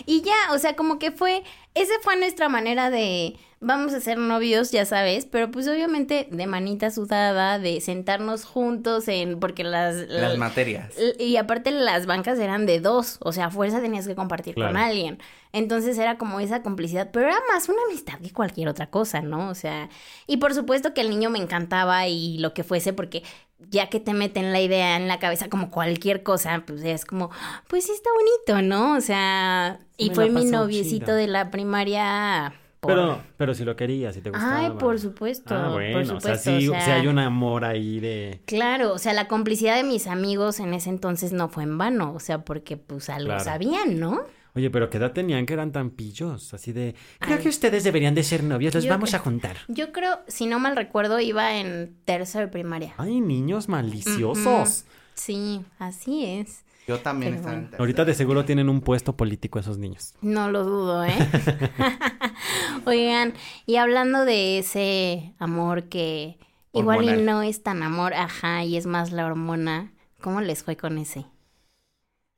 Y 0.06 0.22
ya, 0.22 0.52
o 0.52 0.58
sea, 0.58 0.74
como 0.76 0.98
que 0.98 1.10
fue, 1.10 1.42
esa 1.74 1.92
fue 2.02 2.16
nuestra 2.16 2.48
manera 2.48 2.90
de, 2.90 3.36
vamos 3.60 3.92
a 3.92 4.00
ser 4.00 4.18
novios, 4.18 4.70
ya 4.70 4.86
sabes, 4.86 5.26
pero 5.26 5.50
pues 5.50 5.68
obviamente 5.68 6.28
de 6.30 6.46
manita 6.46 6.90
sudada, 6.90 7.58
de 7.58 7.80
sentarnos 7.80 8.44
juntos 8.44 9.08
en, 9.08 9.40
porque 9.40 9.64
las... 9.64 10.08
Las 10.08 10.38
materias. 10.38 10.94
Y 11.18 11.36
aparte 11.36 11.70
las 11.70 12.06
bancas 12.06 12.38
eran 12.38 12.66
de 12.66 12.80
dos, 12.80 13.18
o 13.20 13.32
sea, 13.32 13.46
a 13.46 13.50
fuerza 13.50 13.80
tenías 13.80 14.06
que 14.06 14.14
compartir 14.14 14.54
con 14.54 14.76
alguien. 14.76 15.18
Entonces 15.52 15.98
era 15.98 16.18
como 16.18 16.40
esa 16.40 16.62
complicidad, 16.62 17.10
pero 17.12 17.28
era 17.28 17.38
más 17.52 17.68
una 17.68 17.82
amistad 17.88 18.18
que 18.20 18.32
cualquier 18.32 18.68
otra 18.68 18.90
cosa, 18.90 19.22
¿no? 19.22 19.48
O 19.48 19.54
sea, 19.54 19.88
y 20.26 20.36
por 20.38 20.54
supuesto 20.54 20.94
que 20.94 21.00
el 21.00 21.10
niño 21.10 21.30
me 21.30 21.38
encantaba 21.38 22.06
y 22.06 22.38
lo 22.38 22.54
que 22.54 22.64
fuese, 22.64 22.92
porque 22.92 23.22
ya 23.70 23.88
que 23.88 24.00
te 24.00 24.14
meten 24.14 24.52
la 24.52 24.60
idea 24.60 24.96
en 24.96 25.08
la 25.08 25.18
cabeza 25.18 25.48
como 25.48 25.70
cualquier 25.70 26.22
cosa, 26.22 26.62
pues 26.66 26.82
es 26.84 27.04
como, 27.04 27.30
pues 27.68 27.84
sí 27.86 27.92
está 27.92 28.08
bonito, 28.12 28.66
¿no? 28.66 28.96
O 28.96 29.00
sea, 29.00 29.78
y 29.96 30.10
Me 30.10 30.14
fue 30.14 30.30
mi 30.30 30.44
noviecito 30.44 31.06
chido. 31.06 31.16
de 31.16 31.26
la 31.26 31.50
primaria. 31.50 32.54
por- 32.80 32.92
Pero, 32.94 33.20
pero 33.36 33.54
si 33.54 33.64
lo 33.64 33.74
querías, 33.74 34.14
si 34.14 34.20
te 34.20 34.30
gustaba. 34.30 34.56
Ay, 34.58 34.70
por 34.78 35.00
supuesto. 35.00 35.52
Ah, 35.54 35.64
por 35.64 35.82
bueno, 35.82 36.04
supuesto. 36.04 36.16
o 36.16 36.20
sea, 36.20 36.36
sí, 36.36 36.68
o 36.68 36.72
sea, 36.72 36.80
sí 36.84 36.90
hay 36.92 37.06
un 37.08 37.18
amor 37.18 37.64
ahí 37.64 37.98
de... 37.98 38.40
Claro, 38.46 38.92
o 38.92 38.98
sea, 38.98 39.12
la 39.14 39.26
complicidad 39.26 39.74
de 39.74 39.82
mis 39.82 40.06
amigos 40.06 40.60
en 40.60 40.72
ese 40.74 40.88
entonces 40.90 41.32
no 41.32 41.48
fue 41.48 41.64
en 41.64 41.76
vano, 41.76 42.12
o 42.14 42.20
sea, 42.20 42.44
porque 42.44 42.76
pues 42.76 43.10
algo 43.10 43.26
Claro. 43.30 43.44
sabían, 43.44 43.98
¿no? 43.98 44.20
Oye, 44.54 44.70
pero 44.70 44.90
¿qué 44.90 44.98
edad 44.98 45.12
tenían 45.12 45.46
que 45.46 45.52
eran 45.54 45.72
tan 45.72 45.90
pillos? 45.90 46.52
Así 46.54 46.72
de... 46.72 46.94
Creo 47.20 47.36
Ay. 47.36 47.42
que 47.42 47.48
ustedes 47.48 47.84
deberían 47.84 48.14
de 48.14 48.22
ser 48.24 48.42
novios, 48.42 48.74
los 48.74 48.84
Yo- 48.84 48.90
vamos 48.90 49.14
a 49.14 49.18
juntar. 49.20 49.56
Yo 49.68 49.92
creo, 49.92 50.20
si 50.26 50.46
no 50.46 50.58
mal 50.58 50.74
recuerdo, 50.76 51.20
iba 51.20 51.56
en 51.58 51.96
tercero 52.04 52.46
de 52.46 52.52
primaria. 52.52 52.94
Ay, 52.96 53.20
niños 53.20 53.68
maliciosos. 53.68 54.84
Sí, 55.14 55.62
así 55.78 56.24
es. 56.24 56.64
Yo 56.86 56.98
también 57.00 57.32
Pero 57.32 57.40
estaba 57.40 57.52
en 57.54 57.58
bueno. 57.60 57.70
tercero. 57.70 57.82
Ahorita 57.82 58.04
de 58.06 58.14
seguro 58.14 58.44
tienen 58.46 58.68
un 58.70 58.80
puesto 58.80 59.16
político 59.16 59.58
esos 59.58 59.76
niños. 59.78 60.14
No 60.22 60.50
lo 60.50 60.64
dudo, 60.64 61.04
¿eh? 61.04 61.12
Oigan, 62.86 63.34
y 63.66 63.76
hablando 63.76 64.24
de 64.24 64.58
ese 64.58 65.34
amor 65.38 65.84
que 65.88 66.38
igual 66.72 67.04
y 67.04 67.22
no 67.22 67.42
es 67.42 67.62
tan 67.62 67.82
amor, 67.82 68.14
ajá, 68.14 68.64
y 68.64 68.76
es 68.76 68.86
más 68.86 69.12
la 69.12 69.26
hormona, 69.26 69.92
¿cómo 70.20 70.40
les 70.40 70.62
fue 70.62 70.76
con 70.76 70.98
ese? 70.98 71.26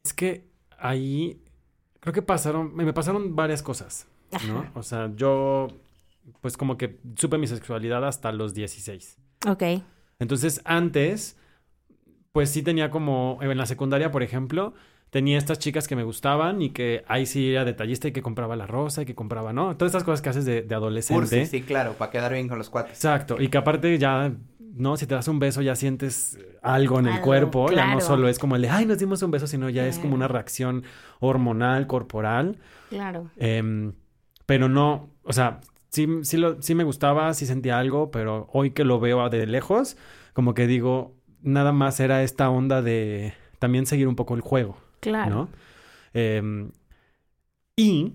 Es 0.04 0.12
que 0.12 0.44
ahí 0.78 1.40
creo 2.00 2.12
que 2.12 2.22
pasaron, 2.22 2.74
me 2.74 2.92
pasaron 2.92 3.36
varias 3.36 3.62
cosas, 3.62 4.06
¿no? 4.48 4.60
Ajá. 4.60 4.72
O 4.74 4.82
sea, 4.82 5.10
yo 5.14 5.68
pues 6.40 6.56
como 6.56 6.76
que 6.76 6.98
supe 7.16 7.38
mi 7.38 7.46
sexualidad 7.46 8.04
hasta 8.06 8.32
los 8.32 8.54
16. 8.54 9.18
Ok. 9.46 9.62
Entonces, 10.18 10.60
antes, 10.64 11.36
pues 12.32 12.50
sí 12.50 12.62
tenía 12.62 12.90
como, 12.90 13.38
en 13.40 13.56
la 13.56 13.66
secundaria, 13.66 14.10
por 14.10 14.22
ejemplo, 14.22 14.74
tenía 15.10 15.38
estas 15.38 15.58
chicas 15.58 15.88
que 15.88 15.96
me 15.96 16.04
gustaban 16.04 16.62
y 16.62 16.70
que 16.70 17.04
ahí 17.08 17.26
sí 17.26 17.52
era 17.52 17.64
detallista 17.64 18.08
y 18.08 18.12
que 18.12 18.22
compraba 18.22 18.56
la 18.56 18.66
rosa 18.66 19.02
y 19.02 19.06
que 19.06 19.14
compraba, 19.14 19.52
¿no? 19.52 19.76
Todas 19.76 19.90
estas 19.90 20.04
cosas 20.04 20.22
que 20.22 20.28
haces 20.28 20.44
de, 20.44 20.62
de 20.62 20.74
adolescente. 20.74 21.20
Cursi, 21.20 21.46
sí, 21.46 21.62
claro, 21.62 21.94
para 21.94 22.10
quedar 22.10 22.32
bien 22.32 22.48
con 22.48 22.58
los 22.58 22.70
cuates. 22.70 22.92
Exacto, 22.92 23.40
y 23.40 23.48
que 23.48 23.58
aparte 23.58 23.98
ya, 23.98 24.32
¿no? 24.74 24.96
Si 24.96 25.06
te 25.06 25.14
das 25.14 25.28
un 25.28 25.38
beso 25.38 25.62
ya 25.62 25.74
sientes 25.76 26.38
algo 26.62 26.98
en 26.98 27.06
el 27.06 27.12
Algo, 27.14 27.24
cuerpo, 27.24 27.70
ya 27.70 27.92
no 27.94 28.00
solo 28.00 28.28
es 28.28 28.38
como 28.38 28.56
el 28.56 28.62
de, 28.62 28.68
ay, 28.70 28.86
nos 28.86 28.98
dimos 28.98 29.22
un 29.22 29.30
beso, 29.30 29.46
sino 29.46 29.68
ya 29.68 29.86
es 29.86 29.98
como 29.98 30.14
una 30.14 30.28
reacción 30.28 30.84
hormonal, 31.20 31.86
corporal. 31.86 32.58
Claro. 32.88 33.30
Em, 33.36 33.92
pero 34.46 34.68
no, 34.68 35.10
o 35.22 35.32
sea, 35.32 35.60
sí, 35.90 36.06
sí, 36.22 36.36
lo, 36.36 36.60
sí 36.62 36.74
me 36.74 36.84
gustaba, 36.84 37.32
sí 37.34 37.46
sentía 37.46 37.78
algo, 37.78 38.10
pero 38.10 38.48
hoy 38.52 38.70
que 38.72 38.84
lo 38.84 39.00
veo 39.00 39.28
de 39.28 39.46
lejos, 39.46 39.96
como 40.32 40.54
que 40.54 40.66
digo, 40.66 41.14
nada 41.42 41.72
más 41.72 42.00
era 42.00 42.22
esta 42.22 42.50
onda 42.50 42.82
de 42.82 43.34
también 43.58 43.86
seguir 43.86 44.08
un 44.08 44.16
poco 44.16 44.34
el 44.34 44.40
juego, 44.40 44.76
Claro. 45.00 45.30
¿no? 45.30 45.48
Em, 46.12 46.70
y 47.76 48.14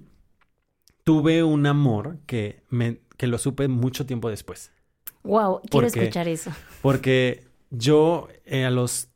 tuve 1.03 1.43
un 1.43 1.65
amor 1.65 2.17
que, 2.25 2.63
me, 2.69 2.99
que 3.17 3.27
lo 3.27 3.37
supe 3.37 3.67
mucho 3.67 4.05
tiempo 4.05 4.29
después, 4.29 4.71
Wow, 5.25 5.61
quiero 5.69 5.87
Porque- 5.87 5.99
escuchar 5.99 6.27
eso. 6.27 6.51
porque 6.81 7.43
yo 7.71 8.27
eh, 8.45 8.65
a 8.65 8.69
los 8.71 9.09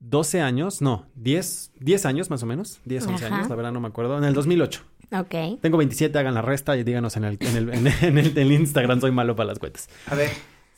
12 0.00 0.40
años, 0.40 0.80
no, 0.82 1.06
10, 1.16 1.72
10 1.80 2.06
años 2.06 2.30
más 2.30 2.42
o 2.42 2.46
menos, 2.46 2.80
10, 2.84 3.06
11 3.06 3.26
Ajá. 3.26 3.36
años, 3.36 3.48
la 3.48 3.56
verdad 3.56 3.72
no 3.72 3.80
me 3.80 3.88
acuerdo, 3.88 4.16
en 4.18 4.24
el 4.24 4.34
2008. 4.34 4.82
Ok. 5.12 5.60
Tengo 5.60 5.76
27, 5.78 6.18
hagan 6.18 6.34
la 6.34 6.42
resta 6.42 6.76
y 6.76 6.82
díganos 6.84 7.16
en 7.16 7.24
el, 7.24 7.36
en 7.40 7.56
el, 7.56 7.68
en 7.74 7.86
el, 7.86 7.94
en 8.02 8.18
el- 8.18 8.26
en 8.28 8.38
el 8.38 8.52
Instagram, 8.52 9.00
soy 9.00 9.10
malo 9.12 9.34
para 9.36 9.48
las 9.48 9.58
cuentas. 9.58 9.88
A 10.06 10.14
ver, 10.14 10.30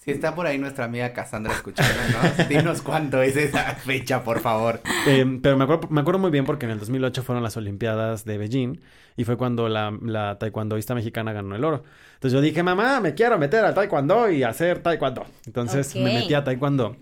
si 0.08 0.12
está 0.12 0.34
por 0.34 0.46
ahí 0.46 0.56
nuestra 0.56 0.86
amiga 0.86 1.12
Cassandra 1.12 1.52
escuchándonos, 1.52 2.48
dinos 2.48 2.80
cuánto 2.80 3.20
es 3.20 3.36
esa 3.36 3.74
fecha, 3.74 4.24
por 4.24 4.40
favor. 4.40 4.80
Eh, 5.06 5.38
pero 5.42 5.58
me 5.58 5.64
acuerdo, 5.64 5.86
me 5.90 6.00
acuerdo 6.00 6.18
muy 6.18 6.30
bien 6.30 6.46
porque 6.46 6.64
en 6.64 6.72
el 6.72 6.78
2008 6.78 7.22
fueron 7.22 7.42
las 7.42 7.58
Olimpiadas 7.58 8.24
de 8.24 8.38
Beijing 8.38 8.80
y 9.18 9.24
fue 9.24 9.36
cuando 9.36 9.68
la, 9.68 9.94
la 10.00 10.38
taekwondoísta 10.38 10.94
mexicana 10.94 11.34
ganó 11.34 11.54
el 11.54 11.62
oro. 11.62 11.84
Entonces 12.14 12.32
yo 12.32 12.40
dije, 12.40 12.62
mamá, 12.62 13.00
me 13.00 13.12
quiero 13.12 13.36
meter 13.36 13.66
al 13.66 13.74
taekwondo 13.74 14.30
y 14.30 14.44
hacer 14.44 14.78
taekwondo. 14.78 15.26
Entonces 15.44 15.94
me 15.94 16.04
metí 16.04 16.32
a 16.32 16.42
taekwondo. 16.42 16.96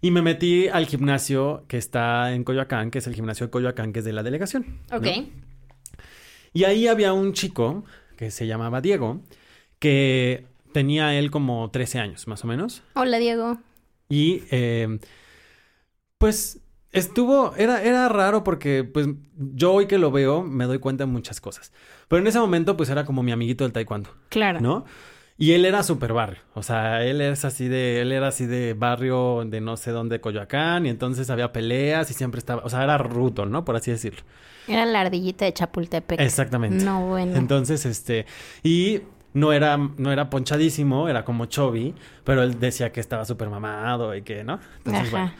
Y 0.00 0.12
me 0.12 0.22
metí 0.22 0.68
al 0.68 0.86
gimnasio 0.86 1.64
que 1.66 1.76
está 1.76 2.32
en 2.34 2.44
Coyoacán, 2.44 2.92
que 2.92 2.98
es 2.98 3.06
el 3.08 3.16
gimnasio 3.16 3.46
de 3.46 3.50
Coyoacán, 3.50 3.92
que 3.92 3.98
es 3.98 4.04
de 4.04 4.12
la 4.12 4.22
delegación. 4.22 4.78
¿no? 4.92 4.98
Ok. 4.98 5.08
Y 6.52 6.62
ahí 6.62 6.86
había 6.86 7.14
un 7.14 7.32
chico 7.32 7.84
que 8.16 8.30
se 8.30 8.46
llamaba 8.46 8.80
Diego, 8.80 9.22
que 9.80 10.53
tenía 10.74 11.14
él 11.14 11.30
como 11.30 11.70
13 11.70 12.00
años, 12.00 12.26
más 12.26 12.44
o 12.44 12.48
menos. 12.48 12.82
Hola, 12.94 13.18
Diego. 13.18 13.58
Y 14.08 14.42
eh, 14.50 14.98
pues 16.18 16.60
estuvo, 16.90 17.54
era, 17.56 17.82
era 17.82 18.08
raro 18.08 18.44
porque 18.44 18.84
pues 18.84 19.06
yo 19.36 19.72
hoy 19.72 19.86
que 19.86 19.98
lo 19.98 20.10
veo 20.10 20.42
me 20.42 20.64
doy 20.64 20.80
cuenta 20.80 21.04
de 21.04 21.10
muchas 21.10 21.40
cosas. 21.40 21.72
Pero 22.08 22.20
en 22.20 22.26
ese 22.26 22.40
momento 22.40 22.76
pues 22.76 22.90
era 22.90 23.04
como 23.04 23.22
mi 23.22 23.32
amiguito 23.32 23.64
del 23.64 23.72
taekwondo, 23.72 24.10
Claro. 24.28 24.60
¿no? 24.60 24.84
Y 25.36 25.52
él 25.52 25.64
era 25.64 25.82
súper 25.82 26.12
barrio, 26.12 26.38
o 26.54 26.62
sea, 26.62 27.04
él 27.04 27.20
es 27.20 27.44
así 27.44 27.66
de, 27.66 28.00
él 28.00 28.12
era 28.12 28.28
así 28.28 28.46
de 28.46 28.74
barrio 28.74 29.42
de 29.44 29.60
no 29.60 29.76
sé 29.76 29.90
dónde, 29.90 30.20
Coyoacán, 30.20 30.86
y 30.86 30.90
entonces 30.90 31.28
había 31.28 31.52
peleas 31.52 32.08
y 32.12 32.14
siempre 32.14 32.38
estaba, 32.38 32.62
o 32.62 32.68
sea, 32.68 32.84
era 32.84 32.98
ruto, 32.98 33.44
¿no? 33.44 33.64
Por 33.64 33.74
así 33.74 33.90
decirlo. 33.90 34.20
Era 34.68 34.86
la 34.86 35.00
ardillita 35.00 35.44
de 35.44 35.52
Chapultepec. 35.52 36.20
Exactamente. 36.20 36.84
No, 36.84 37.08
bueno. 37.08 37.34
Entonces, 37.34 37.84
este, 37.84 38.26
y 38.62 39.00
no 39.34 39.52
era, 39.52 39.76
no 39.76 40.10
era 40.10 40.30
ponchadísimo, 40.30 41.08
era 41.08 41.24
como 41.24 41.46
Chovy, 41.46 41.94
pero 42.24 42.42
él 42.42 42.58
decía 42.58 42.90
que 42.92 43.00
estaba 43.00 43.24
súper 43.24 43.50
mamado 43.50 44.14
y 44.16 44.22
que, 44.22 44.42
¿no? 44.44 44.58
Entonces, 44.78 45.08
Ajá. 45.08 45.10
bueno. 45.10 45.32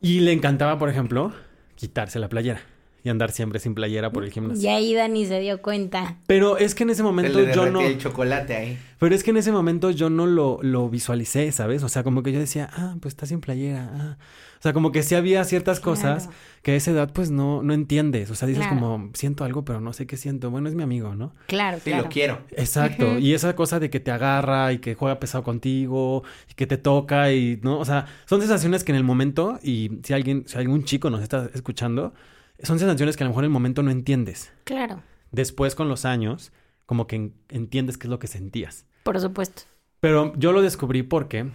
Y 0.00 0.20
le 0.20 0.32
encantaba, 0.32 0.78
por 0.78 0.88
ejemplo, 0.88 1.32
quitarse 1.74 2.18
la 2.18 2.28
playera 2.28 2.60
y 3.02 3.08
andar 3.08 3.30
siempre 3.32 3.60
sin 3.60 3.74
playera 3.74 4.10
por 4.12 4.24
el 4.24 4.30
gimnasio. 4.30 4.62
Y 4.64 4.68
ahí 4.72 4.94
Dani 4.94 5.26
se 5.26 5.40
dio 5.40 5.60
cuenta. 5.62 6.16
Pero 6.26 6.58
es 6.58 6.74
que 6.74 6.82
en 6.84 6.90
ese 6.90 6.98
Se 6.98 7.02
momento 7.02 7.40
le 7.40 7.54
yo 7.54 7.70
no, 7.70 7.80
el 7.80 7.98
chocolate 7.98 8.56
ahí. 8.56 8.78
pero 8.98 9.14
es 9.14 9.22
que 9.24 9.30
en 9.30 9.38
ese 9.38 9.52
momento 9.52 9.90
yo 9.90 10.10
no 10.10 10.26
lo, 10.26 10.58
lo 10.62 10.88
visualicé, 10.88 11.50
¿sabes? 11.52 11.82
O 11.82 11.88
sea, 11.88 12.02
como 12.02 12.22
que 12.22 12.32
yo 12.32 12.38
decía, 12.40 12.68
ah, 12.72 12.96
pues 13.00 13.12
está 13.12 13.26
sin 13.26 13.40
playera, 13.40 13.90
ah. 13.94 14.16
O 14.58 14.62
sea, 14.62 14.74
como 14.74 14.92
que 14.92 15.02
sí 15.02 15.14
había 15.14 15.42
ciertas 15.44 15.80
cosas 15.80 16.28
que 16.60 16.72
a 16.72 16.74
esa 16.74 16.90
edad 16.90 17.10
pues 17.14 17.30
no, 17.30 17.62
no 17.62 17.72
entiendes. 17.72 18.30
O 18.30 18.34
sea, 18.34 18.46
dices 18.46 18.66
Claro. 18.66 18.78
como, 18.78 19.10
siento 19.14 19.44
algo, 19.44 19.64
pero 19.64 19.80
no 19.80 19.94
sé 19.94 20.06
qué 20.06 20.18
siento. 20.18 20.50
Bueno, 20.50 20.68
es 20.68 20.74
mi 20.74 20.82
amigo, 20.82 21.14
¿no? 21.14 21.32
Claro, 21.46 21.78
Sí, 21.78 21.84
claro. 21.84 22.02
lo 22.02 22.08
quiero. 22.10 22.38
Exacto, 22.50 23.18
y 23.18 23.32
esa 23.32 23.56
cosa 23.56 23.80
de 23.80 23.88
que 23.88 24.00
te 24.00 24.10
agarra 24.10 24.74
y 24.74 24.78
que 24.80 24.94
juega 24.94 25.18
pesado 25.18 25.44
contigo 25.44 26.24
y 26.50 26.52
que 26.52 26.66
te 26.66 26.76
toca 26.76 27.32
y 27.32 27.58
no, 27.62 27.78
o 27.78 27.86
sea, 27.86 28.04
son 28.26 28.40
sensaciones 28.40 28.84
que 28.84 28.92
en 28.92 28.96
el 28.96 29.04
momento 29.04 29.58
y 29.62 29.92
si 30.04 30.12
alguien, 30.12 30.44
si 30.46 30.58
algún 30.58 30.84
chico 30.84 31.08
nos 31.08 31.22
está 31.22 31.48
escuchando, 31.54 32.12
son 32.62 32.78
sensaciones 32.78 33.16
que 33.16 33.24
a 33.24 33.26
lo 33.26 33.30
mejor 33.30 33.44
en 33.44 33.48
el 33.48 33.52
momento 33.52 33.82
no 33.82 33.90
entiendes. 33.90 34.52
Claro. 34.64 35.02
Después 35.32 35.74
con 35.74 35.88
los 35.88 36.04
años, 36.04 36.52
como 36.86 37.06
que 37.06 37.16
en- 37.16 37.34
entiendes 37.48 37.96
qué 37.98 38.06
es 38.06 38.10
lo 38.10 38.18
que 38.18 38.26
sentías. 38.26 38.86
Por 39.02 39.20
supuesto. 39.20 39.62
Pero 40.00 40.32
yo 40.36 40.52
lo 40.52 40.62
descubrí 40.62 41.02
porque 41.02 41.50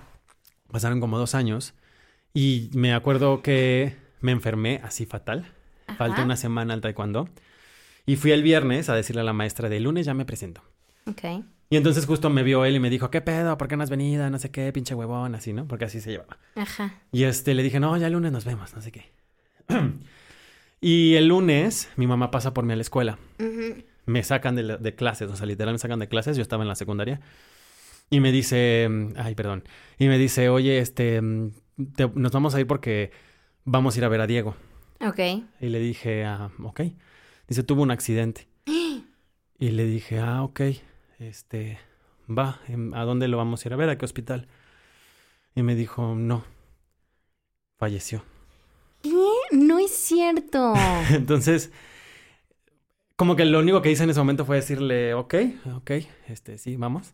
pasaron 0.71 0.99
como 0.99 1.17
dos 1.17 1.35
años 1.35 1.73
y 2.33 2.69
me 2.73 2.93
acuerdo 2.93 3.41
que 3.41 3.95
me 4.21 4.31
enfermé 4.31 4.81
así 4.83 5.05
fatal. 5.05 5.51
Ajá. 5.87 5.97
Falté 5.97 6.21
una 6.23 6.35
semana 6.37 6.73
al 6.73 6.81
taekwondo 6.81 7.29
y 8.05 8.15
fui 8.15 8.31
el 8.31 8.43
viernes 8.43 8.89
a 8.89 8.95
decirle 8.95 9.21
a 9.21 9.25
la 9.25 9.33
maestra 9.33 9.69
de 9.69 9.79
lunes 9.79 10.05
ya 10.05 10.13
me 10.13 10.25
presento. 10.25 10.61
Ok. 11.07 11.43
Y 11.69 11.77
entonces 11.77 12.05
justo 12.05 12.29
me 12.29 12.43
vio 12.43 12.63
él 12.65 12.75
y 12.75 12.79
me 12.79 12.89
dijo, 12.91 13.09
¿qué 13.09 13.21
pedo? 13.21 13.57
¿Por 13.57 13.67
qué 13.67 13.75
no 13.75 13.83
has 13.83 13.89
venido? 13.89 14.29
No 14.29 14.37
sé 14.37 14.51
qué, 14.51 14.71
pinche 14.71 14.93
huevón, 14.93 15.33
así, 15.33 15.51
¿no? 15.51 15.67
Porque 15.67 15.85
así 15.85 15.99
se 15.99 16.11
llevaba. 16.11 16.37
Ajá. 16.55 16.93
Y 17.11 17.23
este, 17.23 17.53
le 17.55 17.63
dije, 17.63 17.79
no, 17.79 17.97
ya 17.97 18.07
el 18.07 18.13
lunes 18.13 18.31
nos 18.31 18.45
vemos, 18.45 18.73
no 18.75 18.81
sé 18.81 18.91
qué. 18.91 19.11
y 20.87 21.15
el 21.15 21.27
lunes 21.27 21.89
mi 21.95 22.05
mamá 22.07 22.29
pasa 22.31 22.53
por 22.53 22.63
mí 22.65 22.73
a 22.73 22.75
la 22.75 22.81
escuela. 22.81 23.17
Me 24.05 24.21
sacan 24.23 24.55
de, 24.55 24.63
la- 24.63 24.77
de 24.77 24.93
clases, 24.95 25.29
o 25.31 25.35
sea, 25.35 25.45
literal 25.47 25.73
me 25.73 25.79
sacan 25.79 25.99
de 25.99 26.07
clases, 26.07 26.37
yo 26.37 26.41
estaba 26.43 26.63
en 26.63 26.67
la 26.69 26.75
secundaria. 26.75 27.21
Y 28.11 28.19
me 28.19 28.31
dice, 28.31 28.87
ay, 29.17 29.33
perdón. 29.33 29.63
Y 29.97 30.07
me 30.07 30.17
dice, 30.19 30.49
oye, 30.49 30.77
este, 30.77 31.21
te- 31.95 32.11
nos 32.13 32.31
vamos 32.31 32.53
a 32.53 32.59
ir 32.59 32.67
porque 32.67 33.09
vamos 33.63 33.95
a 33.95 33.99
ir 33.99 34.05
a 34.05 34.09
ver 34.09 34.21
a 34.21 34.27
Diego. 34.27 34.55
Ok. 35.01 35.19
Y 35.59 35.69
le 35.69 35.79
dije, 35.79 36.23
ah, 36.23 36.51
ok. 36.63 36.81
Dice, 37.47 37.63
tuvo 37.63 37.81
un 37.83 37.91
accidente. 37.91 38.47
Y 39.57 39.69
le 39.71 39.85
dije, 39.85 40.19
ah, 40.19 40.43
ok. 40.43 40.61
Este, 41.17 41.79
va, 42.29 42.59
em, 42.67 42.93
¿a 42.93 43.03
dónde 43.05 43.27
lo 43.29 43.37
vamos 43.37 43.63
a 43.65 43.69
ir 43.69 43.73
a 43.73 43.77
ver? 43.77 43.89
¿A 43.89 43.97
qué 43.97 44.03
hospital? 44.05 44.47
Y 45.55 45.63
me 45.63 45.75
dijo, 45.75 46.13
no, 46.15 46.43
falleció. 47.79 48.23
Cierto. 50.05 50.73
Entonces, 51.09 51.71
como 53.15 53.35
que 53.35 53.43
lo 53.45 53.59
único 53.59 53.81
que 53.81 53.89
hice 53.89 54.03
en 54.03 54.11
ese 54.11 54.19
momento 54.19 54.45
fue 54.45 54.57
decirle, 54.57 55.15
ok, 55.15 55.35
ok, 55.77 55.91
este, 56.27 56.57
sí, 56.59 56.75
vamos. 56.75 57.13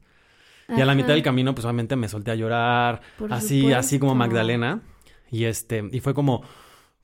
Y 0.67 0.79
a 0.79 0.85
la 0.85 0.95
mitad 0.95 1.09
del 1.09 1.23
camino, 1.23 1.53
pues 1.53 1.65
obviamente 1.65 1.95
me 1.95 2.07
solté 2.07 2.31
a 2.31 2.35
llorar, 2.35 3.01
Por 3.17 3.31
así, 3.33 3.73
así 3.73 3.99
como. 3.99 4.15
Magdalena. 4.15 4.81
Y 5.29 5.45
este, 5.45 5.89
y 5.91 5.99
fue 5.99 6.13
como, 6.13 6.43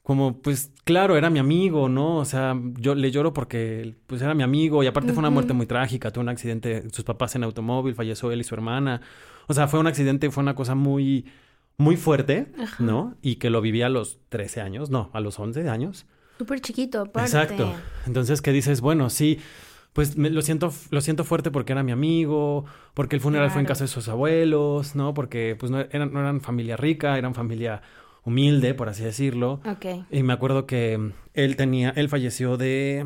como, 0.03 0.41
pues 0.41 0.71
claro, 0.83 1.17
era 1.17 1.29
mi 1.29 1.39
amigo, 1.39 1.89
¿no? 1.89 2.17
O 2.17 2.25
sea, 2.25 2.55
yo 2.77 2.95
le 2.95 3.11
lloro 3.11 3.33
porque, 3.33 3.95
pues 4.07 4.21
era 4.21 4.33
mi 4.33 4.43
amigo 4.43 4.83
y 4.83 4.87
aparte 4.87 5.11
fue 5.11 5.19
una 5.19 5.29
muerte 5.29 5.53
muy 5.53 5.65
trágica, 5.65 6.11
tuvo 6.11 6.23
un 6.23 6.29
accidente, 6.29 6.89
sus 6.91 7.03
papás 7.03 7.35
en 7.35 7.43
automóvil, 7.43 7.95
falleció 7.95 8.31
él 8.31 8.41
y 8.41 8.43
su 8.43 8.55
hermana. 8.55 9.01
O 9.47 9.53
sea, 9.53 9.67
fue 9.67 9.79
un 9.79 9.87
accidente, 9.87 10.29
fue 10.31 10.43
una 10.43 10.55
cosa 10.55 10.75
muy, 10.75 11.25
muy 11.77 11.95
fuerte, 11.95 12.47
¿no? 12.79 13.15
Y 13.21 13.35
que 13.35 13.49
lo 13.49 13.61
viví 13.61 13.81
a 13.83 13.89
los 13.89 14.17
13 14.29 14.61
años, 14.61 14.89
no, 14.89 15.09
a 15.13 15.19
los 15.19 15.39
11 15.39 15.69
años. 15.69 16.05
Súper 16.39 16.59
chiquito, 16.59 17.01
aparte. 17.01 17.29
Exacto. 17.29 17.73
Entonces 18.05 18.41
que 18.41 18.51
dices, 18.51 18.81
bueno, 18.81 19.09
sí, 19.09 19.39
pues 19.93 20.17
me- 20.17 20.29
lo 20.31 20.41
siento, 20.41 20.73
lo 20.89 21.01
siento 21.01 21.23
fuerte 21.23 21.51
porque 21.51 21.73
era 21.73 21.83
mi 21.83 21.91
amigo, 21.91 22.65
porque 22.93 23.15
el 23.15 23.21
funeral 23.21 23.51
fue 23.51 23.61
en 23.61 23.67
casa 23.67 23.83
de 23.83 23.87
sus 23.89 24.07
abuelos, 24.07 24.95
¿no? 24.95 25.13
Porque 25.13 25.55
pues 25.59 25.71
no 25.71 25.79
eran, 25.79 26.11
no 26.13 26.19
eran 26.19 26.41
familia 26.41 26.77
rica, 26.77 27.17
eran 27.17 27.33
familia 27.35 27.81
humilde, 28.23 28.73
por 28.73 28.89
así 28.89 29.03
decirlo. 29.03 29.61
Ok. 29.65 29.85
Y 30.11 30.23
me 30.23 30.33
acuerdo 30.33 30.65
que 30.65 31.11
él 31.33 31.55
tenía, 31.55 31.91
él 31.91 32.09
falleció 32.09 32.57
de 32.57 33.05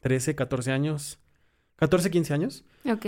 13, 0.00 0.34
14 0.34 0.72
años, 0.72 1.18
14, 1.76 2.10
15 2.10 2.34
años. 2.34 2.64
Ok. 2.90 3.06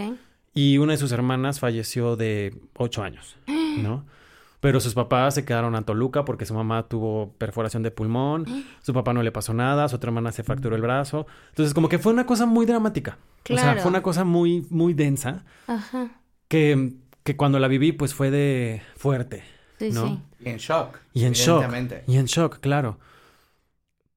Y 0.54 0.78
una 0.78 0.92
de 0.92 0.98
sus 0.98 1.12
hermanas 1.12 1.60
falleció 1.60 2.16
de 2.16 2.58
8 2.76 3.02
años, 3.02 3.36
¿no? 3.82 4.06
Pero 4.60 4.80
sus 4.80 4.94
papás 4.94 5.34
se 5.34 5.44
quedaron 5.44 5.76
a 5.76 5.82
Toluca 5.82 6.24
porque 6.24 6.44
su 6.44 6.52
mamá 6.54 6.88
tuvo 6.88 7.32
perforación 7.38 7.82
de 7.84 7.90
pulmón, 7.92 8.44
su 8.82 8.92
papá 8.92 9.12
no 9.12 9.22
le 9.22 9.30
pasó 9.32 9.54
nada, 9.54 9.88
su 9.88 9.96
otra 9.96 10.08
hermana 10.08 10.32
se 10.32 10.42
fracturó 10.42 10.74
el 10.74 10.82
brazo. 10.82 11.26
Entonces, 11.50 11.74
como 11.74 11.88
que 11.88 11.98
fue 11.98 12.12
una 12.12 12.26
cosa 12.26 12.44
muy 12.46 12.66
dramática. 12.66 13.18
O 13.44 13.54
sea, 13.54 13.56
Claro. 13.62 13.80
fue 13.82 13.90
una 13.90 14.02
cosa 14.02 14.24
muy, 14.24 14.66
muy 14.68 14.94
densa 14.94 15.44
Ajá. 15.68 16.10
que, 16.48 16.94
que 17.22 17.36
cuando 17.36 17.58
la 17.60 17.68
viví, 17.68 17.92
pues 17.92 18.12
fue 18.14 18.30
de 18.30 18.82
fuerte. 18.96 19.42
Sí, 19.78 19.90
¿no? 19.92 20.06
sí. 20.08 20.18
Y 20.44 20.48
en 20.50 20.56
shock. 20.58 20.98
Y 21.14 21.24
en 21.24 21.32
shock. 21.32 21.62
evidentemente. 21.62 22.04
Y 22.12 22.16
en 22.16 22.26
shock, 22.26 22.58
claro. 22.58 22.98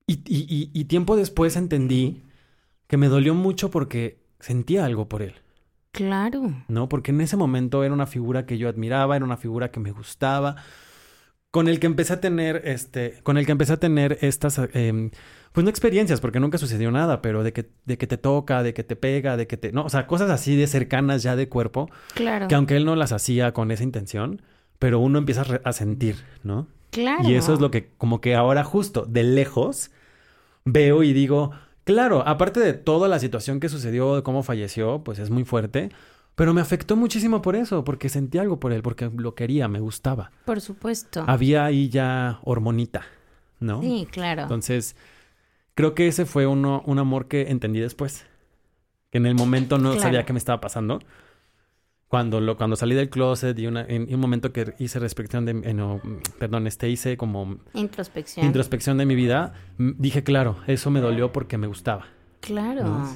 Y, 0.08 0.13
y- 0.25 0.45
y- 0.49 0.71
y 0.73 0.86
tiempo 0.86 1.15
después 1.15 1.56
entendí 1.56 2.23
que 2.88 2.97
me 2.97 3.08
dolió 3.08 3.34
mucho 3.36 3.69
porque 3.71 4.19
sentía 4.39 4.84
algo 4.86 5.08
por 5.08 5.21
él, 5.21 5.36
Claro. 5.91 6.54
¿no? 6.67 6.88
Porque 6.89 7.12
en 7.12 7.21
ese 7.21 7.38
momento 7.38 7.84
era 7.84 7.93
una 7.93 8.06
figura 8.08 8.45
que 8.45 8.58
yo 8.58 8.69
admiraba, 8.69 9.15
era 9.15 9.25
una 9.25 9.38
figura 9.38 9.71
que 9.71 9.80
me 9.80 9.91
gustaba, 9.91 10.56
con 11.51 11.67
el 11.67 11.80
que 11.82 11.88
empecé 11.88 12.13
a 12.13 12.21
tener, 12.21 12.62
este, 12.65 13.19
con 13.23 13.38
el 13.38 13.45
que 13.45 13.51
empecé 13.51 13.73
a 13.73 13.77
tener 13.77 14.17
estas, 14.21 14.60
em, 14.73 15.12
pues 15.51 15.65
no 15.65 15.69
experiencias, 15.69 16.21
porque 16.21 16.39
nunca 16.39 16.58
sucedió 16.58 16.91
nada, 16.91 17.21
pero 17.21 17.43
de 17.43 17.51
que, 17.51 17.69
de 17.86 17.97
que 17.97 18.08
te 18.08 18.17
toca, 18.17 18.63
de 18.63 18.73
que 18.73 18.84
te 18.86 18.95
pega, 18.95 19.36
de 19.36 19.47
que 19.47 19.58
te, 19.58 19.73
no, 19.73 19.84
o 19.84 19.89
sea, 19.89 20.08
cosas 20.08 20.30
así 20.30 20.56
de 20.56 20.67
cercanas 20.67 21.23
ya 21.23 21.36
de 21.36 21.49
cuerpo, 21.49 21.89
Claro. 22.13 22.47
que 22.47 22.56
aunque 22.56 22.77
él 22.77 22.86
no 22.86 22.95
las 22.95 23.12
hacía 23.12 23.51
con 23.54 23.69
esa 23.71 23.84
intención, 23.84 24.41
pero 24.80 24.99
uno 24.99 25.19
empieza 25.19 25.41
a, 25.41 25.43
re- 25.43 25.62
a 25.65 25.73
sentir, 25.73 26.15
¿no? 26.43 26.67
Claro. 26.89 27.27
Y 27.30 27.36
eso 27.36 27.54
es 27.54 27.60
lo 27.60 27.69
que 27.69 27.89
como 27.97 28.21
que 28.21 28.34
ahora 28.36 28.63
justo 28.63 29.06
de 29.06 29.23
lejos 29.23 29.91
veo 30.63 31.04
y 31.04 31.12
digo, 31.13 31.51
claro, 31.93 32.27
aparte 32.27 32.60
de 32.60 32.73
toda 32.73 33.08
la 33.08 33.19
situación 33.19 33.60
que 33.60 33.69
sucedió, 33.69 34.15
de 34.15 34.23
cómo 34.23 34.43
falleció, 34.43 35.04
pues 35.04 35.19
es 35.19 35.30
muy 35.30 35.43
fuerte, 35.43 35.89
pero 36.36 36.54
me 36.54 36.62
afectó 36.62 36.95
muchísimo 36.95 37.41
por 37.41 37.56
eso, 37.56 37.84
porque 37.84 38.10
sentí 38.10 38.38
algo 38.38 38.60
por 38.60 38.71
él, 38.73 38.82
porque 38.82 39.10
lo 39.15 39.36
quería, 39.36 39.67
me 39.67 39.80
gustaba. 39.80 40.32
Por 40.45 40.62
supuesto. 40.62 41.23
Había 41.27 41.65
ahí 41.65 41.89
ya 41.89 42.39
hormonita, 42.43 43.04
¿no? 43.60 43.82
Sí, 43.82 44.08
claro. 44.12 44.43
Entonces, 44.43 44.95
creo 45.75 45.93
que 45.93 46.08
ese 46.08 46.25
fue 46.25 46.47
uno, 46.47 46.82
un 46.86 46.99
amor 46.99 47.27
que 47.27 47.49
entendí 47.51 47.80
después. 47.80 48.25
Que 49.12 49.17
en 49.17 49.25
el 49.25 49.36
momento 49.36 49.77
no 49.77 49.89
Claro. 49.91 50.01
sabía 50.04 50.25
qué 50.25 50.32
me 50.34 50.39
estaba 50.39 50.62
pasando. 50.62 50.99
Cuando, 52.12 52.41
lo, 52.41 52.58
cuando 52.58 52.76
salí 52.76 52.93
del 52.93 53.10
closet 53.10 53.58
y 53.58 53.67
una, 53.67 53.82
en, 53.82 54.04
en 54.10 54.13
un 54.15 54.19
momento 54.19 54.52
que 54.52 54.74
hice 54.80 55.00
respección 55.00 55.45
de, 55.45 55.52
eh, 55.69 55.74
no, 55.74 56.02
perdón, 56.39 56.67
este 56.67 56.89
hice 56.89 57.15
como 57.15 57.58
Introspección. 57.74 58.45
introspección 58.45 58.97
de 58.97 59.06
mi 59.06 59.15
vida, 59.15 59.54
dije, 59.78 60.21
claro, 60.21 60.58
eso 60.67 60.91
me 60.91 61.00
dolió 61.00 61.32
porque 61.32 61.58
me 61.58 61.67
gustaba. 61.67 62.06
claro. 62.41 62.84
¿no? 62.84 63.13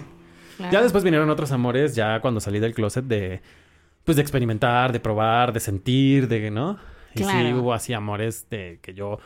claro. 0.56 0.72
Ya 0.72 0.82
después 0.82 1.04
vinieron 1.04 1.30
otros 1.30 1.52
amores, 1.52 1.94
ya 1.94 2.22
cuando 2.22 2.40
salí 2.40 2.60
del 2.60 2.74
closet 2.74 3.04
de, 3.04 3.42
pues 4.06 4.16
de 4.16 4.22
experimentar, 4.22 4.94
de 4.94 5.02
probar, 5.02 5.52
de 5.52 5.60
sentir, 5.60 6.30
de, 6.30 6.50
¿no? 6.50 6.78
Y 7.14 7.20
sí 7.20 7.24
Claro. 7.26 7.60
hubo 7.60 7.74
así 7.74 7.92
amores 7.92 8.48
de 8.50 8.80
que 8.82 8.94
yo 8.94 9.20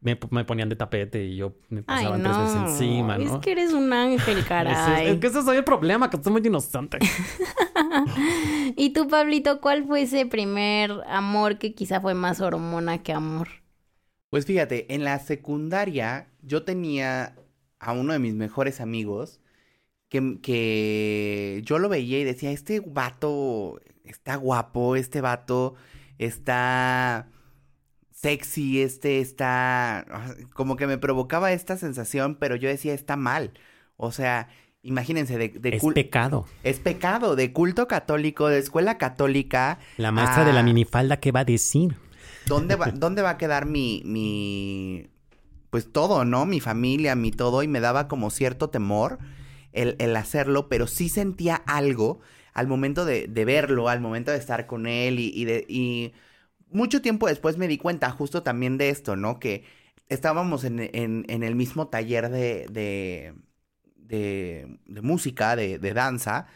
me, 0.00 0.18
me 0.30 0.44
ponían 0.44 0.68
de 0.68 0.76
tapete 0.76 1.24
y 1.24 1.36
yo 1.36 1.54
me 1.68 1.80
Ay, 1.86 2.04
pasaban 2.06 2.22
tres 2.22 2.36
veces 2.38 2.54
no. 2.56 2.68
encima, 2.68 3.18
¿no? 3.18 3.24
Es 3.36 3.40
que 3.42 3.52
eres 3.52 3.72
un 3.72 3.92
ángel, 3.92 4.18
Ese 4.38 4.40
es- 4.40 4.46
caray. 4.46 5.06
es 5.08 5.18
que 5.20 5.26
ese 5.26 5.42
soy 5.42 5.56
el 5.58 5.64
problema, 5.64 6.08
que 6.10 6.16
estoy 6.16 6.32
muy 6.32 6.42
inocente. 6.44 6.98
Y 8.76 8.90
tú, 8.90 9.08
Pablito, 9.08 9.60
¿cuál 9.60 9.84
fue 9.86 10.02
ese 10.02 10.26
primer 10.26 10.92
amor 11.08 11.58
que 11.58 11.74
quizá 11.74 12.00
fue 12.00 12.14
más 12.14 12.40
hormona 12.40 13.02
que 13.02 13.12
amor? 13.12 13.48
Pues 14.30 14.46
fíjate, 14.46 14.94
en 14.94 15.04
la 15.04 15.18
secundaria 15.18 16.28
yo 16.42 16.62
tenía 16.62 17.34
a 17.78 17.92
uno 17.92 18.12
de 18.12 18.18
mis 18.18 18.34
mejores 18.34 18.80
amigos 18.80 19.40
que, 20.08 20.38
que 20.42 21.62
yo 21.64 21.78
lo 21.78 21.88
veía 21.88 22.20
y 22.20 22.24
decía, 22.24 22.50
este 22.50 22.80
vato 22.80 23.80
está 24.04 24.36
guapo, 24.36 24.96
este 24.96 25.20
vato 25.20 25.74
está 26.18 27.28
sexy, 28.20 28.82
este 28.82 29.20
está... 29.20 30.04
Como 30.54 30.76
que 30.76 30.86
me 30.86 30.98
provocaba 30.98 31.52
esta 31.52 31.76
sensación, 31.76 32.36
pero 32.36 32.56
yo 32.56 32.68
decía, 32.68 32.94
está 32.94 33.16
mal. 33.16 33.52
O 33.96 34.12
sea, 34.12 34.48
imagínense, 34.82 35.38
de, 35.38 35.48
de 35.48 35.76
es 35.76 35.82
pecado. 35.94 36.46
es 36.62 36.80
pecado, 36.80 37.36
de 37.36 37.52
culto 37.52 37.88
católico, 37.88 38.48
de 38.48 38.58
escuela 38.58 38.98
católica. 38.98 39.78
La 39.96 40.12
maestra 40.12 40.44
de 40.44 40.52
la 40.52 40.62
minifalda, 40.62 41.18
¿qué 41.18 41.32
va 41.32 41.40
a 41.40 41.44
decir? 41.44 41.96
¿Dónde 42.46 42.76
va, 42.76 42.86
dónde 42.94 43.22
va 43.22 43.30
a 43.30 43.38
quedar 43.38 43.66
mi, 43.66 44.02
mi, 44.04 45.08
pues 45.70 45.90
todo, 45.90 46.24
¿no? 46.24 46.46
Mi 46.46 46.60
familia, 46.60 47.14
mi 47.14 47.30
todo, 47.30 47.62
y 47.62 47.68
me 47.68 47.80
daba 47.80 48.08
como 48.08 48.30
cierto 48.30 48.70
temor 48.70 49.18
el, 49.72 49.96
el 49.98 50.16
hacerlo, 50.16 50.68
pero 50.68 50.86
sí 50.86 51.08
sentía 51.08 51.56
algo 51.56 52.20
al 52.52 52.66
momento 52.66 53.04
de, 53.04 53.28
de 53.28 53.44
verlo, 53.44 53.88
al 53.88 54.00
momento 54.00 54.30
de 54.30 54.38
estar 54.38 54.66
con 54.66 54.86
él 54.86 55.20
y, 55.20 55.32
y 55.34 55.44
de, 55.44 55.64
y 55.68 56.12
mucho 56.70 57.02
tiempo 57.02 57.26
después 57.28 57.56
me 57.58 57.68
di 57.68 57.78
cuenta 57.78 58.10
justo 58.10 58.42
también 58.42 58.78
de 58.78 58.88
esto, 58.90 59.16
¿no? 59.16 59.38
Que 59.38 59.64
estábamos 60.08 60.64
en, 60.64 60.80
en- 60.92 61.24
en 61.28 61.42
el 61.42 61.54
mismo 61.54 61.88
taller 61.88 62.30
de, 62.30 62.66
de, 62.70 63.34
de, 63.96 64.78
de 64.86 65.00
música, 65.02 65.56
de, 65.56 65.78
de 65.78 65.92
danza, 65.94 66.46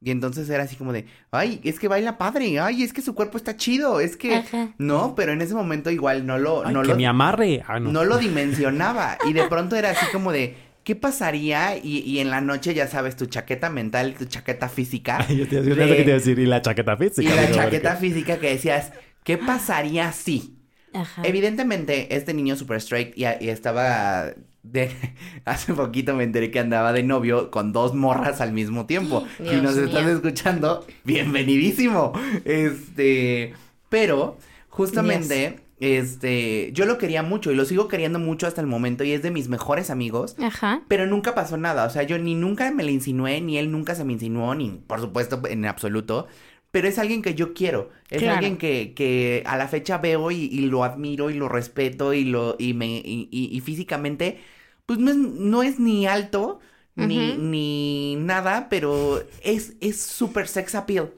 y 0.00 0.10
entonces 0.12 0.48
era 0.48 0.62
así 0.62 0.76
como 0.76 0.92
de, 0.92 1.06
ay, 1.32 1.60
es 1.64 1.80
que 1.80 1.88
baila 1.88 2.18
padre, 2.18 2.60
ay, 2.60 2.82
es 2.84 2.92
que 2.92 3.02
su 3.02 3.14
cuerpo 3.16 3.36
está 3.36 3.56
chido, 3.56 3.98
es 3.98 4.16
que... 4.16 4.36
Ajá. 4.36 4.68
No, 4.78 5.14
pero 5.16 5.32
en 5.32 5.40
ese 5.42 5.54
momento 5.54 5.90
igual 5.90 6.24
no 6.24 6.38
lo, 6.38 6.64
Ay, 6.64 6.72
no 6.72 6.82
que 6.82 6.88
lo, 6.88 6.96
me 6.96 7.06
amarre. 7.06 7.64
Ah, 7.66 7.80
no. 7.80 7.90
no 7.90 8.04
lo 8.04 8.18
dimensionaba. 8.18 9.18
Y 9.28 9.32
de 9.32 9.48
pronto 9.48 9.74
era 9.74 9.90
así 9.90 10.06
como 10.12 10.30
de, 10.30 10.54
¿qué 10.84 10.94
pasaría? 10.94 11.76
Y, 11.78 11.98
y 11.98 12.20
en 12.20 12.30
la 12.30 12.40
noche, 12.40 12.74
ya 12.74 12.86
sabes, 12.86 13.16
tu 13.16 13.26
chaqueta 13.26 13.70
mental, 13.70 14.14
tu 14.16 14.26
chaqueta 14.26 14.68
física. 14.68 15.18
Ay, 15.28 15.36
yo 15.38 15.48
te 15.48 15.56
yo 15.56 15.62
de- 15.62 15.74
pensé 15.74 15.96
que 15.96 16.02
te 16.02 16.10
iba 16.10 16.12
a 16.12 16.18
decir, 16.18 16.38
y 16.38 16.46
la 16.46 16.62
chaqueta 16.62 16.96
física. 16.96 17.28
y 17.32 17.34
la 17.34 17.50
chaqueta 17.50 17.94
porque- 17.94 18.08
física 18.08 18.38
que 18.38 18.50
decías, 18.50 18.92
¿qué 19.28 19.36
pasaría 19.36 20.10
si? 20.12 20.56
Ajá. 20.94 21.20
Evidentemente, 21.22 22.16
este 22.16 22.32
niño 22.32 22.56
super 22.56 22.78
straight 22.78 23.12
y, 23.14 23.24
y 23.24 23.50
estaba 23.50 24.32
de 24.62 24.90
hace 25.44 25.74
poquito 25.74 26.14
me 26.14 26.24
enteré 26.24 26.50
que 26.50 26.60
andaba 26.60 26.94
de 26.94 27.02
novio 27.02 27.50
con 27.50 27.74
dos 27.74 27.94
morras 27.94 28.40
al 28.40 28.52
mismo 28.52 28.86
tiempo. 28.86 29.26
si 29.36 29.44
Dios 29.44 29.62
nos 29.62 29.76
estás 29.76 30.02
mío. 30.02 30.14
escuchando, 30.14 30.86
bienvenidísimo. 31.04 32.12
Este, 32.46 33.52
pero 33.90 34.38
justamente 34.70 35.60
este, 35.78 36.72
yo 36.72 36.86
lo 36.86 36.96
quería 36.96 37.22
mucho 37.22 37.52
y 37.52 37.54
lo 37.54 37.66
sigo 37.66 37.86
queriendo 37.86 38.18
mucho 38.18 38.46
hasta 38.46 38.62
el 38.62 38.66
momento 38.66 39.04
y 39.04 39.12
es 39.12 39.22
de 39.22 39.30
mis 39.30 39.48
mejores 39.48 39.90
amigos. 39.90 40.36
Ajá. 40.42 40.80
Pero 40.88 41.06
nunca 41.06 41.34
pasó 41.34 41.58
nada, 41.58 41.84
o 41.84 41.90
sea, 41.90 42.02
yo 42.02 42.18
ni 42.18 42.34
nunca 42.34 42.70
me 42.70 42.82
le 42.82 42.92
insinué, 42.92 43.42
ni 43.42 43.58
él 43.58 43.70
nunca 43.70 43.94
se 43.94 44.04
me 44.04 44.14
insinuó, 44.14 44.54
ni 44.54 44.70
por 44.86 45.00
supuesto 45.00 45.42
en 45.46 45.66
absoluto. 45.66 46.28
Pero 46.70 46.86
es 46.88 46.98
alguien 46.98 47.22
que 47.22 47.34
yo 47.34 47.54
quiero, 47.54 47.90
es 48.10 48.18
Claro. 48.18 48.34
alguien 48.36 48.58
que, 48.58 48.92
que 48.94 49.42
a 49.46 49.56
la 49.56 49.68
fecha 49.68 49.98
veo 49.98 50.30
y, 50.30 50.36
y 50.44 50.60
lo 50.66 50.84
admiro 50.84 51.30
y 51.30 51.34
lo 51.34 51.48
respeto 51.48 52.12
y 52.14 52.24
lo 52.24 52.56
y 52.58 52.74
me 52.74 52.86
y, 52.88 53.28
y- 53.30 53.56
y 53.56 53.60
físicamente, 53.60 54.38
pues 54.86 54.98
no 54.98 55.10
es, 55.10 55.16
no 55.16 55.62
es 55.62 55.78
ni 55.80 56.06
alto 56.06 56.60
ni, 56.94 58.16
nada, 58.16 58.68
pero 58.68 59.22
es 59.42 59.76
es 59.80 60.00
súper 60.02 60.48
sex 60.48 60.74
appeal, 60.74 61.12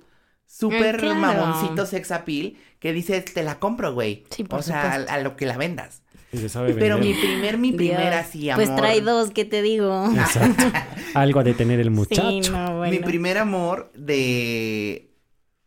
súper 0.46 0.96
Eh, 0.96 0.98
claro. 0.98 1.20
mamoncito 1.20 1.86
sex 1.86 2.10
appeal 2.12 2.54
que 2.78 2.92
dices 2.92 3.24
te 3.24 3.42
la 3.42 3.58
compro, 3.58 3.92
güey, 3.94 4.24
Sí, 4.30 4.44
por 4.44 4.60
o 4.60 4.62
sea, 4.62 4.92
a, 4.94 5.18
lo 5.20 5.36
que 5.36 5.46
la 5.46 5.56
vendas. 5.56 6.02
Y 6.32 6.38
se 6.38 6.48
sabe 6.48 6.74
Pero 6.74 6.98
mi 6.98 7.12
primer 7.14 7.58
mi 7.58 7.72
Dios. 7.72 7.78
primer 7.78 8.12
así 8.14 8.50
amor. 8.50 8.64
Pues 8.64 8.76
trae 8.76 9.00
dos, 9.00 9.30
¿qué 9.30 9.44
te 9.44 9.62
digo? 9.62 10.06
Exacto. 10.14 10.64
Algo 11.14 11.40
a 11.40 11.44
detener 11.44 11.80
el 11.80 11.90
muchacho. 11.90 12.22
Sí, 12.30 12.40
no, 12.50 12.76
bueno. 12.78 12.92
Mi 12.92 12.98
primer 13.00 13.38
amor 13.38 13.90
de... 13.96 15.09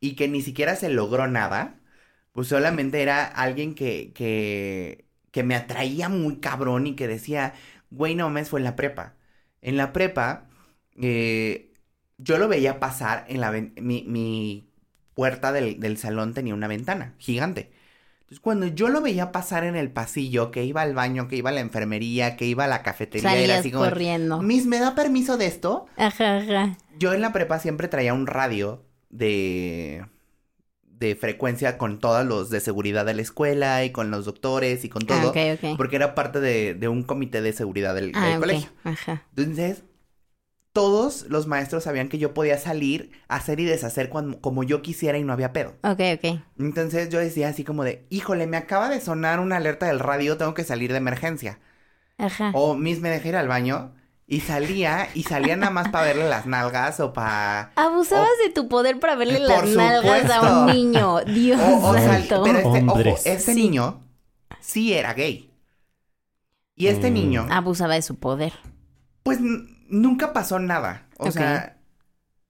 Y 0.03 0.15
que 0.15 0.27
ni 0.27 0.41
siquiera 0.41 0.75
se 0.75 0.89
logró 0.89 1.27
nada. 1.27 1.79
Pues 2.33 2.47
solamente 2.49 3.01
era 3.01 3.25
alguien 3.25 3.73
que, 3.75 4.11
que, 4.13 5.05
que 5.31 5.43
me 5.43 5.55
atraía 5.55 6.09
muy 6.09 6.37
cabrón 6.39 6.87
y 6.87 6.95
que 6.95 7.07
decía, 7.07 7.53
güey, 7.89 8.15
no 8.15 8.25
mames, 8.25 8.49
fue 8.49 8.59
en 8.59 8.65
la 8.65 8.75
prepa. 8.75 9.15
En 9.61 9.77
la 9.77 9.93
prepa, 9.93 10.49
eh, 11.01 11.71
yo 12.17 12.37
lo 12.37 12.47
veía 12.49 12.79
pasar 12.79 13.25
en 13.29 13.39
la... 13.41 13.51
Mi, 13.51 14.03
mi 14.07 14.69
puerta 15.13 15.51
del, 15.53 15.79
del 15.79 15.97
salón 15.97 16.33
tenía 16.33 16.53
una 16.53 16.67
ventana 16.67 17.15
gigante. 17.19 17.71
Entonces, 18.21 18.39
cuando 18.41 18.67
yo 18.67 18.89
lo 18.89 19.01
veía 19.01 19.31
pasar 19.31 19.63
en 19.63 19.75
el 19.75 19.91
pasillo, 19.91 20.51
que 20.51 20.65
iba 20.65 20.81
al 20.81 20.93
baño, 20.95 21.27
que 21.29 21.35
iba 21.37 21.49
a 21.51 21.53
la 21.53 21.61
enfermería, 21.61 22.35
que 22.35 22.45
iba 22.45 22.65
a 22.65 22.67
la 22.67 22.83
cafetería, 22.83 23.43
era 23.43 23.55
Salías 23.55 23.59
así 23.59 23.71
como... 23.71 23.85
corriendo. 23.85 24.41
Miss, 24.41 24.65
¿me 24.65 24.79
da 24.79 24.95
permiso 24.95 25.37
de 25.37 25.45
esto? 25.45 25.87
Ajá, 25.95 26.37
ajá. 26.37 26.77
Yo 26.87 27.13
en 27.13 27.21
la 27.21 27.33
prepa 27.33 27.59
siempre 27.59 27.87
traía 27.87 28.13
un 28.13 28.27
radio 28.27 28.85
de 29.13 30.05
de 30.85 31.15
frecuencia 31.15 31.77
con 31.77 31.99
todos 31.99 32.25
los 32.25 32.49
de 32.49 32.59
seguridad 32.61 33.05
de 33.05 33.13
la 33.13 33.21
escuela 33.21 33.83
y 33.83 33.91
con 33.91 34.11
los 34.11 34.25
doctores 34.25 34.85
y 34.85 34.89
con 34.89 35.03
Ah, 35.09 35.21
todo. 35.21 35.29
ok, 35.31 35.37
ok. 35.63 35.77
Porque 35.77 35.97
era 35.97 36.15
parte 36.15 36.39
de, 36.39 36.75
de 36.75 36.87
un 36.87 37.03
comité 37.03 37.41
de 37.41 37.53
seguridad 37.53 37.95
del, 37.95 38.11
del 38.13 38.35
Ah, 38.35 38.37
colegio. 38.39 38.69
Ajá. 38.83 39.23
Entonces, 39.35 39.83
todos 40.73 41.25
los 41.29 41.47
maestros 41.47 41.83
sabían 41.83 42.09
que 42.09 42.17
yo 42.17 42.33
podía 42.33 42.57
salir, 42.57 43.11
hacer 43.27 43.59
y 43.59 43.65
deshacer 43.65 44.09
cuando, 44.09 44.41
como 44.41 44.63
yo 44.63 44.81
quisiera 44.81 45.17
y 45.17 45.23
no 45.23 45.33
había 45.33 45.53
pedo. 45.53 45.75
Ok, 45.83 45.99
ok. 46.15 46.25
Entonces 46.59 47.09
yo 47.09 47.19
decía 47.19 47.49
así 47.49 47.63
como 47.63 47.83
de, 47.83 48.05
híjole, 48.09 48.47
me 48.47 48.57
acaba 48.57 48.89
de 48.89 49.01
sonar 49.01 49.39
una 49.39 49.57
alerta 49.57 49.87
del 49.87 49.99
radio, 49.99 50.37
tengo 50.37 50.53
que 50.53 50.63
salir 50.63 50.91
de 50.91 50.97
emergencia. 50.99 51.59
Ajá. 52.17 52.51
O 52.55 52.75
Miss 52.75 52.99
me 53.01 53.09
dejé 53.09 53.29
ir 53.29 53.35
al 53.35 53.47
baño 53.47 53.95
y 54.33 54.39
salía 54.39 55.09
y 55.13 55.23
salía 55.23 55.55
nada 55.55 55.71
más 55.71 55.89
para 55.89 56.05
verle 56.05 56.27
las 56.27 56.45
nalgas 56.45 56.99
o 56.99 57.13
para... 57.13 57.71
Abusabas 57.75 58.29
de 58.43 58.51
tu 58.51 58.67
poder 58.67 58.99
para 58.99 59.15
verle 59.15 59.39
las 59.39 59.63
nalgas 59.75 60.29
a 60.31 60.41
un 60.61 60.65
niño. 60.67 61.21
Dios 61.25 61.59
O, 61.63 61.89
o 61.89 61.93
sal- 61.93 62.25
pero 62.43 62.57
este, 62.59 62.79
Hombres. 62.79 63.13
ojo, 63.19 63.21
este 63.29 63.53
Sí. 63.53 63.61
niño 63.63 64.01
sí 64.59 64.93
era 64.93 65.13
gay. 65.13 65.51
Y 66.75 66.87
este 66.87 67.11
Mm. 67.11 67.13
niño, 67.13 67.47
Abusaba 67.51 67.93
de 67.93 68.01
su 68.01 68.15
poder. 68.15 68.53
pues 69.21 69.37
nunca 69.87 70.33
pasó 70.33 70.57
nada. 70.59 71.05
O 71.17 71.29
sea, 71.31 71.77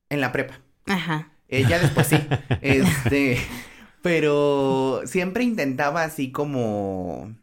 en 0.10 0.22
la 0.22 0.32
prepa. 0.32 0.60
Ajá. 0.88 1.30
Eh, 1.50 1.66
ya 1.68 1.80
después 1.80 2.08
sí. 2.08 2.18
este. 2.62 3.38
Pero 4.02 5.02
siempre 5.06 5.44
intentaba 5.44 6.04
así 6.04 6.32
como. 6.32 7.36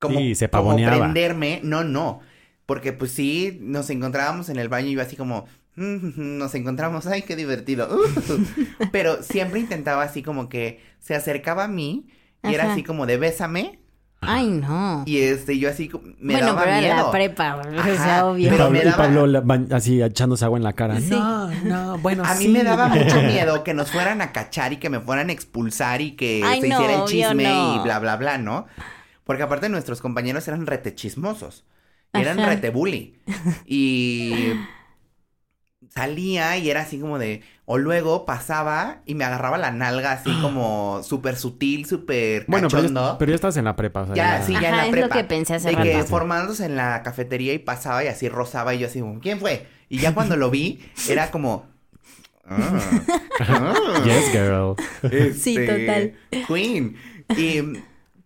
Como, 0.00 0.18
Sí, 0.18 0.34
se 0.34 0.48
como 0.48 0.64
pavoneaba. 0.70 0.98
prenderme. 0.98 1.60
No, 1.62 1.84
no. 1.84 2.20
Porque 2.68 2.92
pues 2.92 3.12
sí, 3.12 3.56
nos 3.62 3.88
encontrábamos 3.88 4.50
en 4.50 4.58
el 4.58 4.68
baño 4.68 4.88
y 4.88 4.92
yo 4.96 5.00
así 5.00 5.16
como. 5.16 5.46
"Mm, 5.76 6.36
Nos 6.38 6.54
encontramos, 6.54 7.06
ay, 7.06 7.22
qué 7.22 7.34
divertido. 7.34 7.88
Pero 8.92 9.22
siempre 9.22 9.58
intentaba 9.60 10.02
así 10.02 10.22
como 10.22 10.50
que 10.50 10.82
se 11.00 11.14
acercaba 11.14 11.64
a 11.64 11.68
mí 11.68 12.06
y 12.42 12.52
era 12.54 12.70
así 12.72 12.82
como 12.82 13.06
de 13.06 13.16
bésame. 13.16 13.78
Ay, 14.20 14.48
no. 14.48 15.04
Y 15.06 15.18
este, 15.18 15.58
yo 15.58 15.70
así 15.70 15.88
me 16.18 16.32
bueno, 16.34 16.48
daba 16.48 16.62
pero 16.64 16.72
era 16.74 16.80
miedo. 16.94 17.06
la 17.06 17.10
prepa, 17.12 17.56
o 17.56 17.62
sea, 17.96 18.26
obvio. 18.26 18.48
Y 18.48 18.50
Pero 18.50 18.64
Pablo, 18.64 18.70
me 18.72 18.78
y 18.80 18.84
daba- 18.84 18.96
Pablo 18.96 19.26
la- 19.28 19.40
ba- 19.40 19.64
así 19.76 20.02
echándose 20.02 20.44
agua 20.44 20.58
en 20.58 20.64
la 20.64 20.72
cara. 20.72 21.00
Sí. 21.00 21.10
No, 21.10 21.48
no, 21.64 21.98
bueno, 21.98 22.24
A 22.26 22.34
mí 22.34 22.42
sí. 22.46 22.48
me 22.48 22.64
daba 22.64 22.88
mucho 22.88 23.22
miedo 23.22 23.62
que 23.64 23.72
nos 23.74 23.92
fueran 23.92 24.20
a 24.20 24.32
cachar 24.32 24.72
y 24.72 24.78
que 24.78 24.90
me 24.90 24.98
fueran 24.98 25.28
a 25.30 25.32
expulsar 25.32 26.00
y 26.00 26.16
que 26.16 26.42
Ay, 26.44 26.60
se 26.60 26.68
no, 26.68 26.74
hiciera 26.82 26.94
el 27.00 27.04
chisme 27.08 27.44
no. 27.44 27.76
y 27.76 27.78
bla, 27.84 28.00
bla, 28.00 28.16
bla, 28.16 28.38
¿no? 28.38 28.66
Porque 29.22 29.44
aparte 29.44 29.68
nuestros 29.68 30.00
compañeros 30.00 30.46
eran 30.48 30.66
rete 30.66 30.94
chismosos. 30.96 31.64
Eran 32.12 32.38
Ajá. 32.40 32.48
rete 32.50 32.70
bully. 32.70 33.14
Y 33.66 34.52
salía 35.90 36.56
y 36.58 36.70
era 36.70 36.82
así 36.82 36.98
como 36.98 37.18
de... 37.18 37.42
O 37.64 37.76
luego 37.78 38.24
pasaba 38.24 39.02
y 39.04 39.14
me 39.14 39.24
agarraba 39.24 39.58
la 39.58 39.70
nalga 39.70 40.12
así 40.12 40.30
como 40.42 41.02
súper 41.02 41.36
sutil, 41.36 41.86
súper 41.86 42.44
Bueno, 42.48 42.68
pero 42.68 42.88
ya, 42.88 43.18
pero 43.18 43.30
ya 43.30 43.34
estás 43.34 43.56
en 43.56 43.64
la 43.64 43.76
prepa. 43.76 44.02
o 44.02 44.06
sea, 44.06 44.14
Ya, 44.14 44.38
ya- 44.38 44.42
sí, 44.44 44.52
ya 44.60 44.70
en 44.70 44.76
la 44.76 44.84
es 44.86 44.90
prepa. 44.90 45.06
lo 45.08 45.12
que 45.12 45.24
pensé 45.24 45.54
hace 45.54 45.70
de 45.70 45.76
que 45.76 46.02
formándose 46.04 46.64
en 46.66 46.76
la 46.76 47.02
cafetería 47.02 47.52
y 47.52 47.58
pasaba 47.58 48.02
y 48.04 48.08
así 48.08 48.28
rozaba 48.28 48.74
y 48.74 48.78
yo 48.80 48.86
así 48.86 49.00
como, 49.00 49.20
¿quién 49.20 49.38
fue? 49.38 49.66
Y 49.88 49.98
ya 49.98 50.14
cuando 50.14 50.36
lo 50.36 50.50
vi, 50.50 50.80
era 51.08 51.30
como... 51.30 51.66
"Ah, 52.46 52.80
ah". 53.40 53.74
Yes, 54.04 54.32
girl. 54.32 54.74
Sí, 55.34 55.56
Este, 55.56 56.14
total. 56.30 56.46
Queen. 56.46 56.96
Y 57.36 57.62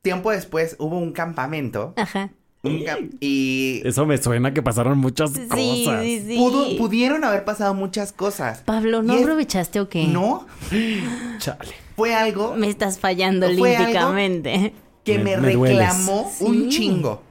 tiempo 0.03 0.31
después 0.31 0.77
hubo 0.79 0.99
un 0.99 1.13
campamento. 1.13 1.95
Ajá. 1.97 2.31
Un 2.65 2.85
y 3.21 3.83
Eso 3.85 4.07
me 4.07 4.19
suena 4.19 4.55
que 4.55 4.63
pasaron 4.63 4.99
muchas 4.99 5.33
Sí, 5.33 5.41
cosas. 5.49 6.03
sí, 6.03 6.23
sí. 6.27 6.37
pudo- 6.39 6.77
pudieron 6.79 7.25
haber 7.25 7.45
pasado 7.45 7.75
muchas 7.75 8.13
cosas. 8.13 8.61
Pablo, 8.61 9.03
¿no 9.03 9.15
es- 9.15 9.23
aprovechaste 9.23 9.81
o 9.81 9.89
qué? 9.89 10.07
No, 10.07 10.47
Chale. 11.39 11.73
fue 11.97 12.15
algo 12.15 12.55
Me 12.57 12.69
estás 12.69 12.99
fallando 13.01 13.47
olímpicamente. 13.47 14.73
que 15.05 15.19
Me- 15.19 15.37
me, 15.37 15.49
me 15.49 15.53
dueles. 15.55 15.79
reclamó 15.79 16.31
un 16.41 16.69
chingo. 16.69 17.23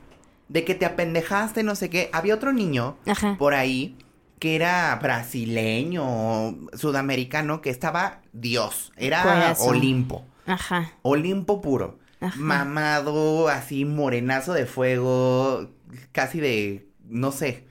De 0.49 0.65
que 0.65 0.75
te 0.75 0.85
apendejaste, 0.85 1.63
no 1.63 1.75
sé 1.75 1.89
qué. 1.89 2.09
Había 2.11 2.35
otro 2.35 2.51
niño 2.51 2.97
Ajá. 3.05 3.37
por 3.39 3.53
ahí 3.53 3.95
que 4.39 4.55
era 4.55 4.99
brasileño, 5.01 6.57
sudamericano, 6.73 7.61
que 7.61 7.69
estaba 7.69 8.21
Dios. 8.33 8.91
Era 8.97 9.23
Corazón. 9.23 9.77
Olimpo. 9.77 10.25
Ajá. 10.45 10.91
Olimpo 11.03 11.61
puro. 11.61 11.99
Ajá. 12.21 12.39
Mamado, 12.39 13.49
así 13.49 13.83
morenazo 13.83 14.53
de 14.53 14.65
fuego, 14.65 15.69
casi 16.11 16.39
de, 16.39 16.87
no 17.03 17.31
sé. 17.31 17.67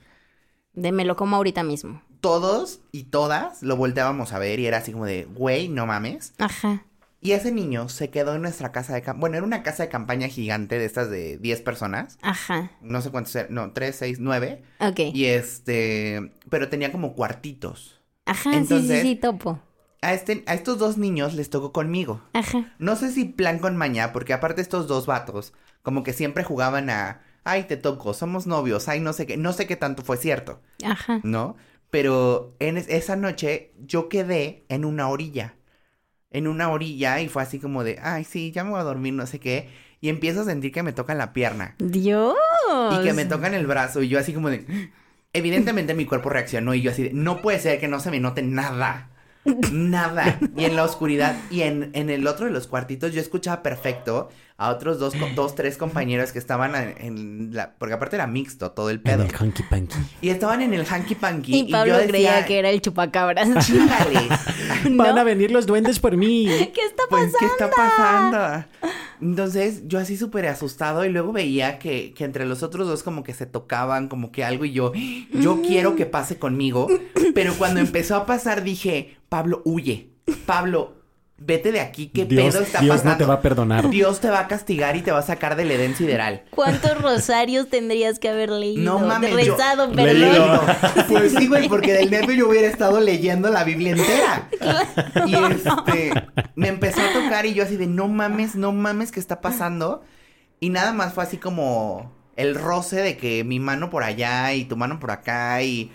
De 0.73 0.91
me 0.91 1.05
lo 1.05 1.15
como 1.15 1.35
ahorita 1.37 1.63
mismo. 1.63 2.01
Todos 2.19 2.81
y 2.91 3.05
todas 3.05 3.63
lo 3.63 3.75
volteábamos 3.77 4.31
a 4.33 4.39
ver 4.39 4.59
y 4.59 4.67
era 4.67 4.77
así 4.77 4.91
como 4.91 5.05
de, 5.05 5.25
güey, 5.25 5.69
no 5.69 5.85
mames. 5.87 6.33
Ajá. 6.37 6.85
Y 7.23 7.31
ese 7.33 7.51
niño 7.51 7.87
se 7.87 8.09
quedó 8.09 8.35
en 8.35 8.41
nuestra 8.41 8.71
casa 8.71 8.93
de 8.93 9.01
campaña. 9.01 9.19
Bueno, 9.19 9.37
era 9.37 9.45
una 9.45 9.63
casa 9.63 9.83
de 9.83 9.89
campaña 9.89 10.27
gigante 10.27 10.79
de 10.79 10.85
estas 10.85 11.09
de 11.09 11.37
10 11.37 11.61
personas. 11.61 12.17
Ajá. 12.21 12.71
No 12.81 13.01
sé 13.01 13.11
cuántos 13.11 13.35
eran, 13.35 13.53
no, 13.53 13.71
3, 13.73 13.95
6, 13.95 14.17
9. 14.19 14.63
Ok. 14.79 14.99
Y 15.13 15.25
este, 15.25 16.31
pero 16.49 16.67
tenía 16.69 16.91
como 16.91 17.13
cuartitos. 17.13 18.01
Ajá, 18.25 18.55
entonces- 18.55 18.87
sí, 19.01 19.01
sí, 19.01 19.09
sí, 19.09 19.15
topo. 19.15 19.59
A, 20.01 20.13
este, 20.13 20.43
a 20.47 20.55
estos 20.55 20.79
dos 20.79 20.97
niños 20.97 21.33
les 21.35 21.49
tocó 21.49 21.71
conmigo. 21.71 22.21
Ajá. 22.33 22.73
No 22.79 22.95
sé 22.95 23.11
si 23.11 23.25
plan 23.25 23.59
con 23.59 23.77
maña, 23.77 24.11
porque 24.13 24.33
aparte 24.33 24.61
estos 24.61 24.87
dos 24.87 25.05
vatos, 25.05 25.53
como 25.83 26.03
que 26.03 26.11
siempre 26.13 26.43
jugaban 26.43 26.89
a, 26.89 27.21
ay, 27.43 27.63
te 27.65 27.77
toco, 27.77 28.13
somos 28.15 28.47
novios, 28.47 28.87
ay, 28.87 28.99
no 28.99 29.13
sé 29.13 29.27
qué, 29.27 29.37
no 29.37 29.53
sé 29.53 29.67
qué 29.67 29.75
tanto 29.75 30.01
fue 30.03 30.17
cierto, 30.17 30.59
Ajá. 30.83 31.19
¿no? 31.23 31.55
Pero 31.91 32.55
en 32.59 32.77
es- 32.77 32.87
esa 32.89 33.15
noche 33.15 33.73
yo 33.79 34.09
quedé 34.09 34.65
en 34.69 34.85
una 34.85 35.07
orilla, 35.09 35.55
en 36.31 36.47
una 36.47 36.69
orilla 36.71 37.19
y 37.21 37.27
fue 37.29 37.43
así 37.43 37.59
como 37.59 37.83
de, 37.83 37.99
ay, 38.01 38.23
sí, 38.23 38.51
ya 38.51 38.63
me 38.63 38.71
voy 38.71 38.79
a 38.79 38.83
dormir, 38.83 39.13
no 39.13 39.27
sé 39.27 39.39
qué, 39.39 39.69
y 39.99 40.09
empiezo 40.09 40.41
a 40.41 40.45
sentir 40.45 40.71
que 40.71 40.81
me 40.81 40.93
tocan 40.93 41.19
la 41.19 41.31
pierna 41.33 41.75
Dios. 41.77 42.33
y 42.91 43.03
que 43.03 43.13
me 43.13 43.25
tocan 43.25 43.53
el 43.53 43.67
brazo 43.67 44.01
y 44.01 44.07
yo 44.07 44.17
así 44.17 44.33
como 44.33 44.49
de, 44.49 44.65
evidentemente 45.33 45.93
mi 45.93 46.05
cuerpo 46.05 46.29
reaccionó 46.29 46.73
y 46.73 46.81
yo 46.81 46.89
así 46.89 47.03
de, 47.03 47.13
no 47.13 47.41
puede 47.43 47.59
ser 47.59 47.79
que 47.79 47.87
no 47.87 47.99
se 47.99 48.09
me 48.09 48.19
note 48.19 48.41
nada. 48.41 49.09
Nada. 49.71 50.39
Y 50.55 50.65
en 50.65 50.75
la 50.75 50.83
oscuridad 50.83 51.35
y 51.49 51.61
en, 51.61 51.89
en 51.93 52.09
el 52.09 52.27
otro 52.27 52.45
de 52.45 52.51
los 52.51 52.67
cuartitos 52.67 53.13
yo 53.13 53.21
escuchaba 53.21 53.63
perfecto 53.63 54.29
a 54.63 54.69
otros 54.69 54.99
dos, 54.99 55.13
dos 55.35 55.55
tres 55.55 55.77
compañeros 55.77 56.31
que 56.31 56.39
estaban 56.39 56.75
en, 56.75 56.95
en 56.99 57.49
la... 57.55 57.73
Porque 57.77 57.95
aparte 57.95 58.15
era 58.15 58.27
mixto 58.27 58.71
todo 58.71 58.89
el 58.89 58.97
En 58.97 59.01
pedo. 59.03 59.23
el 59.23 59.33
hanky 59.35 59.63
panky. 59.63 59.97
Y 60.21 60.29
estaban 60.29 60.61
en 60.61 60.73
el 60.73 60.85
hanky 60.85 61.15
panky. 61.15 61.59
Y 61.61 61.71
Pablo 61.71 61.93
yo 61.93 61.97
decía, 61.99 62.09
creía 62.11 62.45
que 62.45 62.59
era 62.59 62.69
el 62.69 62.81
chupacabras. 62.81 63.49
Van 64.91 65.17
a 65.17 65.23
venir 65.23 65.51
los 65.51 65.65
duendes 65.65 65.99
por 65.99 66.15
mí. 66.17 66.45
¿Qué 66.73 66.81
está 66.85 67.03
Pues, 67.09 67.31
pasando? 67.31 67.37
¿qué 67.39 67.45
está 67.47 67.69
pasando? 67.71 68.65
Entonces, 69.21 69.83
yo 69.87 69.99
así 69.99 70.17
súper 70.17 70.47
asustado 70.47 71.05
y 71.05 71.09
luego 71.09 71.31
veía 71.31 71.77
que, 71.77 72.13
que 72.13 72.23
entre 72.23 72.45
los 72.45 72.63
otros 72.63 72.87
dos 72.87 73.03
como 73.03 73.23
que 73.23 73.33
se 73.33 73.45
tocaban, 73.45 74.07
como 74.07 74.31
que 74.31 74.43
algo 74.43 74.65
y 74.65 74.71
yo, 74.73 74.93
yo 75.33 75.61
quiero 75.61 75.95
que 75.95 76.05
pase 76.05 76.37
conmigo. 76.39 76.87
Pero 77.35 77.53
cuando 77.55 77.79
empezó 77.79 78.15
a 78.15 78.25
pasar 78.25 78.63
dije, 78.63 79.17
Pablo, 79.29 79.61
huye. 79.65 80.09
Pablo, 80.45 80.93
vete 81.43 81.71
de 81.71 81.79
aquí, 81.79 82.07
¿qué 82.13 82.25
Dios, 82.25 82.53
pedo 82.53 82.63
está 82.63 82.79
Dios 82.81 82.97
pasando? 82.97 83.11
no 83.11 83.17
te 83.17 83.25
va 83.25 83.33
a 83.35 83.41
perdonar. 83.41 83.89
Dios 83.89 84.19
te 84.19 84.29
va 84.29 84.39
a 84.41 84.47
castigar 84.47 84.95
y 84.95 85.01
te 85.01 85.11
va 85.11 85.19
a 85.19 85.23
sacar 85.23 85.55
del 85.55 85.71
Edén 85.71 85.95
sideral. 85.95 86.43
¿Cuántos 86.51 86.95
rosarios 87.01 87.67
tendrías 87.69 88.19
que 88.19 88.29
haber 88.29 88.49
leído? 88.51 88.83
No 88.83 88.99
mames, 88.99 89.31
yo- 89.31 89.37
Rezado, 89.55 89.87
Leído. 89.87 90.61
perdón. 90.61 91.05
Pues 91.09 91.33
sí, 91.33 91.47
güey, 91.47 91.67
porque 91.67 91.93
del 91.93 92.11
nervio 92.11 92.35
yo 92.35 92.49
hubiera 92.49 92.67
estado 92.67 92.99
leyendo 92.99 93.49
la 93.49 93.63
Biblia 93.63 93.91
entera. 93.91 94.49
Y 95.25 95.35
este, 95.35 96.11
me 96.55 96.67
empezó 96.67 97.01
a 97.01 97.11
tocar 97.13 97.45
y 97.45 97.53
yo 97.53 97.63
así 97.63 97.75
de, 97.75 97.87
no 97.87 98.07
mames, 98.07 98.55
no 98.55 98.71
mames, 98.71 99.11
¿qué 99.11 99.19
está 99.19 99.41
pasando? 99.41 100.03
Y 100.59 100.69
nada 100.69 100.93
más 100.93 101.13
fue 101.13 101.23
así 101.23 101.37
como 101.37 102.13
el 102.35 102.55
roce 102.55 102.97
de 102.97 103.17
que 103.17 103.43
mi 103.43 103.59
mano 103.59 103.89
por 103.89 104.03
allá 104.03 104.53
y 104.53 104.65
tu 104.65 104.77
mano 104.77 104.99
por 104.99 105.11
acá 105.11 105.61
y... 105.63 105.91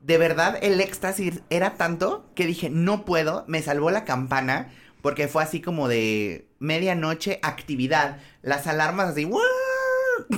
De 0.00 0.18
verdad, 0.18 0.56
el 0.62 0.80
éxtasis 0.80 1.40
era 1.50 1.74
tanto 1.74 2.26
que 2.34 2.46
dije, 2.46 2.70
no 2.70 3.04
puedo, 3.04 3.44
me 3.48 3.60
salvó 3.62 3.90
la 3.90 4.04
campana, 4.04 4.68
porque 5.02 5.26
fue 5.28 5.42
así 5.42 5.60
como 5.60 5.88
de 5.88 6.46
medianoche, 6.58 7.38
actividad, 7.42 8.18
las 8.42 8.66
alarmas 8.66 9.08
así, 9.10 9.24
¡guau! 9.24 9.42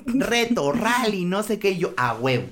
reto, 0.06 0.72
rally, 0.72 1.24
no 1.24 1.42
sé 1.42 1.58
qué, 1.58 1.70
y 1.72 1.78
yo, 1.78 1.92
a 1.96 2.14
huevo. 2.14 2.46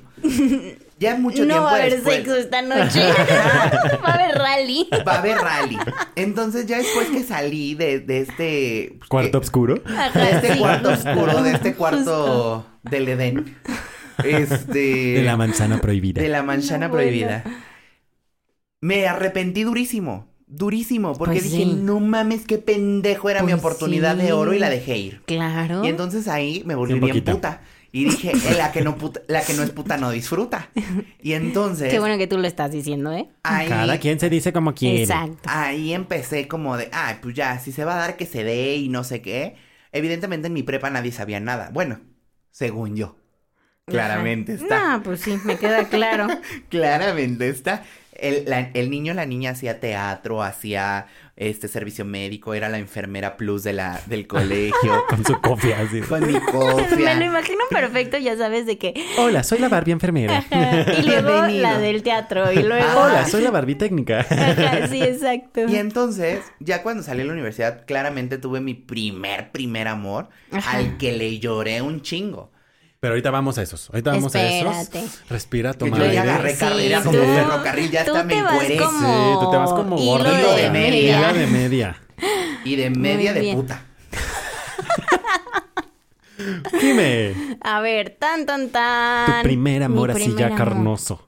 Ya 0.98 1.14
mucho 1.16 1.42
no 1.42 1.48
tiempo 1.48 1.64
va 1.64 1.70
a 1.72 1.74
haber 1.74 1.92
después. 1.92 2.16
sexo 2.16 2.36
esta 2.36 2.62
noche. 2.62 3.00
va 3.02 4.08
a 4.08 4.14
haber 4.14 4.38
rally. 4.38 4.88
Va 5.06 5.12
a 5.14 5.18
haber 5.18 5.36
rally. 5.38 5.76
Entonces, 6.14 6.64
ya 6.66 6.78
después 6.78 7.08
que 7.10 7.22
salí 7.22 7.74
de, 7.74 8.00
de 8.00 8.20
este. 8.20 8.98
Cuarto 9.08 9.32
que- 9.40 9.44
oscuro. 9.46 9.82
Ajá, 9.84 10.18
de 10.18 10.30
este 10.30 10.52
sí. 10.54 10.58
cuarto 10.58 10.88
oscuro, 10.90 11.42
de 11.42 11.50
este 11.52 11.74
cuarto 11.74 11.98
Justo. 11.98 12.66
del 12.84 13.08
Edén. 13.08 13.56
Este. 14.24 15.14
De 15.14 15.22
la 15.22 15.36
manzana 15.36 15.80
prohibida. 15.80 16.20
de 16.22 16.28
la 16.28 16.42
manzana 16.42 16.86
No, 16.88 16.92
bueno. 16.94 17.08
prohibida. 17.08 17.44
Me 18.80 19.06
arrepentí 19.06 19.62
durísimo. 19.64 20.26
Durísimo. 20.46 21.14
Porque 21.14 21.40
Pues 21.40 21.50
dije, 21.50 21.64
sí. 21.64 21.74
no 21.74 21.98
mames, 22.00 22.46
qué 22.46 22.58
pendejo 22.58 23.28
era 23.30 23.42
mi 23.42 23.50
Pues 23.52 23.58
oportunidad 23.60 24.16
de 24.16 24.32
oro 24.32 24.52
y 24.54 24.58
la 24.58 24.70
dejé 24.70 24.96
ir. 24.98 25.22
Claro. 25.26 25.84
Y 25.84 25.88
entonces 25.88 26.28
ahí 26.28 26.62
me 26.66 26.74
volví 26.74 26.98
bien 27.00 27.24
puta. 27.24 27.62
Y 27.92 28.04
dije, 28.04 28.32
eh, 28.32 28.54
la 28.58 28.72
que 28.72 28.82
no 28.82 28.96
puta- 28.98 29.22
la 29.26 29.42
que 29.42 29.54
no 29.54 29.62
es 29.62 29.70
puta 29.70 29.96
no 29.96 30.10
disfruta. 30.10 30.68
Y 31.22 31.32
entonces 31.32 31.90
Qué 31.90 31.98
bueno 31.98 32.18
que 32.18 32.26
tú 32.26 32.36
lo 32.36 32.46
estás 32.46 32.70
diciendo, 32.70 33.10
¿eh? 33.12 33.28
ahí, 33.42 33.68
Cada 33.68 33.98
quien 33.98 34.20
se 34.20 34.28
dice 34.28 34.52
como 34.52 34.74
quiere. 34.74 35.02
Exacto. 35.02 35.38
ahí 35.46 35.94
empecé 35.94 36.46
como 36.46 36.76
de, 36.76 36.90
ay, 36.92 37.16
pues 37.22 37.34
ya, 37.34 37.58
si 37.58 37.72
se 37.72 37.84
va 37.84 37.94
a 37.94 37.98
dar 37.98 38.16
que 38.16 38.26
se 38.26 38.44
dé 38.44 38.76
y 38.76 38.88
no 38.90 39.02
sé 39.02 39.22
qué. 39.22 39.56
Evidentemente 39.92 40.48
en 40.48 40.52
mi 40.52 40.62
prepa 40.62 40.90
nadie 40.90 41.10
sabía 41.10 41.40
nada. 41.40 41.70
Bueno, 41.72 42.00
según 42.50 42.96
yo. 42.96 43.16
Claramente 43.86 44.54
Ajá. 44.54 44.62
está. 44.64 44.96
No, 44.96 45.02
pues 45.04 45.20
sí, 45.20 45.38
me 45.44 45.56
queda 45.58 45.84
claro. 45.84 46.26
Claramente 46.70 47.48
está. 47.48 47.84
El, 48.12 48.44
la- 48.46 48.70
el 48.74 48.90
niño, 48.90 49.14
la 49.14 49.26
niña 49.26 49.50
hacía 49.50 49.78
teatro, 49.78 50.42
hacía 50.42 51.06
este 51.36 51.68
servicio 51.68 52.04
médico, 52.04 52.54
era 52.54 52.68
la 52.70 52.78
enfermera 52.78 53.36
plus 53.36 53.62
de 53.62 53.74
la, 53.74 54.00
del 54.06 54.26
colegio. 54.26 55.04
Con 55.08 55.24
su 55.24 55.40
cofia 55.40 55.78
así. 55.82 56.00
con 56.00 56.20
mi 56.26 56.32
me 56.32 56.40
lo 56.40 56.46
cofia. 56.46 57.24
imagino 57.24 57.60
perfecto, 57.70 58.18
ya 58.18 58.36
sabes 58.36 58.66
de 58.66 58.76
qué. 58.76 58.92
Hola, 59.18 59.44
soy 59.44 59.58
la 59.60 59.68
Barbie 59.68 59.92
enfermera. 59.92 60.42
y 60.50 61.02
luego 61.06 61.28
Bienvenido. 61.28 61.62
la 61.62 61.78
del 61.78 62.02
teatro 62.02 62.50
y 62.52 62.62
luego... 62.64 62.84
Ah, 62.88 63.04
Hola, 63.06 63.26
soy 63.28 63.42
la 63.42 63.52
Barbie 63.52 63.76
técnica. 63.76 64.26
Ajá, 64.28 64.88
sí, 64.88 65.00
exacto. 65.00 65.60
Y 65.68 65.76
entonces, 65.76 66.40
ya 66.58 66.82
cuando 66.82 67.04
salí 67.04 67.20
a 67.22 67.26
la 67.26 67.34
universidad, 67.34 67.84
claramente 67.86 68.38
tuve 68.38 68.60
mi 68.60 68.74
primer, 68.74 69.52
primer 69.52 69.86
amor, 69.86 70.28
Ajá. 70.50 70.72
al 70.78 70.96
que 70.96 71.12
le 71.12 71.38
lloré 71.38 71.82
un 71.82 72.02
chingo. 72.02 72.50
Pero 73.00 73.12
ahorita 73.12 73.30
vamos 73.30 73.58
a 73.58 73.62
esos. 73.62 73.90
Ahorita 73.90 74.12
vamos 74.12 74.34
a 74.34 74.42
esos. 74.48 74.90
Respira, 75.28 75.74
toma 75.74 75.98
yo 75.98 76.04
ya 76.04 76.10
aire. 76.10 76.20
agarré 76.20 76.54
Sí, 76.54 76.60
carrera 76.60 77.02
tú- 77.02 77.10
como 77.10 77.22
ferrocarril, 77.34 77.90
ya 77.90 78.00
hasta 78.00 78.24
me 78.24 78.34
te 78.34 78.42
vas 78.42 78.52
encueré. 78.54 78.76
como- 78.78 78.98
Sí, 79.38 79.44
tú 79.44 79.50
te 79.50 79.56
vas 79.56 79.70
como 79.72 79.96
hilo 79.98 80.06
gordito 80.12 80.56
de 80.56 80.70
media. 80.70 81.32
De 81.32 81.46
media. 81.46 82.00
Y 82.64 82.76
de 82.76 82.90
media 82.90 83.32
de 83.34 83.52
puta. 83.54 83.82
Dime, 86.80 87.56
A 87.62 87.80
ver, 87.80 88.16
tan, 88.18 88.44
tan, 88.44 88.66
tu 88.66 88.72
tan. 88.72 89.42
primer 89.42 89.82
amor 89.82 90.10
así 90.10 90.34
ya 90.36 90.46
amor. 90.46 90.58
carnoso. 90.58 91.26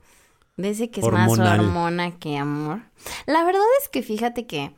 De 0.57 0.69
ese 0.71 0.91
que 0.91 0.99
es 0.99 1.05
más 1.07 1.29
Hormonal. 1.31 1.59
hormona 1.61 2.19
que 2.19 2.37
amor. 2.37 2.81
La 3.25 3.43
verdad 3.43 3.61
es 3.81 3.89
que 3.89 4.03
fíjate 4.03 4.45
que 4.45 4.71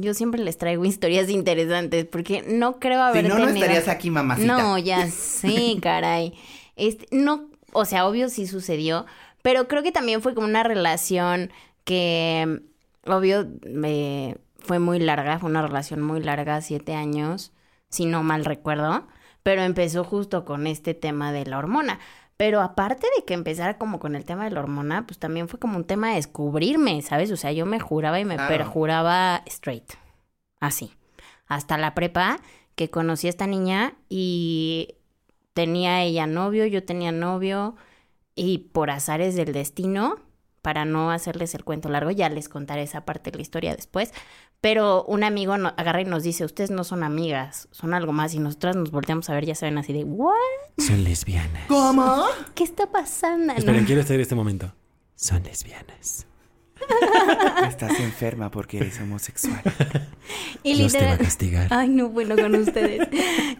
yo 0.00 0.14
siempre 0.14 0.42
les 0.42 0.58
traigo 0.58 0.84
historias 0.86 1.28
interesantes 1.28 2.04
porque 2.04 2.42
no 2.46 2.78
creo 2.78 3.00
Si 3.00 3.08
haber 3.08 3.28
no, 3.28 3.38
no 3.38 3.46
tenido... 3.46 3.64
estarías 3.64 3.88
aquí, 3.88 4.10
mamacita. 4.10 4.46
No, 4.46 4.78
ya 4.78 5.08
sé, 5.10 5.76
caray. 5.82 6.34
Este, 6.76 7.06
no, 7.10 7.48
o 7.72 7.84
sea, 7.84 8.06
obvio 8.06 8.28
sí 8.28 8.46
sucedió, 8.46 9.06
pero 9.42 9.68
creo 9.68 9.82
que 9.82 9.92
también 9.92 10.22
fue 10.22 10.34
como 10.34 10.46
una 10.46 10.62
relación 10.62 11.50
que, 11.84 12.60
obvio, 13.06 13.46
me 13.64 14.36
fue 14.58 14.78
muy 14.78 14.98
larga, 14.98 15.38
fue 15.38 15.48
una 15.48 15.62
relación 15.62 16.02
muy 16.02 16.20
larga, 16.20 16.60
siete 16.60 16.94
años, 16.94 17.52
si 17.88 18.04
no 18.04 18.22
mal 18.22 18.44
recuerdo, 18.44 19.06
pero 19.42 19.62
empezó 19.62 20.02
justo 20.04 20.44
con 20.44 20.66
este 20.66 20.92
tema 20.92 21.32
de 21.32 21.46
la 21.46 21.58
hormona. 21.58 22.00
Pero 22.36 22.60
aparte 22.60 23.06
de 23.16 23.24
que 23.24 23.34
empezara 23.34 23.78
como 23.78 23.98
con 23.98 24.14
el 24.14 24.24
tema 24.24 24.44
de 24.44 24.50
la 24.50 24.60
hormona, 24.60 25.06
pues 25.06 25.18
también 25.18 25.48
fue 25.48 25.58
como 25.58 25.76
un 25.76 25.84
tema 25.84 26.10
de 26.10 26.16
descubrirme, 26.16 27.00
¿sabes? 27.02 27.30
O 27.32 27.36
sea, 27.36 27.52
yo 27.52 27.64
me 27.66 27.80
juraba 27.80 28.20
y 28.20 28.24
me 28.24 28.36
Claro. 28.36 28.54
perjuraba 28.56 29.42
straight. 29.46 29.90
Así. 30.60 30.92
Hasta 31.46 31.78
la 31.78 31.94
prepa 31.94 32.38
que 32.74 32.90
conocí 32.90 33.26
a 33.26 33.30
esta 33.30 33.46
niña 33.46 33.94
y 34.08 34.96
tenía 35.54 36.02
ella 36.02 36.26
novio, 36.26 36.66
yo 36.66 36.84
tenía 36.84 37.12
novio 37.12 37.76
y 38.34 38.58
por 38.58 38.90
azares 38.90 39.34
del 39.34 39.52
destino, 39.54 40.16
para 40.60 40.84
no 40.84 41.10
hacerles 41.12 41.54
el 41.54 41.64
cuento 41.64 41.88
largo, 41.88 42.10
ya 42.10 42.28
les 42.28 42.48
contaré 42.48 42.82
esa 42.82 43.04
parte 43.06 43.30
de 43.30 43.36
la 43.38 43.42
historia 43.42 43.74
después, 43.74 44.12
pero 44.66 45.04
un 45.04 45.22
amigo 45.22 45.56
no- 45.58 45.72
agarra 45.76 46.00
y 46.00 46.06
nos 46.06 46.24
dice, 46.24 46.44
ustedes 46.44 46.72
no 46.72 46.82
son 46.82 47.04
amigas, 47.04 47.68
son 47.70 47.94
algo 47.94 48.10
más 48.12 48.34
y 48.34 48.40
nosotras 48.40 48.74
nos 48.74 48.90
volteamos 48.90 49.30
a 49.30 49.34
ver, 49.34 49.46
ya 49.46 49.54
saben, 49.54 49.78
así 49.78 49.92
de, 49.92 50.02
¿what? 50.02 50.34
Son 50.76 51.04
lesbianas. 51.04 51.68
¿Cómo? 51.68 52.24
¿Qué 52.56 52.64
está 52.64 52.90
pasando? 52.90 53.52
Esperen, 53.52 53.82
No. 53.82 53.86
quiero 53.86 54.00
hacer 54.02 54.18
este 54.18 54.34
momento. 54.34 54.74
Son 55.14 55.40
lesbianas. 55.44 56.26
Estás 57.68 58.00
enferma 58.00 58.50
porque 58.50 58.78
eres 58.78 58.98
homosexual. 59.00 59.62
Y 60.64 60.74
Dios 60.74 60.92
te 60.94 61.04
va 61.04 61.12
a 61.12 61.18
castigar. 61.18 61.68
Ay, 61.70 61.88
no, 61.88 62.08
bueno, 62.08 62.34
con 62.34 62.52
ustedes. 62.56 63.06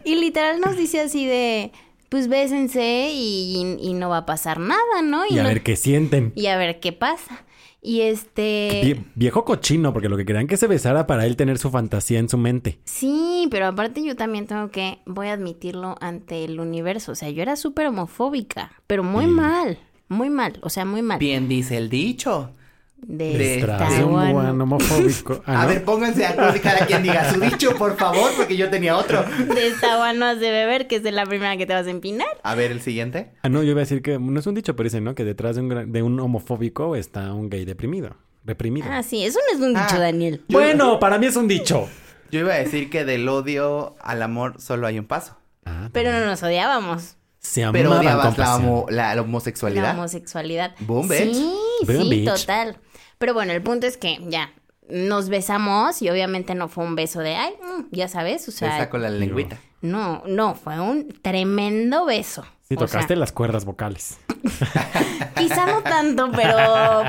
y 0.05 0.17
literal 0.17 0.61
nos 0.61 0.77
dice 0.77 1.01
así 1.03 1.25
de, 1.25 1.71
pues 2.09 2.27
bésense 2.27 3.11
y, 3.13 3.79
y 3.81 3.95
no 3.95 4.09
va 4.09 4.19
a 4.19 4.27
pasar 4.27 4.59
nada, 4.59 5.03
¿no? 5.05 5.23
Y 5.31 5.39
a 5.39 5.45
no- 5.45 5.49
ver 5.51 5.63
qué 5.63 5.77
sienten. 5.77 6.33
y 6.35 6.47
a 6.49 6.57
ver 6.57 6.81
qué 6.81 6.93
pasa. 6.93 7.45
Y 7.87 8.01
este... 8.01 8.83
Vie- 8.83 9.05
viejo 9.15 9.45
cochino, 9.45 9.93
porque 9.93 10.09
lo 10.09 10.17
que 10.17 10.25
querían 10.25 10.49
que 10.49 10.57
se 10.57 10.67
besara 10.67 11.07
para 11.07 11.25
él 11.25 11.37
tener 11.37 11.57
su 11.57 11.71
fantasía 11.71 12.19
en 12.19 12.29
su 12.29 12.37
mente. 12.37 12.81
Sí, 12.85 13.47
pero 13.49 13.67
aparte 13.69 14.03
yo 14.05 14.17
también 14.17 14.49
tengo 14.49 14.73
que, 14.73 14.99
voy 15.07 15.29
a 15.29 15.35
admitirlo 15.35 15.95
ante 16.01 16.45
el 16.45 16.59
universo. 16.59 17.13
O 17.13 17.15
sea, 17.15 17.31
yo 17.31 17.43
era 17.43 17.55
súper 17.55 17.87
homofóbica, 17.87 18.73
pero 18.89 19.05
muy 19.05 19.29
mal, 19.29 19.79
muy 20.09 20.31
mal, 20.31 20.59
o 20.63 20.69
sea, 20.69 20.85
muy 20.85 21.01
mal. 21.01 21.21
Bien 21.21 21.49
dice 21.49 21.77
el 21.77 21.89
dicho. 21.89 22.51
De 22.99 23.63
buen 24.05 24.61
homofóbico. 24.61 25.43
Ah, 25.47 25.61
A 25.61 25.63
¿no? 25.65 25.69
ver, 25.69 25.85
pónganse 25.85 26.23
y 26.57 26.59
cada 26.61 26.87
quien 26.87 27.03
diga 27.03 27.33
su 27.33 27.39
dicho, 27.41 27.75
por 27.77 27.97
favor, 27.97 28.31
porque 28.37 28.57
yo 28.57 28.69
tenía 28.71 28.97
otro. 28.97 29.23
De 29.23 29.69
esta 29.69 29.97
guano 29.97 30.27
has 30.27 30.41
de 30.41 30.51
beber, 30.51 30.87
que 30.89 30.97
es 30.97 31.03
de 31.03 31.13
la 31.13 31.25
primera 31.27 31.57
que 31.57 31.67
te 31.67 31.75
vas 31.75 31.87
a 31.87 31.91
empinar. 31.91 32.27
A 32.43 32.55
ver, 32.55 32.73
el 32.73 32.81
siguiente. 32.81 33.33
Ah, 33.43 33.49
no, 33.49 33.63
yo 33.63 33.71
iba 33.73 33.81
a 33.81 33.85
decir 33.85 34.03
que 34.03 34.19
no 34.19 34.41
es 34.41 34.47
un 34.47 34.55
dicho, 34.55 34.75
pero 34.75 34.85
dicen, 34.85 35.05
¿no? 35.05 35.15
Que 35.15 35.25
detrás 35.25 35.57
de 35.57 35.63
un, 35.63 35.69
gran- 35.69 35.93
de 35.93 36.03
un 36.03 36.19
homofóbico 36.19 36.97
está 36.97 37.33
un 37.33 37.49
gay 37.51 37.65
deprimido. 37.65 38.17
Reprimido. 38.45 38.87
Ah, 38.91 39.03
sí, 39.03 39.25
eso 39.25 39.39
no 39.51 39.57
es 39.59 39.63
un 39.65 39.75
dicho, 39.75 39.97
Ah. 39.97 39.99
Daniel. 40.01 40.43
Yo- 40.49 40.59
Bueno, 40.59 40.99
para 40.99 41.19
mí 41.19 41.27
es 41.27 41.37
un 41.37 41.49
dicho. 41.49 41.89
Yo 42.31 42.41
iba 42.41 42.55
a 42.55 42.59
decir 42.59 42.91
que 42.91 43.05
del 43.05 43.29
odio 43.29 43.95
al 44.01 44.23
amor 44.23 44.61
solo 44.61 44.87
hay 44.87 44.99
un 44.99 45.07
paso. 45.07 45.37
Ah, 45.65 45.91
Pero 45.93 46.13
no 46.13 46.25
nos 46.25 46.43
odiábamos. 46.43 47.17
Se 47.39 47.61
Pero 47.71 47.89
amaban 47.93 47.99
odiabas 48.07 48.35
con 48.35 48.45
la, 48.45 48.57
homo- 48.57 48.87
la- 48.89 48.97
la 49.11 49.15
La 49.17 49.23
homosexualidad. 49.23 49.91
homosexualidad. 49.97 50.75
Boom, 50.81 51.09
bitch. 51.09 51.35
Sí, 51.35 51.55
Boom, 51.87 52.03
sí, 52.03 52.09
bitch. 52.11 52.25
total. 52.41 52.79
Pero 53.19 53.35
bueno, 53.35 53.53
el 53.53 53.63
punto 53.63 53.87
es 53.87 53.97
que 53.97 54.19
ya 54.29 54.53
nos 54.89 55.29
besamos 55.29 56.01
y 56.03 56.11
obviamente 56.11 56.55
no 56.55 56.69
fue 56.69 56.85
un 56.85 56.95
beso 56.95 57.21
de, 57.21 57.35
ay, 57.35 57.55
mm, 57.61 57.85
ya 57.91 58.09
sabes, 58.09 58.47
o 58.49 58.53
Se 58.53 58.59
sea, 58.59 58.79
saco 58.79 58.99
la 58.99 59.11
lengüita. 59.11 59.59
no, 59.81 60.23
no, 60.27 60.55
fue 60.55 60.79
un 60.81 61.09
tremendo 61.23 62.05
beso. 62.05 62.43
Sí, 62.69 62.77
sea, 62.77 62.87
tocaste 62.87 63.17
las 63.17 63.33
cuerdas 63.33 63.65
vocales. 63.65 64.19
quizá 65.37 65.67
no 65.67 65.83
tanto, 65.83 66.31
pero, 66.35 66.59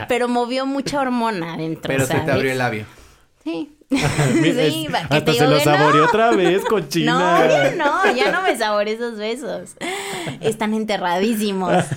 pero 0.08 0.28
movió 0.28 0.65
mucha 0.65 1.02
hormona 1.02 1.54
adentro, 1.56 1.88
Pero 1.88 2.06
se 2.06 2.13
te 2.13 2.20
¿sabes? 2.20 2.36
abrió 2.36 2.52
el 2.52 2.58
labio. 2.58 2.86
Sí. 3.43 3.77
Sí, 3.97 4.88
hasta 5.10 5.34
se 5.34 5.47
lo 5.47 5.58
no. 5.58 5.60
saboreó 5.60 6.06
otra 6.06 6.32
vez, 6.32 6.63
cochina. 6.65 7.17
No, 7.17 7.47
ya 7.47 7.76
no, 7.76 8.15
ya 8.15 8.32
no 8.32 8.41
me 8.41 8.58
saboré 8.58 8.93
esos 8.93 9.17
besos. 9.17 9.76
Están 10.41 10.73
enterradísimos. 10.73 11.73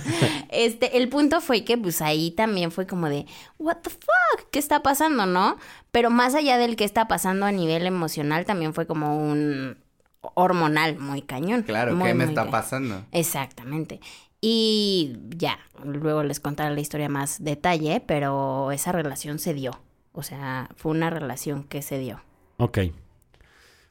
Este, 0.49 0.97
el 0.97 1.07
punto 1.07 1.39
fue 1.39 1.63
que 1.63 1.77
pues 1.77 2.01
ahí 2.01 2.31
también 2.31 2.71
fue 2.71 2.85
como 2.85 3.07
de, 3.07 3.25
what 3.57 3.77
the 3.77 3.89
fuck, 3.89 4.49
¿qué 4.51 4.59
está 4.59 4.83
pasando, 4.83 5.25
no? 5.25 5.57
Pero 5.91 6.09
más 6.09 6.35
allá 6.35 6.57
del 6.57 6.75
que 6.75 6.83
está 6.83 7.07
pasando 7.07 7.45
a 7.45 7.53
nivel 7.53 7.85
emocional, 7.85 8.43
también 8.43 8.73
fue 8.73 8.85
como 8.85 9.17
un 9.17 9.77
hormonal 10.19 10.99
muy 10.99 11.21
cañón. 11.21 11.63
Claro, 11.63 11.95
muy, 11.95 12.09
¿qué 12.09 12.13
me 12.15 12.25
está 12.25 12.49
pasando? 12.49 13.05
Exactamente. 13.13 14.01
Y 14.41 15.15
ya, 15.37 15.57
luego 15.85 16.23
les 16.23 16.41
contaré 16.41 16.75
la 16.75 16.81
historia 16.81 17.07
más 17.07 17.41
detalle, 17.41 18.03
pero 18.05 18.73
esa 18.73 18.91
relación 18.91 19.39
se 19.39 19.53
dio. 19.53 19.79
O 20.13 20.23
sea, 20.23 20.69
fue 20.75 20.91
una 20.91 21.09
relación 21.09 21.63
que 21.63 21.81
se 21.81 21.97
dio. 21.97 22.21
Ok. 22.57 22.79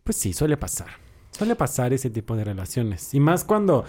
Pues 0.05 0.17
sí, 0.17 0.33
suele 0.33 0.57
pasar. 0.57 0.89
Suele 1.31 1.57
pasar 1.57 1.93
ese 1.93 2.11
tipo 2.11 2.37
de 2.37 2.45
relaciones. 2.45 3.15
Y 3.15 3.21
más 3.21 3.45
cuando... 3.45 3.85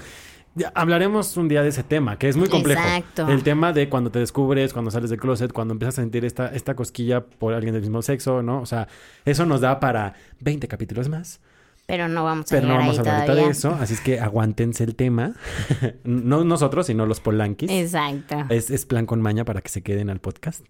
ya 0.56 0.72
hablaremos 0.76 1.36
un 1.38 1.48
día 1.48 1.62
de 1.62 1.70
ese 1.70 1.84
tema, 1.84 2.18
que 2.18 2.30
es 2.30 2.38
muy 2.38 2.48
complejo. 2.48 2.82
Exacto. 2.82 3.28
El 3.28 3.44
tema 3.44 3.74
de 3.74 3.90
cuando 3.90 4.12
te 4.12 4.20
descubres, 4.20 4.74
cuando 4.74 4.92
sales 4.92 5.10
del 5.10 5.20
closet, 5.20 5.52
cuando 5.52 5.74
empiezas 5.74 6.00
a 6.00 6.02
sentir 6.02 6.24
esta, 6.24 6.48
esta 6.48 6.76
cosquilla 6.76 7.26
por 7.26 7.54
alguien 7.54 7.74
del 7.74 7.82
mismo 7.82 8.02
sexo, 8.02 8.42
¿no? 8.42 8.62
O 8.62 8.66
sea, 8.66 8.88
eso 9.26 9.46
nos 9.46 9.62
da 9.62 9.80
para 9.80 10.14
20 10.40 10.68
capítulos 10.68 11.10
más. 11.10 11.42
Pero 11.86 12.08
no 12.08 12.24
vamos 12.24 12.46
a 12.50 12.56
Pero 12.56 12.68
no 12.68 12.76
vamos 12.76 12.98
a 12.98 13.02
hablar 13.02 13.36
de 13.36 13.48
eso. 13.48 13.78
Así 13.80 13.96
es 13.96 14.02
que 14.02 14.20
aguántense 14.20 14.84
el 14.84 14.96
tema. 14.96 15.34
no 16.06 16.44
nosotros, 16.46 16.88
sino 16.88 17.06
los 17.06 17.20
polanquis. 17.20 17.70
Exacto. 17.70 18.46
Es, 18.50 18.70
es 18.70 18.86
plan 18.86 19.06
con 19.06 19.22
maña 19.22 19.44
para 19.44 19.62
que 19.62 19.70
se 19.70 19.82
queden 19.82 20.10
al 20.10 20.20
podcast. 20.20 20.66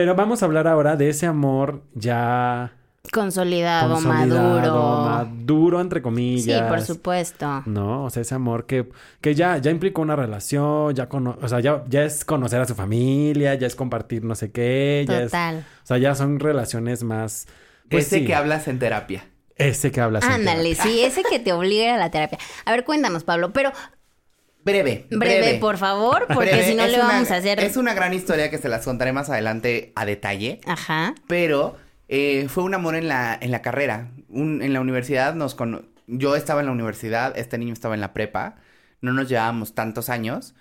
Pero 0.00 0.14
vamos 0.14 0.42
a 0.42 0.46
hablar 0.46 0.66
ahora 0.66 0.96
de 0.96 1.10
ese 1.10 1.26
amor 1.26 1.82
ya 1.94 2.72
Consolidado, 3.12 3.92
consolidado, 3.92 4.48
maduro. 4.62 5.02
maduro, 5.04 5.80
entre 5.82 6.00
Sí, 6.00 6.02
comillas. 6.02 6.62
por 6.70 6.80
supuesto. 6.80 7.62
No, 7.66 8.04
o 8.04 8.08
sea, 8.08 8.22
ese 8.22 8.34
amor 8.34 8.64
que, 8.64 8.88
que 9.20 9.34
ya, 9.34 9.58
ya 9.58 9.70
implicó 9.70 10.00
una 10.00 10.16
relación, 10.16 10.94
ya 10.94 11.06
cono- 11.10 11.36
o 11.42 11.48
sea, 11.48 11.60
ya, 11.60 11.84
ya 11.86 12.04
es 12.04 12.24
conocer 12.24 12.62
a 12.62 12.66
su 12.66 12.74
familia, 12.74 13.54
ya 13.56 13.66
es 13.66 13.74
compartir 13.76 14.24
no 14.24 14.34
sé 14.34 14.50
qué, 14.52 15.04
ya 15.06 15.18
es, 15.18 15.24
Total. 15.32 15.66
o 15.82 15.86
sea, 15.86 15.98
ya 15.98 16.14
son 16.14 16.40
relaciones 16.40 17.02
más. 17.02 17.46
pues 17.90 18.06
Ese 18.06 18.20
sí, 18.20 18.24
que 18.24 18.34
hablas 18.34 18.68
en 18.68 18.78
terapia. 18.78 19.26
Ese 19.56 19.90
que 19.90 20.00
hablas. 20.00 20.24
en 20.24 20.30
Ándale, 20.30 20.70
terapia. 20.74 20.82
sí, 20.90 21.02
ese 21.02 21.22
que 21.24 21.38
te 21.40 21.52
obliga 21.52 21.94
a 21.94 21.98
la 21.98 22.10
terapia. 22.10 22.38
A 22.64 22.70
ver, 22.70 22.84
cuéntanos, 22.86 23.24
Pablo, 23.24 23.52
pero 23.52 23.70
Breve, 24.64 25.06
breve, 25.10 25.58
por 25.58 25.78
favor, 25.78 26.26
porque 26.28 26.50
Breve. 26.50 26.64
si 26.68 26.74
no 26.74 26.84
Es 26.84 26.90
le 26.92 26.98
una- 26.98 27.06
vamos 27.08 27.30
a 27.30 27.36
hacer. 27.36 27.60
Es 27.60 27.76
una 27.76 27.94
gran 27.94 28.12
historia 28.12 28.50
que 28.50 28.58
se 28.58 28.68
las 28.68 28.84
contaré 28.84 29.12
más 29.12 29.30
adelante 29.30 29.92
a 29.96 30.04
detalle. 30.04 30.60
Ajá. 30.66 31.14
Pero 31.26 31.76
eh, 32.08 32.46
fue 32.48 32.64
un 32.64 32.74
amor 32.74 32.94
en 32.94 33.08
la, 33.08 33.38
en 33.40 33.50
la 33.52 33.62
carrera. 33.62 34.10
Un- 34.28 34.60
en 34.62 34.72
la 34.72 34.80
universidad 34.80 35.34
nos 35.34 35.54
cono- 35.54 35.82
Yo 36.06 36.36
estaba 36.36 36.60
en 36.60 36.66
la 36.66 36.72
universidad, 36.72 37.36
este 37.38 37.56
niño 37.56 37.72
estaba 37.72 37.94
en 37.94 38.00
la 38.00 38.12
prepa. 38.12 38.56
no 39.02 39.12
nos 39.14 39.28
llevábamos 39.30 39.74
tantos 39.74 40.10
años, 40.10 40.54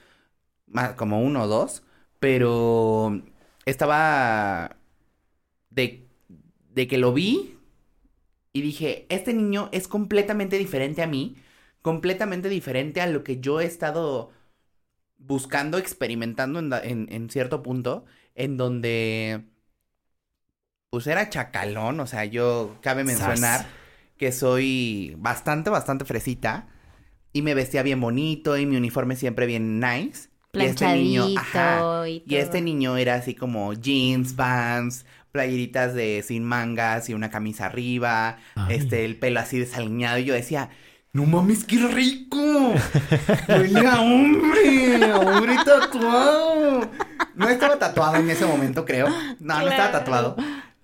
más 0.65 0.93
como 0.93 1.21
uno 1.21 1.43
o 1.43 1.47
dos, 1.47 1.83
pero 2.19 3.21
estaba 3.65 4.77
de, 5.69 6.07
de 6.73 6.87
que 6.87 6.97
lo 6.97 7.11
vi 7.13 7.57
y 8.53 8.61
dije, 8.61 9.05
este 9.09 9.33
niño 9.33 9.67
es 9.73 9.87
completamente 9.89 10.57
diferente 10.57 11.01
a 11.01 11.07
mí, 11.07 11.35
completamente 11.81 12.49
diferente 12.49 13.01
a 13.01 13.07
lo 13.07 13.23
que 13.23 13.39
yo 13.39 13.61
he 13.61 13.65
estado 13.65 14.31
buscando, 15.17 15.77
experimentando 15.77 16.59
en, 16.59 16.73
en, 16.73 17.07
en 17.11 17.29
cierto 17.29 17.61
punto, 17.61 18.05
en 18.35 18.57
donde 18.57 19.45
pues 20.89 21.05
era 21.07 21.29
chacalón, 21.29 21.99
o 21.99 22.07
sea, 22.07 22.25
yo 22.25 22.77
cabe 22.81 23.03
mencionar 23.03 23.67
que 24.17 24.31
soy 24.31 25.15
bastante, 25.17 25.69
bastante 25.69 26.05
fresita 26.05 26.67
y 27.31 27.41
me 27.41 27.53
vestía 27.53 27.83
bien 27.83 28.01
bonito 28.01 28.57
y 28.57 28.65
mi 28.65 28.75
uniforme 28.75 29.15
siempre 29.15 29.45
bien 29.45 29.79
nice. 29.79 30.29
Y 30.51 30.63
este 30.63 30.91
niño, 30.95 31.27
ajá, 31.37 32.09
y, 32.09 32.23
y, 32.25 32.35
este 32.37 32.61
niño 32.61 32.97
era 32.97 33.13
así 33.15 33.35
como 33.35 33.71
jeans, 33.73 34.35
vans, 34.35 35.05
playeritas 35.31 35.93
de 35.93 36.23
sin 36.25 36.43
mangas 36.43 37.07
y 37.07 37.13
una 37.13 37.29
camisa 37.29 37.67
arriba, 37.67 38.37
este, 38.67 39.05
el 39.05 39.17
pelo 39.17 39.39
así 39.39 39.59
desaliñado. 39.59 40.17
Y 40.17 40.25
yo 40.25 40.33
decía, 40.33 40.71
no 41.11 41.25
mames, 41.25 41.63
qué 41.63 41.77
rico. 41.87 42.37
Huele 43.47 43.87
a 43.87 44.01
hombre, 44.01 45.13
hombre 45.13 45.55
tatuado. 45.65 46.89
No 47.35 47.49
estaba 47.49 47.79
tatuado 47.79 48.17
en 48.17 48.29
ese 48.29 48.45
momento, 48.45 48.85
creo. 48.85 49.07
No, 49.39 49.59
no 49.59 49.67
estaba 49.67 49.91
tatuado. 49.91 50.35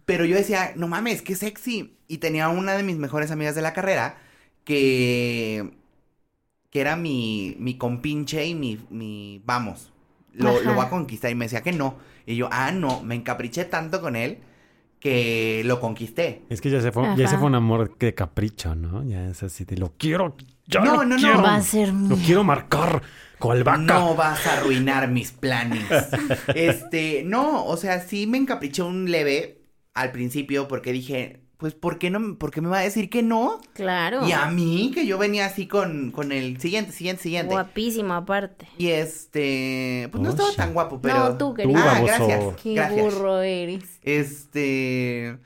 Pero 0.06 0.26
yo 0.26 0.36
decía, 0.36 0.74
no 0.76 0.88
mames, 0.88 1.22
qué 1.22 1.36
sexy. 1.36 1.98
Y 2.08 2.18
tenía 2.18 2.50
una 2.50 2.74
de 2.74 2.84
mis 2.84 2.98
mejores 2.98 3.30
amigas 3.32 3.56
de 3.56 3.62
la 3.62 3.74
carrera 3.74 4.18
que, 4.64 5.72
que 6.72 6.82
era 6.82 6.96
mi, 6.96 7.56
mi 7.60 7.78
compinche 7.78 8.46
y 8.46 8.56
mi, 8.56 8.80
mi 8.90 9.42
vamos, 9.46 9.92
lo, 10.34 10.60
lo 10.62 10.74
voy 10.74 10.86
a 10.86 10.90
conquistar. 10.90 11.30
Y 11.30 11.36
me 11.36 11.46
decía 11.46 11.62
que 11.62 11.72
no. 11.72 11.98
Y 12.26 12.36
yo, 12.36 12.50
ah, 12.52 12.72
no, 12.72 13.02
me 13.04 13.14
encapriché 13.14 13.66
tanto 13.66 14.02
con 14.02 14.16
él 14.16 14.40
que 15.00 15.62
lo 15.66 15.80
conquisté. 15.80 16.44
Es 16.50 16.62
que 16.62 16.70
ya 16.70 16.82
se 16.82 16.92
fue, 16.92 17.16
ya 17.16 17.28
se 17.28 17.38
fue 17.38 17.48
un 17.48 17.56
amor 17.56 17.98
de 17.98 18.14
capricho, 18.14 18.76
¿no? 18.76 19.04
Ya 19.04 19.28
es 19.30 19.44
así 19.44 19.66
de 19.66 19.78
lo 19.78 19.94
quiero, 19.98 20.36
ya 20.68 20.82
No, 20.82 20.98
lo 20.98 21.06
no, 21.06 21.18
no. 21.18 21.42
Va 21.42 21.56
a 21.56 21.62
ser 21.62 21.94
Lo 21.94 22.16
quiero 22.18 22.44
marcar 22.44 23.02
con 23.40 23.64
vaca. 23.64 23.78
No 23.78 24.16
vas 24.16 24.46
a 24.48 24.54
arruinar 24.60 25.10
mis 25.10 25.32
planes. 25.32 25.86
Este, 26.56 27.24
no, 27.26 27.66
o 27.66 27.78
sea, 27.78 28.00
sí 28.00 28.28
me 28.28 28.38
encapriché 28.38 28.82
un 28.82 29.12
leve 29.12 29.62
al 29.94 30.12
principio 30.12 30.68
porque 30.68 30.92
dije, 30.92 31.45
pues, 31.66 31.74
¿por 31.74 31.98
qué 31.98 32.12
no? 32.12 32.38
¿Por 32.38 32.52
qué 32.52 32.62
me 32.62 32.70
va 32.70 32.78
a 32.78 32.84
decir 32.84 33.10
que 33.10 33.24
no? 33.24 33.60
Claro. 33.74 34.28
Y 34.28 34.34
a 34.34 34.46
mí, 34.52 34.92
que 34.94 35.08
yo 35.08 35.18
venía 35.18 35.48
así 35.48 35.66
con, 35.68 36.12
con 36.12 36.32
el 36.32 36.60
siguiente, 36.62 36.92
siguiente, 36.92 37.24
siguiente. 37.24 37.52
Guapísimo 37.52 38.14
aparte. 38.14 38.68
Y 38.78 38.90
este, 38.90 40.08
pues 40.12 40.22
no 40.24 40.30
estaba 40.30 40.50
Oye. 40.50 40.58
tan 40.58 40.74
guapo, 40.76 41.02
pero. 41.02 41.18
No, 41.18 41.38
tú, 41.38 41.56
querido. 41.56 41.80
Ah, 41.84 42.00
gracias. 42.06 42.56
Qué 42.62 42.76
gracias. 42.76 43.02
burro 43.04 43.42
eres. 43.42 43.84
Este. 44.04 45.40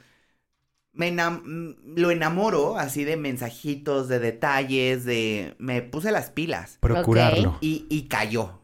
Me 0.91 1.09
enam- 1.15 1.78
lo 1.95 2.11
enamoro 2.11 2.78
así 2.78 3.05
de 3.05 3.15
mensajitos, 3.15 4.09
de 4.09 4.20
detalles, 4.20 5.05
de. 5.05 5.55
Me 5.57 5.82
puse 5.82 6.11
las 6.11 6.32
pilas. 6.32 6.80
Procurarlo. 6.82 7.57
Y, 7.61 7.86
y 7.89 8.09
cayó. 8.09 8.59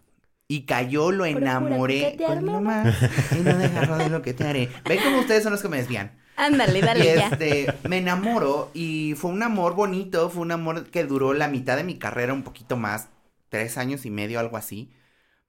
Y 0.49 0.65
cayó, 0.65 1.11
lo 1.13 1.23
Procura 1.23 1.41
enamoré. 1.41 2.01
coquetear, 2.03 2.35
Con 2.35 2.45
lo 2.47 2.51
mamá. 2.51 2.83
más. 2.83 3.31
Y 3.31 3.41
no 3.43 3.57
dejarlo 3.57 3.97
de 3.97 4.09
lo 4.09 4.21
que 4.21 4.33
te 4.33 4.43
haré. 4.45 4.69
Ven 4.87 4.99
como 5.01 5.19
ustedes 5.21 5.41
son 5.43 5.53
los 5.53 5.61
que 5.61 5.69
me 5.69 5.77
desvían. 5.77 6.11
Ándale, 6.35 6.79
Y 6.79 6.81
dale 6.81 7.05
ya. 7.15 7.27
este, 7.29 7.67
me 7.87 7.97
enamoro 7.99 8.71
y 8.73 9.13
fue 9.15 9.31
un 9.31 9.43
amor 9.43 9.75
bonito, 9.75 10.29
fue 10.29 10.41
un 10.41 10.51
amor 10.51 10.89
que 10.89 11.03
duró 11.05 11.33
la 11.33 11.47
mitad 11.47 11.77
de 11.77 11.83
mi 11.83 11.97
carrera, 11.97 12.33
un 12.33 12.43
poquito 12.43 12.75
más, 12.77 13.09
tres 13.49 13.77
años 13.77 14.05
y 14.05 14.09
medio, 14.11 14.39
algo 14.39 14.57
así. 14.57 14.91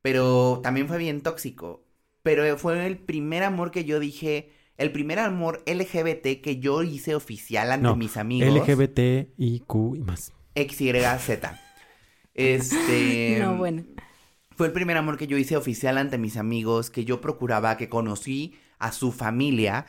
Pero 0.03 0.61
también 0.62 0.89
fue 0.89 0.99
bien 0.99 1.22
tóxico. 1.22 1.84
Pero 2.22 2.57
fue 2.59 2.87
el 2.87 2.99
primer 2.99 3.43
amor 3.43 3.70
que 3.70 3.84
yo 3.84 3.99
dije, 4.01 4.51
el 4.76 4.93
primer 4.93 5.18
amor 5.18 5.62
LGBT 5.66 6.41
que 6.43 6.59
yo 6.61 6.82
hice 6.82 7.14
oficial 7.14 7.72
ante 7.72 7.82
No, 7.82 7.97
mis 7.97 8.16
amigos. 8.16 8.68
LGBT, 8.68 9.28
IQ 9.39 9.97
y 9.97 10.01
más. 10.03 10.32
XYZ. 10.55 11.30
Este. 12.34 13.39
No, 13.41 13.57
bueno. 13.57 13.84
Fue 14.57 14.66
el 14.68 14.72
primer 14.72 14.97
amor 14.97 15.18
que 15.18 15.26
yo 15.26 15.37
hice 15.37 15.57
oficial 15.57 15.99
ante 15.99 16.16
mis 16.18 16.37
amigos, 16.37 16.91
que 16.91 17.05
yo 17.05 17.20
procuraba, 17.20 17.76
que 17.76 17.89
conocí 17.89 18.55
a 18.78 18.93
su 18.93 19.12
familia. 19.12 19.87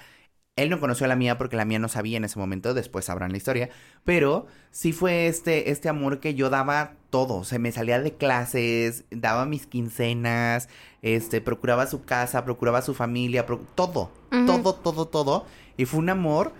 Él 0.57 0.69
no 0.69 0.79
conoció 0.79 1.05
a 1.05 1.07
la 1.07 1.15
mía 1.15 1.37
porque 1.37 1.55
la 1.55 1.65
mía 1.65 1.79
no 1.79 1.87
sabía 1.87 2.17
en 2.17 2.25
ese 2.25 2.37
momento, 2.37 2.73
después 2.73 3.05
sabrán 3.05 3.31
la 3.31 3.37
historia. 3.37 3.69
Pero 4.03 4.47
sí 4.71 4.91
fue 4.91 5.27
este, 5.27 5.71
este 5.71 5.87
amor 5.87 6.19
que 6.19 6.33
yo 6.33 6.49
daba 6.49 6.93
todo. 7.09 7.43
Se 7.43 7.59
me 7.59 7.71
salía 7.71 8.01
de 8.01 8.15
clases, 8.15 9.05
daba 9.11 9.45
mis 9.45 9.67
quincenas, 9.67 10.67
este, 11.01 11.41
procuraba 11.41 11.87
su 11.87 12.03
casa, 12.03 12.43
procuraba 12.43 12.81
su 12.81 12.93
familia, 12.93 13.45
todo, 13.75 14.11
todo, 14.29 14.75
todo, 14.75 15.07
todo. 15.07 15.45
Y 15.77 15.85
fue 15.85 15.99
un 15.99 16.09
amor 16.09 16.53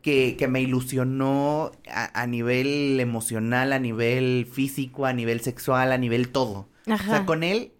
que, 0.00 0.36
que 0.36 0.48
me 0.48 0.60
ilusionó 0.62 1.72
a, 1.88 2.20
a 2.20 2.26
nivel 2.26 2.98
emocional, 3.00 3.72
a 3.72 3.78
nivel 3.78 4.48
físico, 4.50 5.06
a 5.06 5.12
nivel 5.12 5.40
sexual, 5.40 5.92
a 5.92 5.98
nivel 5.98 6.30
todo. 6.30 6.68
O 6.82 6.84
sea, 6.84 6.94
Ajá. 6.94 7.26
con 7.26 7.42
él 7.44 7.72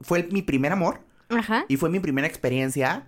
fue 0.00 0.24
mi 0.32 0.42
primer 0.42 0.72
amor 0.72 1.00
Ajá. 1.28 1.64
y 1.68 1.76
fue 1.76 1.90
mi 1.90 2.00
primera 2.00 2.26
experiencia 2.26 3.06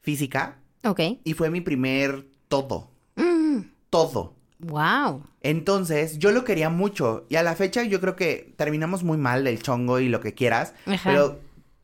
física 0.00 0.58
Ok. 0.84 1.00
y 1.24 1.32
fue 1.34 1.50
mi 1.50 1.60
primer 1.60 2.26
todo, 2.48 2.90
Mm, 3.16 3.60
todo. 3.90 4.34
wow. 4.60 5.22
Entonces, 5.40 6.18
yo 6.18 6.30
lo 6.32 6.44
quería 6.44 6.70
mucho 6.70 7.26
y 7.28 7.36
a 7.36 7.42
la 7.42 7.54
fecha 7.56 7.82
yo 7.84 8.00
creo 8.00 8.16
que 8.16 8.54
terminamos 8.56 9.02
muy 9.04 9.18
mal 9.18 9.44
del 9.44 9.62
chongo 9.62 9.98
y 10.00 10.08
lo 10.08 10.20
que 10.20 10.34
quieras, 10.34 10.74
Ajá. 10.86 11.10
pero 11.10 11.40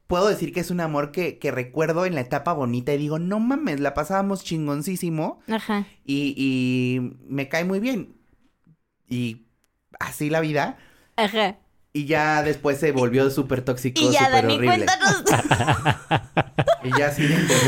puedo 0.07 0.29
decir 0.29 0.53
que 0.53 0.61
es 0.61 0.71
un 0.71 0.81
amor 0.81 1.11
que, 1.13 1.39
que 1.39 1.51
recuerdo 1.51 2.07
en 2.07 2.15
la 2.15 2.21
etapa 2.23 2.53
bonita 2.53 2.95
y 2.95 2.99
digo, 2.99 3.19
no 3.19 3.41
mames, 3.41 3.81
la 3.81 3.95
pasábamos 3.95 4.45
chingoncísimo 4.45 5.41
Ajá. 5.49 5.87
y, 6.05 6.35
y 6.37 7.17
me 7.29 7.49
cae 7.49 7.65
muy 7.65 7.81
bien. 7.81 8.15
Y 9.09 9.47
así 10.01 10.31
la 10.31 10.41
vida. 10.41 10.79
Ajá. 11.17 11.59
Y 11.99 12.05
ya 12.07 12.43
después 12.43 12.79
se 12.79 12.93
volvió 12.93 13.31
súper 13.31 13.63
tóxico, 13.63 14.01
Y 14.01 14.13
ya, 14.13 14.31
Dani, 14.31 14.55
horrible. 14.55 14.67
cuéntanos. 14.87 15.25
Y 16.85 16.97
ya 16.97 17.11
sí, 17.11 17.27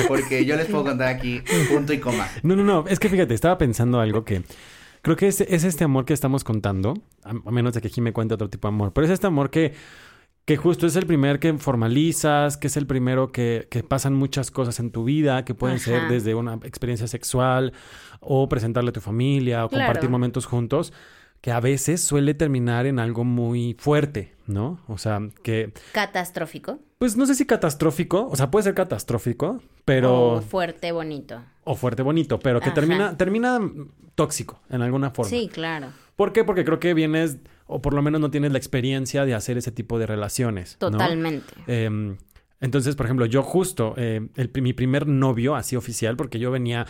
porque 0.08 0.44
yo 0.44 0.56
les 0.56 0.66
puedo 0.66 0.84
contar 0.84 1.08
aquí 1.08 1.42
punto 1.68 1.92
y 1.92 1.98
coma. 1.98 2.28
No, 2.42 2.54
no, 2.56 2.62
no. 2.62 2.84
Es 2.88 2.98
que 3.00 3.08
fíjate, 3.08 3.34
estaba 3.34 3.58
pensando 3.58 4.00
algo 4.00 4.24
que 4.24 4.42
creo 5.02 5.16
que 5.16 5.26
es, 5.28 5.40
es 5.40 5.64
este 5.64 5.84
amor 5.84 6.04
que 6.04 6.12
estamos 6.14 6.44
contando, 6.44 6.94
a, 7.24 7.30
a 7.30 7.50
menos 7.50 7.74
de 7.74 7.80
que 7.80 7.88
aquí 7.88 8.00
me 8.00 8.12
cuente 8.12 8.34
otro 8.34 8.48
tipo 8.48 8.68
de 8.68 8.74
amor, 8.74 8.92
pero 8.92 9.04
es 9.06 9.10
este 9.10 9.26
amor 9.26 9.50
que, 9.50 9.74
que 10.44 10.56
justo 10.56 10.86
es 10.86 10.94
el 10.96 11.06
primer 11.06 11.38
que 11.40 11.52
formalizas, 11.54 12.56
que 12.56 12.68
es 12.68 12.76
el 12.76 12.86
primero 12.86 13.32
que, 13.32 13.66
que 13.70 13.82
pasan 13.82 14.14
muchas 14.14 14.50
cosas 14.50 14.78
en 14.78 14.90
tu 14.92 15.04
vida, 15.04 15.44
que 15.44 15.54
pueden 15.54 15.80
ser 15.80 16.08
desde 16.08 16.34
una 16.36 16.54
experiencia 16.62 17.08
sexual 17.08 17.72
o 18.20 18.48
presentarle 18.48 18.90
a 18.90 18.92
tu 18.92 19.00
familia 19.00 19.64
o 19.64 19.68
Claro. 19.68 19.86
compartir 19.86 20.08
momentos 20.08 20.46
juntos. 20.46 20.92
Que 21.40 21.52
a 21.52 21.60
veces 21.60 22.02
suele 22.02 22.34
terminar 22.34 22.84
en 22.86 22.98
algo 22.98 23.24
muy 23.24 23.74
fuerte, 23.78 24.34
¿no? 24.46 24.80
O 24.88 24.98
sea, 24.98 25.20
que, 25.42 25.72
Catastrófico. 25.92 26.80
pues 26.98 27.16
no 27.16 27.24
sé 27.24 27.34
si 27.34 27.46
catastrófico, 27.46 28.28
o 28.30 28.36
sea, 28.36 28.50
puede 28.50 28.64
ser 28.64 28.74
catastrófico, 28.74 29.62
pero. 29.86 30.34
O 30.34 30.40
fuerte, 30.42 30.92
bonito. 30.92 31.42
o 31.64 31.74
fuerte 31.76 32.02
bonito, 32.02 32.38
pero 32.38 32.60
que 32.60 32.66
Ajá. 32.66 32.74
termina, 32.74 33.16
termina 33.16 33.58
tóxico 34.14 34.60
en 34.68 34.82
alguna 34.82 35.10
forma. 35.10 35.30
Sí, 35.30 35.48
claro. 35.50 35.88
¿Por 36.16 36.32
qué? 36.34 36.44
Porque 36.44 36.64
creo 36.64 36.78
que 36.78 36.92
vienes, 36.92 37.38
o 37.66 37.80
por 37.80 37.94
lo 37.94 38.02
menos 38.02 38.20
no 38.20 38.30
tienes 38.30 38.52
la 38.52 38.58
experiencia 38.58 39.24
de 39.24 39.34
hacer 39.34 39.56
ese 39.56 39.72
tipo 39.72 39.98
de 39.98 40.06
relaciones. 40.06 40.76
¿no? 40.80 40.90
Totalmente. 40.90 41.54
Eh, 41.66 42.16
entonces, 42.60 42.94
por 42.94 43.06
ejemplo, 43.06 43.24
yo 43.24 43.42
justo, 43.42 43.94
eh, 43.96 44.28
el, 44.36 44.50
mi 44.60 44.74
primer 44.74 45.06
novio, 45.06 45.56
así 45.56 45.76
oficial, 45.76 46.16
porque 46.16 46.38
yo 46.38 46.50
venía 46.50 46.86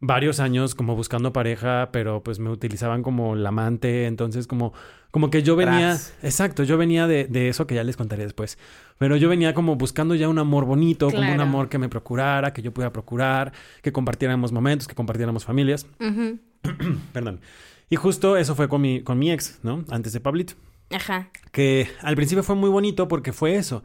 varios 0.00 0.40
años 0.40 0.74
como 0.74 0.94
buscando 0.94 1.32
pareja, 1.32 1.88
pero 1.92 2.22
pues 2.22 2.38
me 2.38 2.50
utilizaban 2.50 3.02
como 3.02 3.34
la 3.34 3.48
amante, 3.48 4.06
entonces 4.06 4.46
como, 4.46 4.72
como 5.10 5.30
que 5.30 5.42
yo 5.42 5.56
venía, 5.56 5.90
Tras. 5.96 6.14
exacto, 6.22 6.64
yo 6.64 6.76
venía 6.76 7.06
de, 7.06 7.24
de 7.24 7.48
eso 7.48 7.66
que 7.66 7.74
ya 7.74 7.82
les 7.84 7.96
contaré 7.96 8.24
después, 8.24 8.58
pero 8.98 9.16
yo 9.16 9.28
venía 9.28 9.54
como 9.54 9.76
buscando 9.76 10.14
ya 10.14 10.28
un 10.28 10.38
amor 10.38 10.66
bonito, 10.66 11.10
como 11.10 11.32
un 11.32 11.40
amor 11.40 11.68
que 11.68 11.78
me 11.78 11.88
procurara, 11.88 12.52
que 12.52 12.60
yo 12.62 12.72
pudiera 12.72 12.92
procurar, 12.92 13.52
que 13.82 13.90
compartiéramos 13.92 14.52
momentos, 14.52 14.86
que 14.86 14.94
compartiéramos 14.94 15.44
familias, 15.44 15.86
Ujú. 15.98 16.38
perdón. 17.12 17.40
Y 17.88 17.96
justo 17.96 18.36
eso 18.36 18.54
fue 18.54 18.68
con 18.68 18.80
mi, 18.82 19.00
con 19.02 19.18
mi 19.18 19.30
ex, 19.32 19.60
¿no? 19.62 19.84
Antes 19.90 20.12
de 20.12 20.20
Pablito 20.20 20.54
Ajá. 20.90 21.30
que 21.52 21.88
al 22.02 22.16
principio 22.16 22.42
fue 22.42 22.54
muy 22.56 22.68
bonito 22.68 23.08
porque 23.08 23.32
fue 23.32 23.56
eso. 23.56 23.82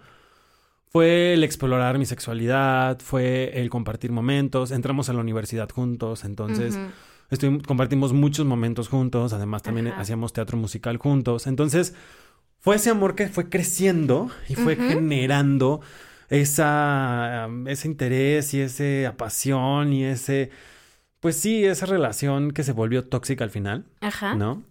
Fue 0.91 1.33
el 1.33 1.43
explorar 1.45 1.97
mi 1.97 2.05
sexualidad, 2.05 2.99
fue 2.99 3.51
el 3.61 3.69
compartir 3.69 4.11
momentos, 4.11 4.71
entramos 4.71 5.07
a 5.09 5.13
la 5.13 5.21
universidad 5.21 5.69
juntos, 5.69 6.25
entonces 6.25 6.77
estuvimos- 7.29 7.63
compartimos 7.65 8.11
muchos 8.11 8.45
momentos 8.45 8.89
juntos, 8.89 9.31
además 9.31 9.63
también 9.63 9.87
Ajá. 9.87 10.01
hacíamos 10.01 10.33
teatro 10.33 10.57
musical 10.57 10.97
juntos, 10.97 11.47
entonces 11.47 11.93
fue 12.59 12.75
ese 12.75 12.89
amor 12.89 13.15
que 13.15 13.29
fue 13.29 13.47
creciendo 13.49 14.29
y 14.49 14.55
fue 14.55 14.75
generando 14.75 15.79
esa, 16.29 17.47
ese 17.67 17.87
interés 17.87 18.53
y 18.53 18.59
esa 18.61 19.15
pasión 19.15 19.93
y 19.93 20.03
ese, 20.03 20.49
pues 21.21 21.37
sí, 21.37 21.63
esa 21.65 21.85
relación 21.85 22.51
que 22.51 22.63
se 22.63 22.71
volvió 22.73 23.05
tóxica 23.05 23.43
al 23.45 23.49
final. 23.49 23.85
Ajá. 24.01 24.35
¿no? 24.35 24.63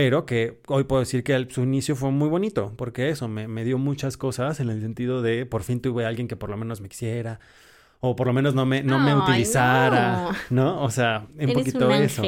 Pero 0.00 0.24
que 0.24 0.62
hoy 0.68 0.84
puedo 0.84 1.00
decir 1.00 1.22
que 1.22 1.46
su 1.50 1.62
inicio 1.62 1.94
fue 1.94 2.10
muy 2.10 2.30
bonito, 2.30 2.72
porque 2.78 3.10
eso 3.10 3.28
me, 3.28 3.48
me, 3.48 3.64
dio 3.64 3.76
muchas 3.76 4.16
cosas 4.16 4.58
en 4.58 4.70
el 4.70 4.80
sentido 4.80 5.20
de 5.20 5.44
por 5.44 5.62
fin 5.62 5.82
tuve 5.82 6.06
a 6.06 6.08
alguien 6.08 6.26
que 6.26 6.36
por 6.36 6.48
lo 6.48 6.56
menos 6.56 6.80
me 6.80 6.88
quisiera, 6.88 7.38
o 8.00 8.16
por 8.16 8.26
lo 8.26 8.32
menos 8.32 8.54
no 8.54 8.64
me, 8.64 8.82
no 8.82 8.98
me 8.98 9.14
utilizara, 9.14 10.30
no. 10.48 10.82
O 10.82 10.90
sea, 10.90 11.26
un 11.38 11.52
poquito 11.52 11.86
un 11.86 11.92
eso. 11.92 12.22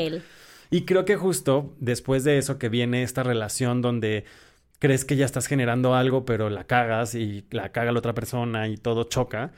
Y 0.70 0.82
creo 0.82 1.06
que 1.06 1.16
justo 1.16 1.72
después 1.80 2.24
de 2.24 2.36
eso 2.36 2.58
que 2.58 2.68
viene 2.68 3.04
esta 3.04 3.22
relación 3.22 3.80
donde 3.80 4.26
crees 4.78 5.06
que 5.06 5.16
ya 5.16 5.24
estás 5.24 5.46
generando 5.46 5.94
algo, 5.94 6.26
pero 6.26 6.50
la 6.50 6.64
cagas 6.64 7.14
y 7.14 7.46
la 7.52 7.72
caga 7.72 7.90
la 7.90 8.00
otra 8.00 8.12
persona 8.12 8.68
y 8.68 8.76
todo 8.76 9.04
choca. 9.04 9.50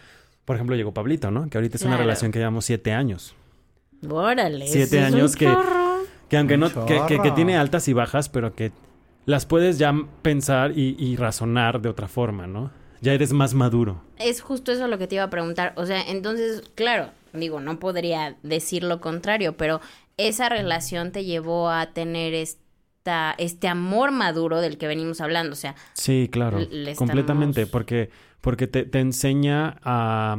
Por 0.45 0.55
ejemplo, 0.55 0.77
llegó 0.77 0.95
Pablito, 0.95 1.33
¿no? 1.33 1.51
Que 1.51 1.59
ahorita 1.59 1.79
es 1.79 1.83
una 1.83 1.97
relación 1.97 2.31
que 2.31 2.39
llevamos 2.39 2.65
siete 2.65 2.93
años. 2.93 3.35
Órale. 4.09 4.69
Siete 4.69 5.01
años 5.01 5.35
que, 5.35 5.53
que 6.35 6.57
aunque 6.57 6.57
no, 6.57 6.87
que, 6.87 7.20
que, 7.22 7.30
tiene 7.32 7.57
altas 7.57 7.89
y 7.89 7.93
bajas, 7.93 8.28
pero 8.28 8.55
que 8.55 8.72
las 9.26 9.47
puedes 9.47 9.78
ya 9.78 9.95
pensar 10.22 10.72
y, 10.76 11.16
razonar 11.16 11.80
de 11.80 11.89
otra 11.89 12.09
forma, 12.09 12.47
¿no? 12.47 12.70
Ya 13.01 13.12
eres 13.12 13.32
más 13.32 13.55
maduro. 13.55 14.03
Es 14.18 14.41
justo 14.41 14.72
eso 14.72 14.89
lo 14.89 14.99
que 14.99 15.07
te 15.07 15.16
iba 15.16 15.24
a 15.24 15.30
preguntar. 15.30 15.72
O 15.76 15.85
sea, 15.85 16.03
entonces, 16.03 16.62
claro, 16.74 17.11
digo, 17.32 17.61
no 17.61 17.78
podría 17.78 18.37
decir 18.43 18.82
lo 18.82 19.01
contrario, 19.01 19.57
pero 19.57 19.80
esa 20.16 20.49
relación 20.49 21.12
te 21.12 21.24
llevó 21.24 21.70
a 21.70 21.93
tener 21.93 22.32
esta, 22.32 23.35
este 23.37 23.68
amor 23.68 24.11
maduro 24.11 24.61
del 24.61 24.78
que 24.78 24.87
venimos 24.87 25.20
hablando. 25.20 25.53
O 25.53 25.57
sea, 25.57 25.74
sí, 25.93 26.28
claro, 26.32 26.59
completamente, 26.97 27.66
porque, 27.66 28.11
porque 28.41 28.66
te, 28.66 28.85
te 28.85 29.01
enseña 29.01 29.76
a 29.82 30.39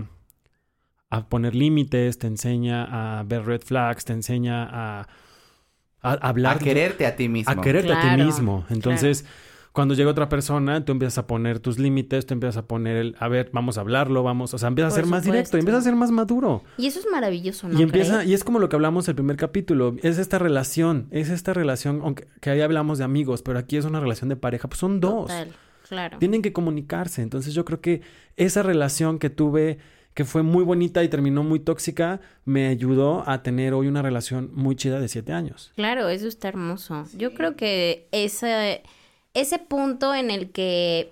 a 1.10 1.30
poner 1.30 1.56
límites, 1.56 2.18
te 2.18 2.28
enseña 2.28 3.20
a 3.20 3.24
ver 3.24 3.46
red 3.46 3.62
flags, 3.62 4.06
te 4.06 4.14
enseña 4.14 4.68
a, 4.72 5.08
a 6.12 6.14
hablar. 6.14 6.58
A 6.58 6.60
quererte 6.60 7.06
a 7.06 7.16
ti 7.16 7.30
mismo. 7.30 7.52
A 7.52 7.62
quererte 7.62 7.94
a 7.94 8.16
ti 8.16 8.24
mismo. 8.24 8.66
Entonces, 8.70 9.26
cuando 9.76 9.94
llega 9.94 10.10
otra 10.10 10.30
persona, 10.30 10.86
tú 10.86 10.94
empiezas 10.94 11.18
a 11.18 11.28
poner 11.28 11.60
tus 11.60 11.78
límites, 11.78 12.26
tú 12.26 12.34
empiezas 12.34 12.56
a 12.56 12.66
poner 12.66 12.96
el, 12.96 13.16
a 13.20 13.28
ver, 13.28 13.50
vamos 13.52 13.78
a 13.78 13.82
hablarlo, 13.82 14.24
vamos, 14.24 14.54
o 14.54 14.58
sea, 14.58 14.70
empiezas 14.70 14.94
a 14.94 14.96
ser 14.96 15.06
más 15.06 15.26
directo, 15.26 15.58
empiezas 15.58 15.82
a 15.82 15.84
ser 15.84 15.96
más 15.98 16.12
maduro. 16.12 16.64
Y 16.78 16.88
eso 16.88 17.00
es 17.00 17.06
maravilloso, 17.12 17.68
¿no? 17.68 17.78
Y 17.78 17.84
empieza, 17.84 18.24
y 18.24 18.34
es 18.34 18.46
como 18.46 18.60
lo 18.60 18.70
que 18.70 18.78
hablamos 18.78 19.08
el 19.10 19.16
primer 19.16 19.36
capítulo, 19.36 19.98
es 20.02 20.18
esta 20.18 20.40
relación, 20.40 21.08
es 21.12 21.30
esta 21.30 21.54
relación, 21.54 22.00
aunque 22.04 22.26
que 22.40 22.52
ahí 22.52 22.62
hablamos 22.62 23.00
de 23.00 23.04
amigos, 23.04 23.42
pero 23.42 23.60
aquí 23.60 23.76
es 23.76 23.84
una 23.84 24.00
relación 24.00 24.30
de 24.30 24.38
pareja, 24.38 24.70
pues 24.70 24.80
son 24.80 25.02
dos. 25.02 25.30
claro. 25.90 26.20
Tienen 26.20 26.42
que 26.42 26.54
comunicarse. 26.54 27.22
Entonces 27.22 27.54
yo 27.54 27.66
creo 27.66 27.82
que 27.82 28.02
esa 28.38 28.64
relación 28.64 29.20
que 29.20 29.30
tuve 29.30 29.80
que 30.16 30.26
fue 30.26 30.44
muy 30.44 30.64
bonita 30.64 31.04
y 31.04 31.10
terminó 31.10 31.44
muy 31.44 31.60
tóxica, 31.60 32.22
me 32.46 32.68
ayudó 32.68 33.28
a 33.30 33.44
tener 33.44 33.74
hoy 33.74 33.88
una 33.88 34.02
relación 34.02 34.50
muy 34.54 34.76
chida 34.78 35.00
de 35.00 35.10
siete 35.10 35.34
años. 35.34 35.74
Claro, 35.76 36.08
eso 36.08 36.28
está 36.28 36.48
hermoso. 36.48 37.04
Yo 37.16 37.34
creo 37.34 37.58
que 37.58 38.08
ese, 38.14 38.82
ese 39.34 39.60
punto 39.60 40.16
en 40.16 40.32
el 40.32 40.52
que 40.52 41.12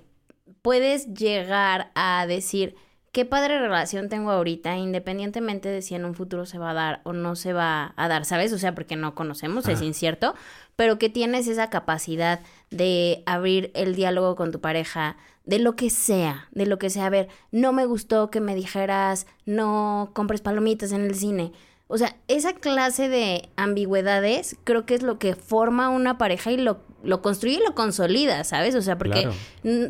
puedes 0.62 1.14
llegar 1.14 1.92
a 1.96 2.26
decir, 2.28 2.76
qué 3.12 3.26
padre 3.26 3.60
relación 3.60 4.08
tengo 4.08 4.32
ahorita, 4.32 4.78
independientemente 4.78 5.68
de 5.68 5.82
si 5.82 5.96
en 5.96 6.06
un 6.06 6.16
futuro 6.16 6.46
se 6.46 6.58
va 6.58 6.72
a 6.72 6.74
dar 6.74 7.02
o 7.04 7.12
no 7.12 7.36
se 7.36 7.52
va 7.52 7.94
a 7.98 8.08
dar, 8.08 8.24
¿sabes? 8.24 8.54
O 8.54 8.58
sea, 8.58 8.74
porque 8.74 8.96
no 8.96 9.16
conocemos, 9.16 9.68
es 9.68 9.82
incierto, 9.82 10.34
pero 10.78 10.98
que 10.98 11.10
tienes 11.10 11.48
esa 11.48 11.70
capacidad 11.70 12.40
de 12.72 13.22
abrir 13.26 13.70
el 13.76 13.96
diálogo 13.96 14.38
con 14.38 14.52
tu 14.52 14.62
pareja, 14.62 15.18
de 15.46 15.60
lo 15.60 15.76
que 15.76 15.90
sea, 15.90 16.48
de 16.52 16.66
lo 16.66 16.80
que 16.80 16.90
sea. 16.90 17.08
A 17.08 17.10
ver, 17.10 17.28
no 17.52 17.74
me 17.74 17.86
gustó 17.86 18.30
que 18.30 18.42
me 18.42 18.56
dijeras 18.56 19.28
no 19.46 20.12
compres 20.14 20.42
palomitas 20.42 20.92
en 20.92 21.02
el 21.02 21.16
cine. 21.16 21.52
O 21.88 21.98
sea, 21.98 22.16
esa 22.28 22.54
clase 22.54 23.10
de 23.10 23.50
ambigüedades 23.56 24.56
creo 24.64 24.86
que 24.86 24.96
es 24.96 25.04
lo 25.04 25.20
que 25.20 25.36
forma 25.36 25.90
una 25.90 26.18
pareja 26.18 26.52
y 26.52 26.58
lo, 26.58 26.80
lo 27.04 27.22
construye 27.22 27.58
y 27.58 27.60
lo 27.60 27.76
consolida, 27.76 28.44
¿sabes? 28.46 28.74
O 28.74 28.82
sea, 28.82 28.98
porque 28.98 29.30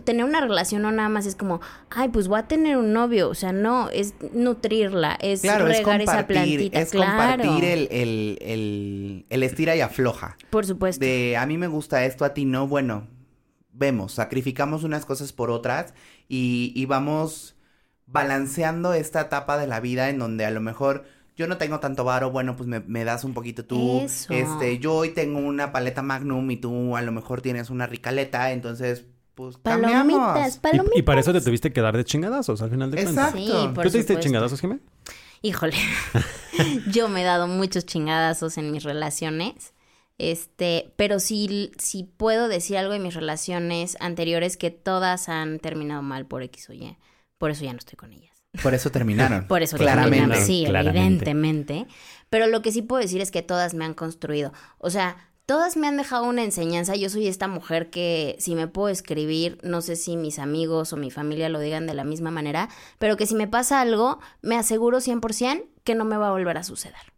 tener 0.04 0.26
una 0.26 0.42
relación 0.42 0.82
no 0.82 0.92
nada 0.92 1.08
más 1.08 1.26
es 1.26 1.36
como, 1.36 1.62
ay, 1.92 2.10
pues 2.10 2.28
voy 2.28 2.40
a 2.40 2.48
tener 2.48 2.76
un 2.78 2.92
novio. 2.92 3.30
O 3.30 3.36
sea, 3.36 3.54
no, 3.54 3.90
es 3.90 4.16
nutrirla, 4.34 5.18
es 5.22 5.44
regar 5.44 6.02
esa 6.02 6.28
plantita. 6.28 6.82
Es 6.82 6.92
compartir 6.92 7.64
el, 7.64 7.88
el, 7.92 9.26
el 9.30 9.44
estira 9.44 9.76
y 9.76 9.82
afloja. 9.82 10.36
Por 10.50 10.66
supuesto. 10.66 11.06
De 11.06 11.38
a 11.38 11.46
mí 11.46 11.58
me 11.58 11.68
gusta 11.68 12.04
esto, 12.04 12.26
a 12.26 12.34
ti 12.34 12.44
no, 12.44 12.68
bueno, 12.68 13.08
vemos, 13.74 14.14
sacrificamos 14.14 14.84
unas 14.84 15.06
cosas 15.06 15.34
por 15.34 15.52
otras 15.52 15.94
y, 16.30 16.86
vamos 16.86 17.56
balanceando 18.06 18.94
esta 18.94 19.22
etapa 19.22 19.58
de 19.58 19.68
la 19.68 19.80
vida 19.80 20.10
en 20.10 20.20
donde 20.20 20.46
a 20.46 20.52
lo 20.52 20.62
mejor 20.62 21.06
yo 21.36 21.48
no 21.48 21.58
tengo 21.58 21.80
tanto 21.80 22.04
varo, 22.04 22.30
bueno, 22.30 22.56
pues 22.56 22.70
me, 22.70 23.04
das 23.04 23.24
un 23.24 23.34
poquito 23.34 23.66
tú. 23.66 24.02
Este, 24.02 24.78
yo 24.80 24.94
hoy 24.94 25.10
tengo 25.10 25.40
una 25.40 25.72
paleta 25.72 26.04
Magnum 26.04 26.50
y 26.52 26.58
tú 26.58 26.96
a 26.96 27.02
lo 27.02 27.12
mejor 27.12 27.42
tienes 27.42 27.70
una 27.70 27.88
ricaleta, 27.88 28.52
entonces 28.52 29.06
pues 29.34 29.58
palomitas, 29.58 30.60
palomitas. 30.60 30.96
Y, 30.96 31.02
para 31.02 31.22
eso 31.22 31.34
te 31.34 31.42
tuviste 31.42 31.74
que 31.74 31.82
dar 31.82 31.98
de 31.98 32.06
chingadazos 32.06 32.62
al 32.62 32.70
final 32.70 32.92
de 32.92 33.04
cuentas. 33.04 33.34
Exacto. 33.34 33.82
¿Tú 33.82 33.90
te 33.90 33.98
diste 33.98 34.20
chingadazos, 34.20 34.62
Jiménez? 34.62 34.84
Híjole, 35.42 35.76
yo 36.92 37.10
me 37.10 37.22
he 37.22 37.26
dado 37.26 37.48
muchos 37.48 37.86
chingadazos 37.86 38.58
en 38.58 38.72
mis 38.72 38.84
relaciones. 38.84 39.73
Este, 40.32 40.94
pero 40.96 41.20
sí, 41.20 41.72
sí 41.78 42.10
puedo 42.16 42.48
decir 42.48 42.78
algo 42.78 42.94
de 42.94 43.00
mis 43.00 43.14
relaciones 43.14 43.98
anteriores 44.00 44.56
que 44.56 44.72
todas 44.72 45.28
han 45.28 45.60
terminado 45.60 46.02
mal 46.02 46.26
por 46.26 46.44
X 46.44 46.70
o 46.70 46.74
Y. 46.74 46.98
Por 47.38 47.52
eso 47.52 47.66
ya 47.66 47.74
no 47.74 47.80
estoy 47.80 47.98
con 47.98 48.14
ellas. 48.14 48.32
Por 48.62 48.74
eso 48.74 48.90
terminaron. 48.90 49.48
por 49.50 49.64
eso 49.64 49.76
claramente. 49.76 50.20
terminaron, 50.20 50.46
sí, 50.46 50.66
evidentemente. 50.66 51.88
Pero 52.30 52.48
lo 52.48 52.62
que 52.62 52.72
sí 52.72 52.82
puedo 52.82 53.02
decir 53.02 53.20
es 53.20 53.32
que 53.32 53.42
todas 53.42 53.74
me 53.74 53.84
han 53.84 53.94
construido. 53.94 54.54
O 54.78 54.90
sea, 54.90 55.18
todas 55.46 55.76
me 55.76 55.88
han 55.88 55.98
dejado 55.98 56.24
una 56.24 56.44
enseñanza. 56.44 56.96
Yo 56.96 57.10
soy 57.10 57.28
esta 57.28 57.50
mujer 57.50 57.90
que 57.90 58.38
si 58.40 58.56
me 58.56 58.68
puedo 58.68 58.88
escribir, 58.88 59.58
no 59.62 59.82
sé 59.82 59.98
si 59.98 60.16
mis 60.16 60.40
amigos 60.40 60.94
o 60.94 60.98
mi 60.98 61.12
familia 61.12 61.50
lo 61.50 61.60
digan 61.60 61.86
de 61.86 61.96
la 61.96 62.06
misma 62.06 62.32
manera, 62.32 62.70
pero 62.98 63.18
que 63.18 63.26
si 63.26 63.36
me 63.36 63.48
pasa 63.48 63.82
algo, 63.82 64.20
me 64.42 64.56
aseguro 64.56 65.00
100% 65.00 65.66
que 65.84 65.96
no 65.96 66.06
me 66.06 66.16
va 66.16 66.30
a 66.30 66.32
volver 66.32 66.58
a 66.58 66.64
suceder. 66.64 67.13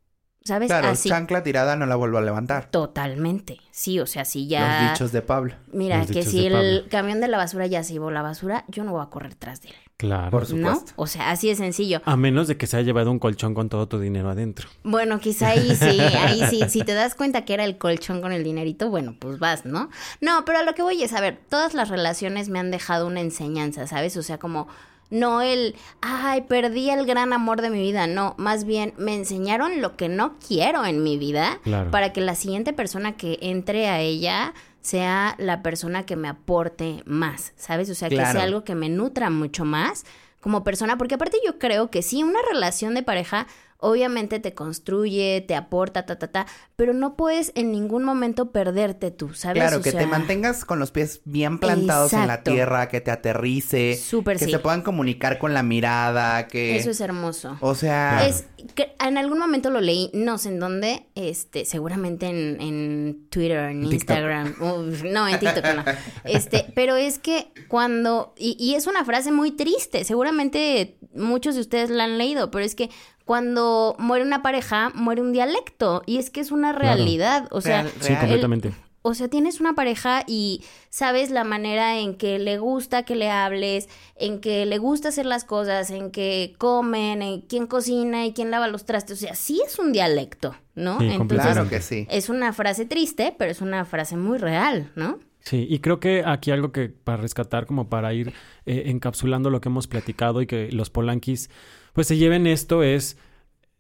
¿Sabes? 0.46 0.68
Claro, 0.68 0.94
chancla 0.96 1.42
tirada 1.42 1.76
no 1.76 1.88
la 1.88 1.96
vuelvo 1.96 2.20
a 2.20 2.22
levantar. 2.22 2.70
Totalmente. 2.70 3.58
Sí, 3.72 4.00
o 4.00 4.06
sea, 4.06 4.26
si 4.26 4.48
ya. 4.48 4.84
Los 4.84 4.92
dichos 4.92 5.12
de 5.12 5.24
Pablo. 5.24 5.56
Mira, 5.74 6.06
que 6.06 6.22
si 6.22 6.46
el 6.46 6.88
camión 6.88 7.20
de 7.20 7.28
la 7.28 7.38
basura 7.38 7.66
ya 7.66 7.84
se 7.84 7.94
llevó 7.94 8.12
la 8.12 8.22
basura, 8.22 8.64
yo 8.68 8.84
no 8.84 8.92
voy 8.92 9.02
a 9.02 9.10
correr 9.10 9.34
tras 9.34 9.64
de 9.64 9.70
él. 9.70 9.76
Claro. 9.98 10.30
Por 10.30 10.46
supuesto. 10.46 10.92
O 10.98 11.08
sea, 11.08 11.32
así 11.32 11.48
de 11.48 11.56
sencillo. 11.56 12.02
A 12.06 12.16
menos 12.16 12.48
de 12.48 12.58
que 12.58 12.68
se 12.68 12.78
haya 12.78 12.86
llevado 12.86 13.10
un 13.10 13.18
colchón 13.18 13.56
con 13.56 13.70
todo 13.70 13.88
tu 13.88 14.00
dinero 14.00 14.30
adentro. 14.30 14.70
Bueno, 14.84 15.20
quizá 15.20 15.50
ahí 15.50 15.76
sí, 15.76 16.00
ahí 16.20 16.44
sí. 16.48 16.62
Si 16.70 16.82
te 16.84 16.94
das 16.94 17.16
cuenta 17.16 17.44
que 17.44 17.56
era 17.56 17.66
el 17.66 17.80
colchón 17.80 18.22
con 18.22 18.32
el 18.32 18.44
dinerito, 18.44 18.90
bueno, 18.90 19.16
pues 19.18 19.40
vas, 19.40 19.66
¿no? 19.66 19.90
No, 20.22 20.46
pero 20.46 20.60
a 20.60 20.64
lo 20.64 20.76
que 20.76 20.84
voy 20.84 21.02
es, 21.02 21.14
a 21.14 21.22
ver, 21.22 21.40
todas 21.50 21.74
las 21.74 21.90
relaciones 21.90 22.50
me 22.50 22.60
han 22.60 22.70
dejado 22.70 23.08
una 23.08 23.22
enseñanza, 23.22 23.88
¿sabes? 23.88 24.16
O 24.16 24.22
sea, 24.22 24.38
como 24.38 24.68
no 25.10 25.42
el, 25.42 25.76
ay, 26.02 26.42
perdí 26.42 26.90
el 26.90 27.06
gran 27.06 27.34
amor 27.34 27.62
de 27.62 27.70
mi 27.70 27.80
vida, 27.80 28.08
no, 28.08 28.36
más 28.38 28.66
bien 28.66 28.94
me 28.98 29.16
enseñaron 29.16 29.82
lo 29.82 29.96
que 29.96 30.10
no 30.10 30.36
quiero 30.46 30.86
en 30.86 31.04
mi 31.04 31.18
vida 31.18 31.60
para 31.92 32.14
que 32.14 32.22
la 32.22 32.36
siguiente 32.36 32.74
persona 32.74 33.16
que 33.18 33.38
entre 33.42 33.88
a 33.88 34.00
ella 34.00 34.54
sea 34.82 35.36
la 35.40 35.64
persona 35.64 36.06
que 36.06 36.16
me 36.16 36.28
aporte 36.28 37.02
más, 37.06 37.54
¿sabes? 37.56 37.90
O 37.90 37.96
sea, 37.96 38.10
que 38.10 38.18
sea 38.18 38.44
algo 38.44 38.64
que 38.64 38.76
me 38.76 38.90
nutra 38.90 39.30
mucho 39.30 39.66
más 39.66 40.06
como 40.40 40.64
persona, 40.64 40.96
porque 40.96 41.16
aparte 41.16 41.38
yo 41.44 41.58
creo 41.58 41.90
que 41.90 42.04
sí, 42.04 42.22
una 42.22 42.40
relación 42.52 42.94
de 42.94 43.02
pareja 43.02 43.48
obviamente 43.78 44.40
te 44.40 44.54
construye, 44.54 45.44
te 45.48 45.56
aporta, 45.56 46.06
ta, 46.06 46.18
ta, 46.18 46.28
ta, 46.28 46.48
pero 46.76 46.94
no 46.94 47.16
puedes 47.16 47.52
en 47.56 47.72
ningún 47.72 48.04
momento 48.04 48.52
perderte 48.52 49.12
tú, 49.12 49.34
¿sabes? 49.34 49.62
Claro, 49.62 49.82
que 49.82 49.92
te 49.92 50.08
mantengas 50.08 50.66
con 50.66 50.80
los 50.80 50.92
pies 50.92 51.22
bien 51.26 51.60
plantados 51.60 52.14
en 52.14 52.28
la 52.28 52.44
tierra, 52.44 52.90
que 52.90 53.02
te 53.02 53.12
aterrice, 53.12 53.96
Súper 53.98 54.38
que 54.38 54.46
se 54.46 54.60
puedan 54.60 54.82
comunicar 54.82 55.38
con 55.38 55.54
la 55.54 55.64
mirada, 55.64 56.48
que... 56.48 56.78
Eso 56.78 56.90
es 56.90 57.02
hermoso. 57.02 57.58
O 57.62 57.76
sea... 57.76 58.26
Es 58.26 58.46
que 58.74 58.96
en 59.00 59.18
algún 59.18 59.38
momento 59.38 59.70
lo 59.70 59.82
leí, 59.82 60.10
no 60.14 60.38
sé 60.38 60.50
en 60.50 60.60
dónde, 60.60 61.06
este, 61.16 61.66
seguramente 61.66 62.28
en, 62.28 62.60
en 62.62 63.28
Twitter, 63.30 63.70
en 63.70 63.84
Instagram, 63.84 64.56
no, 64.60 65.28
en 65.28 65.40
TikTok 65.40 65.66
no. 65.76 65.84
Este, 66.24 66.66
pero 66.76 66.96
es 66.96 67.20
que 67.20 67.52
cuando, 67.68 68.34
y, 68.38 68.58
y 68.60 68.76
es 68.76 68.88
una 68.88 69.06
frase 69.06 69.32
muy 69.32 69.52
triste, 69.52 70.04
seguramente 70.04 70.98
muchos 71.14 71.56
de 71.56 71.62
ustedes 71.62 71.90
la 71.90 72.06
han 72.06 72.18
leído, 72.18 72.52
pero 72.52 72.66
es 72.66 72.76
que 72.76 72.90
cuando 73.26 73.96
muere 73.98 74.24
una 74.24 74.42
pareja, 74.42 74.92
muere 74.94 75.22
un 75.22 75.34
dialecto. 75.34 76.04
Y 76.06 76.18
es 76.18 76.30
que 76.30 76.40
es 76.40 76.52
una 76.52 76.72
realidad. 76.74 77.48
O 77.52 77.60
sea, 77.60 77.88
sí, 78.00 78.16
completamente. 78.16 78.74
o 79.02 79.14
sea, 79.16 79.28
tienes 79.28 79.60
una 79.60 79.74
pareja 79.74 80.24
y 80.28 80.64
sabes 80.90 81.32
la 81.32 81.44
manera 81.44 81.98
en 81.98 82.16
que 82.16 82.38
le 82.38 82.60
gusta 82.60 83.04
que 83.04 83.16
le 83.16 83.32
hables, 83.32 83.90
en 84.16 84.40
que 84.40 84.66
le 84.68 84.78
gusta 84.78 85.10
hacer 85.10 85.26
las 85.26 85.44
cosas, 85.44 85.90
en 85.90 86.12
que 86.12 86.54
comen, 86.60 87.24
en 87.24 87.42
quién 87.42 87.66
cocina 87.66 88.26
y 88.26 88.34
quién 88.34 88.52
lava 88.52 88.68
los 88.68 88.86
trastes. 88.86 89.18
O 89.18 89.22
sea, 89.22 89.36
sí 89.36 89.60
es 89.66 89.80
un 89.80 89.92
dialecto, 89.92 90.56
¿no? 90.76 91.02
Entonces, 91.02 91.42
claro 91.42 91.68
que 91.68 91.82
sí. 91.82 92.08
Es 92.12 92.30
una 92.30 92.54
frase 92.54 92.86
triste, 92.86 93.36
pero 93.38 93.52
es 93.52 93.62
una 93.62 93.86
frase 93.86 94.18
muy 94.18 94.38
real, 94.38 94.92
¿no? 94.96 95.20
Sí, 95.40 95.68
y 95.70 95.78
creo 95.78 96.00
que 96.00 96.24
aquí 96.26 96.50
algo 96.50 96.72
que 96.72 96.90
para 96.90 97.18
rescatar, 97.18 97.68
como 97.68 97.88
para 97.88 98.14
ir 98.16 98.34
eh, 98.66 98.84
encapsulando 98.88 99.52
lo 99.52 99.62
que 99.62 99.70
hemos 99.70 99.86
platicado 99.86 100.42
y 100.42 100.48
que 100.48 100.72
los 100.72 100.90
polanquis 100.90 101.52
pues 101.96 102.08
se 102.08 102.18
lleven 102.18 102.46
esto 102.46 102.84
es 102.84 103.18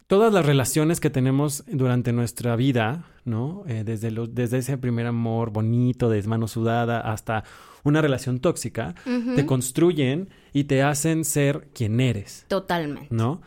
todas 0.08 0.32
las 0.32 0.46
relaciones 0.46 1.02
que 1.02 1.10
tenemos 1.10 1.66
durante 1.68 2.14
nuestra 2.14 2.56
vida, 2.56 3.04
¿no? 3.26 3.66
Eh, 3.68 3.84
desde, 3.86 4.10
lo, 4.10 4.26
desde 4.26 4.60
ese 4.60 4.78
primer 4.78 5.06
amor 5.06 5.50
bonito, 5.50 6.10
de 6.10 6.24
mano 6.24 6.48
sudada, 6.48 7.02
hasta 7.02 7.44
una 7.84 8.02
relación 8.02 8.40
tóxica, 8.40 8.96
te 9.36 9.46
construyen 9.46 10.30
y 10.54 10.64
te 10.64 10.82
hacen 10.82 11.26
ser 11.26 11.68
quien 11.74 12.00
eres. 12.00 12.46
Totalmente. 12.48 13.10
¿No? 13.10 13.42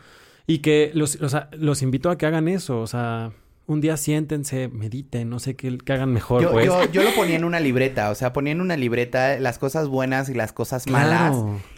Y 0.45 0.59
que 0.59 0.91
los, 0.93 1.19
los, 1.19 1.35
los 1.53 1.81
invito 1.81 2.11
a 2.11 2.17
que 2.19 2.27
hagan 2.27 2.47
eso, 2.47 2.79
o 2.79 2.87
sea, 2.87 3.31
un 3.65 3.81
día 3.81 3.97
siéntense, 3.97 4.67
mediten, 4.67 5.31
no 5.31 5.39
sé 5.39 5.55
qué, 5.55 5.79
que 5.79 5.93
hagan 5.93 6.13
mejor. 6.13 6.43
Yo, 6.43 6.51
pues. 6.51 6.67
yo, 6.67 6.91
yo, 6.91 7.01
lo 7.01 7.11
ponía 7.15 7.35
en 7.35 7.43
una 7.43 7.59
libreta, 7.59 8.11
o 8.11 8.15
sea, 8.15 8.33
ponía 8.33 8.51
en 8.51 8.61
una 8.61 8.77
libreta 8.77 9.39
las 9.39 9.57
cosas 9.57 9.87
buenas 9.87 10.29
y 10.29 10.35
las 10.35 10.53
cosas 10.53 10.87
malas. 10.87 11.35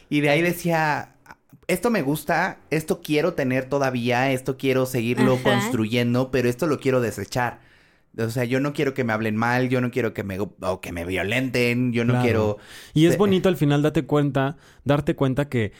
Y 0.10 0.20
de 0.20 0.30
ahí 0.30 0.42
decía, 0.42 1.16
esto 1.72 1.90
me 1.90 2.02
gusta, 2.02 2.60
esto 2.70 3.02
quiero 3.02 3.34
tener 3.34 3.66
todavía, 3.66 4.32
esto 4.32 4.58
quiero 4.58 4.86
seguirlo 4.86 5.38
construyendo, 5.44 6.32
pero 6.32 6.50
esto 6.50 6.68
lo 6.68 6.80
quiero 6.80 7.02
desechar. 7.02 7.60
O 8.18 8.30
sea, 8.30 8.44
yo 8.44 8.60
no 8.60 8.74
quiero 8.74 8.94
que 8.94 9.04
me 9.06 9.14
hablen 9.14 9.38
mal, 9.38 9.70
yo 9.70 9.80
no 9.80 9.90
quiero 9.90 10.14
que 10.14 10.24
me 10.24 10.38
o 10.40 10.82
que 10.82 10.92
me 10.92 11.06
violenten, 11.06 11.94
yo 11.94 12.04
no 12.04 12.22
quiero. 12.22 12.58
Y 12.94 13.06
es 13.06 13.18
bonito 13.18 13.48
al 13.48 13.56
final 13.56 13.82
date 13.82 14.06
cuenta, 14.06 14.58
darte 14.84 15.16
cuenta 15.16 15.48
que 15.48 15.72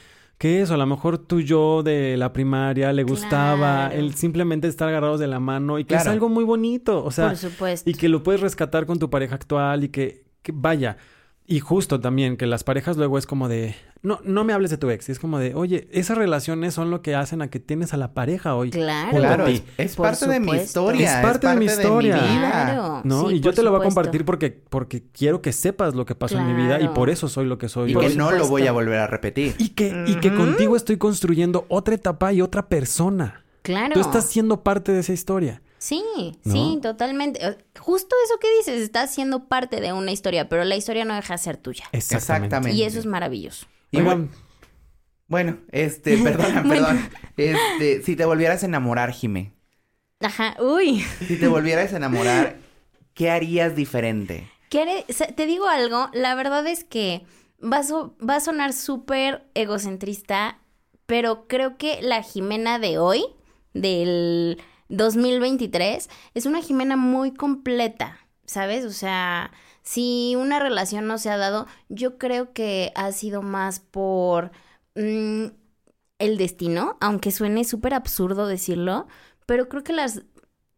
que 0.42 0.60
eso, 0.60 0.74
a 0.74 0.76
lo 0.76 0.86
mejor 0.86 1.18
tú 1.18 1.40
yo 1.40 1.84
de 1.84 2.16
la 2.16 2.32
primaria 2.32 2.92
le 2.92 3.04
gustaba 3.04 3.86
el 3.94 4.16
simplemente 4.16 4.66
estar 4.66 4.88
agarrados 4.88 5.20
de 5.20 5.28
la 5.28 5.38
mano 5.38 5.78
y 5.78 5.84
que 5.84 5.94
es 5.94 6.04
algo 6.08 6.28
muy 6.28 6.42
bonito, 6.42 7.04
o 7.04 7.12
sea, 7.12 7.28
Por 7.28 7.36
supuesto. 7.36 7.88
y 7.88 7.94
que 7.94 8.08
lo 8.08 8.24
puedes 8.24 8.40
rescatar 8.40 8.84
con 8.84 8.98
tu 8.98 9.08
pareja 9.08 9.36
actual 9.36 9.84
y 9.84 9.90
que, 9.90 10.24
que 10.42 10.50
vaya, 10.52 10.96
y 11.52 11.60
justo 11.60 12.00
también 12.00 12.38
que 12.38 12.46
las 12.46 12.64
parejas 12.64 12.96
luego 12.96 13.18
es 13.18 13.26
como 13.26 13.46
de, 13.46 13.74
no, 14.00 14.20
no 14.24 14.42
me 14.42 14.54
hables 14.54 14.70
de 14.70 14.78
tu 14.78 14.88
ex. 14.88 15.10
Es 15.10 15.18
como 15.18 15.38
de, 15.38 15.54
oye, 15.54 15.86
esas 15.92 16.16
relaciones 16.16 16.72
son 16.72 16.90
lo 16.90 17.02
que 17.02 17.14
hacen 17.14 17.42
a 17.42 17.50
que 17.50 17.60
tienes 17.60 17.92
a 17.92 17.98
la 17.98 18.14
pareja 18.14 18.54
hoy. 18.54 18.70
Claro. 18.70 19.18
Claro, 19.18 19.46
es, 19.46 19.96
parte 19.96 20.26
de 20.28 20.40
mi 20.40 20.56
historia. 20.56 21.18
Es 21.18 21.22
parte, 21.22 21.48
de 21.48 21.56
mi 21.56 21.66
historia. 21.66 22.16
Claro. 22.16 23.02
¿No? 23.04 23.30
y 23.30 23.40
yo 23.40 23.52
te 23.52 23.62
lo 23.62 23.70
voy 23.70 23.80
a 23.80 23.84
compartir 23.84 24.24
porque, 24.24 24.50
porque 24.50 25.02
quiero 25.12 25.42
que 25.42 25.52
sepas 25.52 25.94
lo 25.94 26.06
que 26.06 26.14
pasó 26.14 26.38
en 26.38 26.46
mi 26.46 26.54
vida 26.54 26.80
y 26.80 26.88
por 26.88 27.10
eso 27.10 27.28
soy 27.28 27.44
lo 27.44 27.58
que 27.58 27.68
soy. 27.68 27.90
Y 27.90 27.96
que 27.96 28.16
no 28.16 28.30
lo 28.30 28.48
voy 28.48 28.66
a 28.66 28.72
volver 28.72 29.00
a 29.00 29.06
repetir. 29.06 29.54
Y 29.58 29.68
que, 29.70 30.04
y 30.06 30.14
que 30.20 30.32
contigo 30.32 30.74
estoy 30.74 30.96
construyendo 30.96 31.66
otra 31.68 31.94
etapa 31.94 32.32
y 32.32 32.40
otra 32.40 32.70
persona. 32.70 33.44
Claro. 33.60 33.92
Tú 33.92 34.00
estás 34.00 34.24
siendo 34.24 34.62
parte 34.62 34.92
de 34.92 35.00
esa 35.00 35.12
historia. 35.12 35.60
Sí, 35.82 36.38
sí, 36.44 36.78
totalmente. 36.80 37.40
Justo 37.76 38.14
eso 38.24 38.38
que 38.38 38.46
dices, 38.58 38.80
estás 38.82 39.12
siendo 39.12 39.48
parte 39.48 39.80
de 39.80 39.92
una 39.92 40.12
historia, 40.12 40.48
pero 40.48 40.62
la 40.62 40.76
historia 40.76 41.04
no 41.04 41.12
deja 41.12 41.34
de 41.34 41.38
ser 41.38 41.56
tuya. 41.56 41.86
Exactamente. 41.90 42.70
Y 42.70 42.84
eso 42.84 43.00
es 43.00 43.06
maravilloso. 43.06 43.66
Y 43.90 44.00
bueno, 44.00 44.28
bueno, 45.26 45.58
este, 45.72 46.18
perdón, 46.22 46.68
perdón. 46.68 47.10
Este, 47.36 48.00
si 48.04 48.14
te 48.14 48.24
volvieras 48.24 48.62
a 48.62 48.66
enamorar, 48.66 49.10
Jime. 49.10 49.54
Ajá, 50.20 50.54
uy. 50.60 51.00
Si 51.26 51.36
te 51.36 51.48
volvieras 51.48 51.92
a 51.92 51.96
enamorar, 51.96 52.58
¿qué 53.12 53.32
harías 53.32 53.74
diferente? 53.74 54.48
¿Qué 54.70 55.04
te 55.34 55.46
digo 55.46 55.66
algo, 55.66 56.10
la 56.12 56.36
verdad 56.36 56.64
es 56.68 56.84
que 56.84 57.26
va 57.60 57.78
a, 57.78 58.24
va 58.24 58.36
a 58.36 58.40
sonar 58.40 58.72
súper 58.72 59.48
egocentrista, 59.54 60.60
pero 61.06 61.48
creo 61.48 61.76
que 61.76 62.00
la 62.02 62.22
Jimena 62.22 62.78
de 62.78 62.98
hoy, 62.98 63.24
del 63.74 64.62
2023 64.92 66.10
es 66.34 66.46
una 66.46 66.60
Jimena 66.60 66.96
muy 66.96 67.32
completa, 67.32 68.18
¿sabes? 68.44 68.84
O 68.84 68.90
sea, 68.90 69.50
si 69.82 70.34
una 70.36 70.60
relación 70.60 71.06
no 71.06 71.18
se 71.18 71.30
ha 71.30 71.38
dado, 71.38 71.66
yo 71.88 72.18
creo 72.18 72.52
que 72.52 72.92
ha 72.94 73.10
sido 73.12 73.42
más 73.42 73.80
por 73.80 74.52
mm, 74.94 75.46
el 76.18 76.36
destino, 76.36 76.98
aunque 77.00 77.30
suene 77.32 77.64
súper 77.64 77.94
absurdo 77.94 78.46
decirlo, 78.46 79.06
pero 79.46 79.68
creo 79.68 79.82
que 79.82 79.94
los 79.94 80.22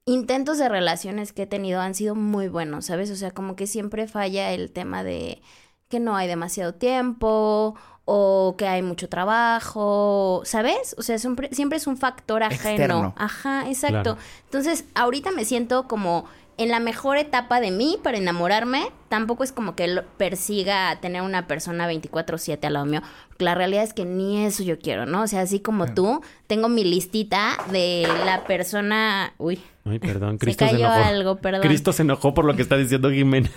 intentos 0.07 0.59
de 0.59 0.69
relaciones 0.69 1.33
que 1.33 1.43
he 1.43 1.47
tenido 1.47 1.81
han 1.81 1.95
sido 1.95 2.15
muy 2.15 2.49
buenos, 2.49 2.87
¿sabes? 2.87 3.11
O 3.11 3.17
sea, 3.17 3.33
como 3.33 3.57
que 3.57 3.67
siempre 3.67 4.07
falla 4.07 4.53
el 4.53 4.71
tema 4.71 5.03
de 5.03 5.43
que 5.89 6.01
no 6.01 6.17
hay 6.17 6.29
demasiado 6.29 6.75
tiempo 6.75 7.77
o 8.05 8.55
que 8.59 8.67
hay 8.67 8.83
mucho 8.83 9.09
trabajo, 9.09 10.43
¿sabes? 10.45 10.95
O 10.99 11.03
sea, 11.03 11.19
siempre, 11.19 11.49
siempre 11.53 11.79
es 11.79 11.87
un 11.87 11.97
factor 11.97 12.43
ajeno. 12.43 13.15
Ajá, 13.17 13.69
exacto. 13.69 14.19
Entonces, 14.45 14.85
ahorita 14.95 15.31
me 15.31 15.45
siento 15.45 15.89
como 15.89 16.27
en 16.57 16.69
la 16.69 16.81
mejor 16.81 17.17
etapa 17.17 17.61
de 17.61 17.71
mí 17.71 17.99
para 18.03 18.19
enamorarme, 18.19 18.91
tampoco 19.09 19.45
es 19.45 19.53
como 19.53 19.75
que 19.75 20.03
persiga 20.17 20.91
a 20.91 21.01
tener 21.01 21.23
una 21.23 21.47
persona 21.47 21.89
24/7 21.89 22.67
al 22.67 22.75
lado 22.75 22.87
mío. 22.87 23.03
La 23.39 23.55
realidad 23.55 23.83
es 23.83 23.93
que 23.93 24.05
ni 24.05 24.45
eso 24.45 24.63
yo 24.63 24.79
quiero, 24.79 25.07
¿no? 25.07 25.23
O 25.23 25.27
sea, 25.27 25.41
así 25.41 25.61
como 25.61 25.93
tú, 25.95 26.21
tengo 26.47 26.69
mi 26.69 26.85
listita 26.85 27.57
de 27.71 28.07
la 28.25 28.45
persona... 28.45 29.35
Uy. 29.39 29.61
Ay, 29.85 29.99
perdón, 29.99 30.39
Cristo 30.39 30.65
se, 30.65 30.71
cayó 30.71 30.87
se 30.87 30.95
enojó. 30.95 31.09
algo, 31.09 31.37
perdón. 31.37 31.63
Cristo 31.63 31.93
se 31.93 32.03
enojó 32.03 32.33
por 32.33 32.45
lo 32.45 32.57
que 32.57 32.63
está 32.63 32.77
diciendo 32.77 33.11
Jimena. 33.11 33.51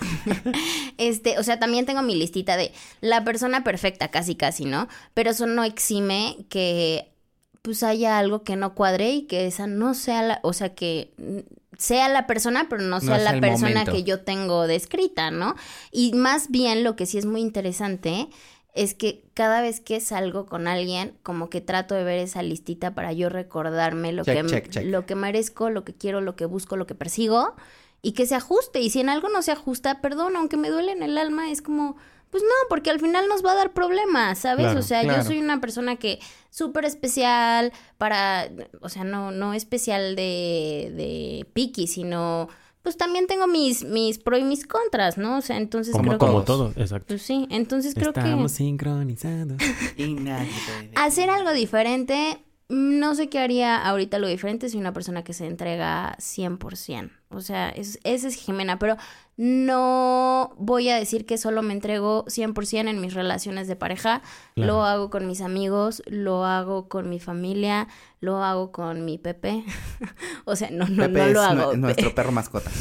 este, 0.97 1.39
o 1.39 1.43
sea, 1.43 1.59
también 1.59 1.85
tengo 1.85 2.01
mi 2.01 2.15
listita 2.15 2.57
de 2.57 2.73
la 2.99 3.23
persona 3.23 3.63
perfecta, 3.63 4.09
casi 4.09 4.35
casi, 4.35 4.65
¿no? 4.65 4.87
Pero 5.13 5.29
eso 5.29 5.45
no 5.45 5.63
exime 5.63 6.45
que 6.49 7.13
pues 7.61 7.83
haya 7.83 8.17
algo 8.17 8.43
que 8.43 8.55
no 8.55 8.75
cuadre 8.75 9.11
y 9.11 9.21
que 9.23 9.45
esa 9.45 9.67
no 9.67 9.93
sea 9.93 10.21
la, 10.21 10.39
o 10.41 10.53
sea, 10.53 10.73
que 10.73 11.13
sea 11.77 12.09
la 12.09 12.27
persona, 12.27 12.67
pero 12.69 12.81
no 12.81 12.99
sea 12.99 13.17
la 13.17 13.39
persona 13.39 13.85
que 13.85 14.03
yo 14.03 14.21
tengo 14.21 14.67
descrita, 14.67 15.31
¿no? 15.31 15.55
Y 15.91 16.13
más 16.13 16.49
bien 16.49 16.83
lo 16.83 16.95
que 16.95 17.05
sí 17.05 17.17
es 17.17 17.25
muy 17.25 17.41
interesante 17.41 18.29
es 18.77 18.93
que 18.93 19.23
cada 19.33 19.61
vez 19.61 19.79
que 19.79 19.99
salgo 19.99 20.45
con 20.45 20.67
alguien, 20.67 21.17
como 21.23 21.49
que 21.49 21.61
trato 21.61 21.95
de 21.95 22.03
ver 22.03 22.19
esa 22.19 22.43
listita 22.43 22.93
para 22.93 23.11
yo 23.11 23.29
recordarme 23.29 24.11
lo, 24.11 24.23
que, 24.23 24.43
lo 24.83 25.05
que 25.05 25.15
merezco, 25.15 25.69
lo 25.69 25.83
que 25.83 25.95
quiero, 25.95 26.21
lo 26.21 26.35
que 26.35 26.45
busco, 26.45 26.77
lo 26.77 26.85
que 26.85 26.93
persigo, 26.93 27.55
y 28.03 28.11
que 28.11 28.27
se 28.27 28.35
ajuste. 28.35 28.79
Y 28.79 28.91
si 28.91 28.99
en 28.99 29.09
algo 29.09 29.29
no 29.29 29.41
se 29.41 29.51
ajusta, 29.51 29.99
perdón, 30.01 30.35
aunque 30.35 30.57
me 30.57 30.69
duele 30.69 30.91
en 30.91 31.01
el 31.01 31.17
alma, 31.17 31.49
es 31.49 31.63
como, 31.63 31.97
pues 32.29 32.43
no, 32.43 32.49
porque 32.69 32.89
al 32.89 32.99
final 32.99 33.27
nos 33.27 33.45
va 33.45 33.53
a 33.53 33.55
dar 33.55 33.73
problemas, 33.73 34.39
¿sabes? 34.39 34.75
o 34.75 34.81
sea, 34.81 35.03
yo 35.03 35.23
soy 35.23 35.39
una 35.39 35.61
persona 35.61 35.95
que 35.95 36.19
súper 36.49 36.85
especial 36.85 37.71
para, 37.97 38.49
o 38.81 38.89
sea, 38.89 39.03
no, 39.03 39.31
no 39.31 39.53
especial 39.53 40.15
de, 40.15 40.91
de 40.95 41.47
piqui, 41.53 41.87
sino 41.87 42.49
pues 42.87 42.95
también 42.95 43.27
tengo 43.27 43.47
mis, 43.47 43.83
mis 43.83 44.17
pro 44.17 44.37
y 44.37 44.45
mis 44.45 44.65
contras, 44.65 45.17
¿no? 45.17 45.37
O 45.37 45.41
sea, 45.41 45.57
entonces 45.57 45.91
como, 45.93 46.07
creo 46.07 46.19
como 46.19 46.39
que... 46.39 46.45
todo, 46.45 46.73
exacto. 46.77 47.07
Pues 47.09 47.21
sí, 47.21 47.45
entonces 47.49 47.93
creo 47.93 48.13
que... 48.13 48.21
Estamos 48.21 48.53
sincronizados. 48.53 49.57
Hacer 50.95 51.29
algo 51.29 51.51
diferente, 51.51 52.39
no 52.69 53.13
sé 53.15 53.27
qué 53.27 53.39
haría 53.39 53.85
ahorita 53.85 54.19
lo 54.19 54.27
diferente 54.27 54.69
si 54.69 54.77
una 54.77 54.93
persona 54.93 55.25
que 55.25 55.33
se 55.33 55.47
entrega 55.47 56.15
100%. 56.19 57.11
O 57.29 57.41
sea, 57.41 57.69
es, 57.69 57.99
esa 58.03 58.27
es 58.27 58.35
Jimena, 58.35 58.79
pero 58.79 58.95
no 59.35 60.55
voy 60.57 60.89
a 60.89 60.95
decir 60.95 61.25
que 61.25 61.37
solo 61.37 61.61
me 61.61 61.73
entrego 61.73 62.25
100% 62.25 62.89
en 62.89 63.01
mis 63.01 63.13
relaciones 63.13 63.67
de 63.67 63.75
pareja. 63.75 64.21
Lo 64.55 64.83
hago 64.83 65.09
con 65.09 65.27
mis 65.27 65.41
amigos, 65.41 66.01
lo 66.07 66.45
hago 66.45 66.87
con 66.87 67.09
mi 67.09 67.19
familia, 67.19 67.87
lo 68.21 68.43
hago 68.43 68.71
con 68.71 69.05
mi 69.05 69.17
Pepe. 69.17 69.63
o 70.45 70.55
sea, 70.55 70.69
no, 70.71 70.87
no, 70.87 71.07
no 71.07 71.27
lo 71.27 71.41
hago. 71.41 71.75
nuestro 71.75 72.13
perro 72.15 72.31
mascota. 72.31 72.71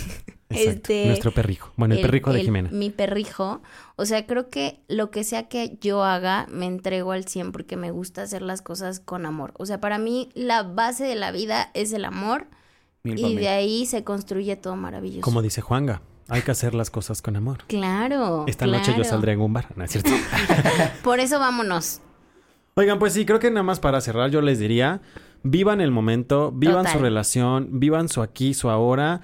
Este, 0.48 1.06
nuestro 1.06 1.32
perrijo. 1.32 1.72
Bueno, 1.76 1.96
el, 1.96 2.00
perrijo 2.00 2.32
de 2.32 2.42
Jimena. 2.42 2.70
mi 2.70 2.90
perrijo. 2.90 3.62
O 3.96 4.06
sea, 4.06 4.26
creo 4.26 4.48
que 4.48 4.80
lo 4.88 5.10
que 5.10 5.24
sea 5.24 5.48
que 5.48 5.76
yo 5.80 6.04
haga, 6.04 6.46
me 6.50 6.66
entrego 6.66 7.12
al 7.12 7.26
100 7.26 7.52
porque 7.52 7.76
me 7.76 7.90
gusta 7.90 8.22
hacer 8.22 8.42
las 8.42 8.62
cosas 8.62 9.00
con 9.00 9.26
amor. 9.26 9.52
O 9.58 9.66
sea, 9.66 9.80
para 9.80 9.98
mí 9.98 10.30
la 10.34 10.62
base 10.62 11.04
de 11.04 11.16
la 11.16 11.32
vida 11.32 11.70
es 11.74 11.92
el 11.92 12.04
amor. 12.04 12.46
Y 13.06 13.36
de 13.36 13.48
ahí 13.48 13.86
se 13.86 14.04
construye 14.04 14.56
todo 14.56 14.76
maravilloso. 14.76 15.22
Como 15.22 15.42
dice 15.42 15.60
Juanga, 15.60 16.02
hay 16.28 16.42
que 16.42 16.50
hacer 16.50 16.74
las 16.74 16.90
cosas 16.90 17.22
con 17.22 17.36
amor. 17.36 17.58
Claro. 17.68 18.44
Esta 18.48 18.66
noche 18.66 18.94
yo 18.96 19.04
saldré 19.04 19.32
en 19.32 19.40
un 19.40 19.52
bar, 19.52 19.68
¿no 19.76 19.84
es 19.84 19.92
cierto? 19.92 20.10
Por 21.04 21.20
eso 21.20 21.38
vámonos. 21.38 22.00
Oigan, 22.74 22.98
pues 22.98 23.12
sí, 23.12 23.24
creo 23.24 23.38
que 23.38 23.50
nada 23.50 23.62
más 23.62 23.80
para 23.80 24.00
cerrar 24.00 24.30
yo 24.30 24.42
les 24.42 24.58
diría, 24.58 25.00
vivan 25.42 25.80
el 25.80 25.90
momento, 25.90 26.52
vivan 26.52 26.86
su 26.86 26.98
relación, 26.98 27.80
vivan 27.80 28.08
su 28.08 28.22
aquí, 28.22 28.54
su 28.54 28.68
ahora. 28.68 29.22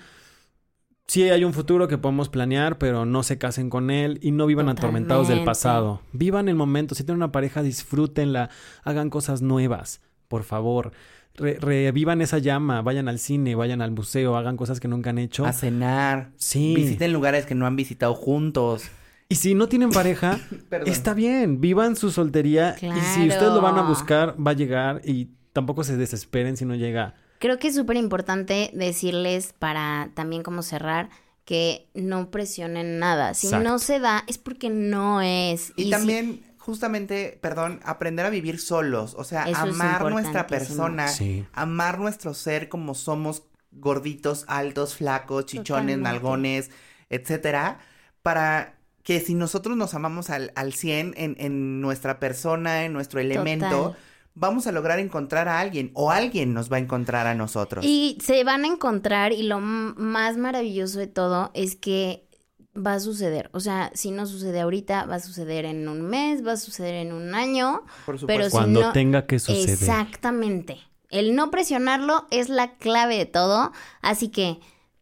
Sí 1.07 1.29
hay 1.29 1.45
un 1.45 1.53
futuro 1.53 1.89
que 1.89 1.99
podemos 1.99 2.29
planear, 2.29 2.79
pero 2.79 3.05
no 3.05 3.23
se 3.23 3.37
casen 3.37 3.69
con 3.69 3.91
él 3.91 4.19
y 4.23 4.31
no 4.31 4.47
vivan 4.47 4.69
atormentados 4.69 5.29
del 5.29 5.45
pasado. 5.45 6.01
Vivan 6.13 6.49
el 6.49 6.55
momento. 6.55 6.95
Si 6.95 7.05
tienen 7.05 7.19
una 7.19 7.33
pareja, 7.33 7.63
disfrútenla, 7.63 8.49
hagan 8.85 9.11
cosas 9.11 9.43
nuevas, 9.43 10.01
por 10.29 10.45
favor 10.45 10.93
revivan 11.37 12.21
esa 12.21 12.39
llama, 12.39 12.83
vayan 12.83 13.09
al 13.09 13.19
cine, 13.19 13.55
vayan 13.55 13.83
al 13.83 13.91
museo, 13.91 14.37
hagan 14.37 14.57
cosas 14.57 14.81
que 14.81 14.89
nunca 14.89 15.11
han 15.11 15.19
hecho. 15.19 15.47
A 15.47 15.53
cenar. 15.53 16.31
Sí. 16.37 16.75
Visiten 16.75 17.13
lugares 17.13 17.47
que 17.47 17.55
no 17.55 17.67
han 17.67 17.77
visitado 17.77 18.15
juntos. 18.15 18.85
Y 19.29 19.37
si 19.37 19.55
no 19.55 19.67
tienen 19.69 19.91
pareja, 19.91 20.39
está 20.87 21.15
bien, 21.15 21.61
vivan 21.61 21.97
su 21.97 22.11
soltería. 22.11 22.77
Y 22.81 23.01
si 23.15 23.29
ustedes 23.29 23.53
lo 23.53 23.63
van 23.63 23.79
a 23.79 23.83
buscar, 23.83 24.37
va 24.45 24.51
a 24.51 24.55
llegar 24.55 25.01
y 25.05 25.31
tampoco 25.53 25.85
se 25.85 25.97
desesperen 25.97 26.57
si 26.57 26.65
no 26.65 26.75
llega. 26.75 27.15
Creo 27.39 27.59
que 27.59 27.69
es 27.69 27.75
súper 27.75 27.97
importante 27.97 28.71
decirles 28.75 29.55
para 29.59 30.11
también 30.15 30.43
como 30.43 30.63
cerrar 30.63 31.09
que 31.45 31.89
no 31.95 32.31
presionen 32.31 32.99
nada. 32.99 33.35
Si 33.35 33.49
no 33.49 33.79
se 33.79 33.99
da, 33.99 34.23
es 34.29 34.39
porque 34.39 34.71
no 34.71 35.23
es. 35.23 35.73
Y, 35.77 35.91
también 35.91 36.43
justamente, 36.65 37.39
perdón, 37.43 37.81
aprender 37.85 38.25
a 38.25 38.31
vivir 38.31 38.61
solos, 38.61 39.15
o 39.19 39.25
sea, 39.25 39.49
Eso 39.49 39.59
amar 39.61 40.09
nuestra 40.11 40.47
persona, 40.47 41.09
Sí. 41.09 41.45
amar 41.53 41.99
nuestro 41.99 42.35
ser 42.35 42.69
como 42.69 42.95
somos, 42.95 43.43
gorditos, 43.73 44.45
altos, 44.49 44.95
flacos, 44.95 45.47
chichones, 45.47 45.97
Totalmente. 45.97 46.03
nalgones, 46.03 46.71
etcétera, 47.11 47.79
para 48.23 48.79
que 49.03 49.19
si 49.21 49.35
nosotros 49.35 49.77
nos 49.77 49.95
amamos 49.95 50.31
al, 50.31 50.53
al 50.55 50.73
100 50.73 51.15
en, 51.17 51.35
en 51.39 51.81
nuestra 51.81 52.21
persona, 52.21 52.85
en 52.85 52.93
nuestro 52.93 53.19
elemento, 53.19 53.69
Total. 53.69 53.97
vamos 54.35 54.67
a 54.69 54.73
lograr 54.73 55.01
encontrar 55.01 55.49
a 55.49 55.59
alguien 55.59 55.91
o 55.95 56.13
alguien 56.13 56.55
nos 56.55 56.71
va 56.71 56.77
a 56.77 56.81
encontrar 56.81 57.27
a 57.27 57.35
nosotros. 57.35 57.85
Y 57.85 58.19
se 58.23 58.45
van 58.45 58.65
a 58.65 58.69
encontrar 58.69 59.33
y 59.33 59.43
lo 59.43 59.59
más 59.61 60.37
maravilloso 60.37 61.01
de 61.01 61.09
todo 61.09 61.51
es 61.55 61.75
que 61.75 62.29
va 62.75 62.95
a 62.95 63.01
suceder. 63.01 63.51
O 63.53 63.61
sea, 63.61 63.91
si 63.95 64.11
no 64.11 64.27
sucede 64.27 64.61
ahorita, 64.61 65.07
va 65.07 65.17
a 65.17 65.21
suceder 65.21 65.65
en 65.65 65.89
un 65.89 66.03
mes, 66.03 66.47
va 66.47 66.53
a 66.53 66.57
suceder 66.57 66.95
en 66.95 67.13
un 67.13 67.35
año. 67.35 67.83
Por 68.07 68.19
supuesto. 68.19 68.27
Pero 68.27 68.45
si 68.45 68.51
Cuando 68.51 68.81
no- 68.83 68.93
tenga 68.93 69.27
que 69.27 69.39
suceder. 69.39 69.71
Exactamente. 69.71 70.79
El 71.11 71.35
no 71.35 71.51
presionarlo 71.51 72.27
es 72.31 72.49
la 72.49 72.77
clave 72.77 73.19
de 73.19 73.27
todo. 73.27 73.73
Así 74.01 74.29
que, 74.29 74.59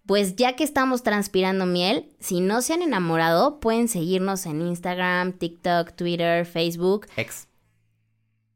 pues 0.07 0.35
ya 0.35 0.57
que 0.57 0.65
estamos 0.65 1.05
transpirando 1.05 1.67
miel, 1.67 2.09
si 2.19 2.41
no 2.41 2.63
se 2.63 2.73
han 2.75 2.83
enamorado, 2.83 3.61
pueden 3.61 3.87
seguirnos 3.87 4.47
en 4.47 4.61
Instagram, 4.63 5.35
TikTok, 5.35 5.93
Twitter, 5.93 6.47
Facebook. 6.47 7.07
Ex. 7.17 7.47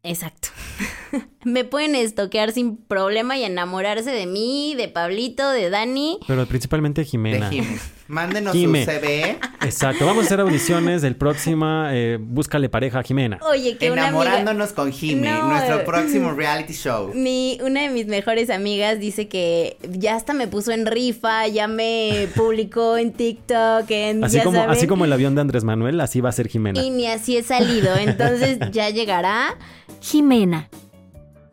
Exacto. 0.05 0.49
Me 1.45 1.65
pueden 1.65 1.95
estoquear 1.95 2.53
sin 2.53 2.77
problema 2.77 3.37
y 3.37 3.45
enamorarse 3.45 4.11
de 4.11 4.27
mí, 4.27 4.75
de 4.77 4.89
Pablito, 4.89 5.51
de 5.51 5.71
Dani. 5.71 6.19
Pero 6.27 6.47
principalmente 6.47 7.03
De 7.03 7.07
Jimena. 7.07 7.51
Jime. 7.51 7.79
Mándenos 8.07 8.53
Jime. 8.53 8.85
su 8.85 8.91
CV. 8.91 9.39
Exacto. 9.63 10.05
Vamos 10.05 10.25
a 10.25 10.27
hacer 10.27 10.41
audiciones 10.41 11.01
del 11.01 11.17
próxima 11.17 11.91
eh, 11.93 12.19
Búscale 12.21 12.69
pareja 12.69 12.99
a 12.99 13.03
Jimena. 13.03 13.39
Oye, 13.43 13.79
que 13.79 13.91
una 13.91 14.09
amiga... 14.09 14.25
Enamorándonos 14.25 14.73
con 14.73 14.93
Jime, 14.93 15.31
No, 15.31 15.49
nuestro 15.49 15.85
próximo 15.87 16.33
reality 16.33 16.75
show. 16.75 17.13
Mi, 17.15 17.59
una 17.63 17.83
de 17.83 17.89
mis 17.89 18.07
mejores 18.07 18.51
amigas 18.51 19.01
dice 19.01 19.29
que 19.29 19.79
ya 19.91 20.17
hasta 20.17 20.35
me 20.35 20.49
puso 20.49 20.73
en 20.73 20.87
rifa, 20.87 21.47
ya 21.49 21.67
me 21.67 22.29
publicó 22.35 22.99
en 22.99 23.13
TikTok, 23.13 23.91
en 23.91 24.25
Así 24.25 24.37
ya 24.37 24.45
como, 24.45 24.57
saben, 24.59 24.71
así 24.71 24.87
como 24.87 25.05
el 25.07 25.13
avión 25.13 25.35
de 25.35 25.41
Andrés 25.41 25.65
Manuel, 25.65 26.01
así 26.01 26.21
va 26.21 26.29
a 26.29 26.33
ser 26.33 26.49
Jimena. 26.49 26.83
y 26.83 26.91
ni 26.91 27.07
así 27.07 27.37
he 27.37 27.43
salido. 27.43 27.97
Entonces 27.97 28.59
ya 28.73 28.91
llegará. 28.91 29.57
Jimena. 30.05 30.69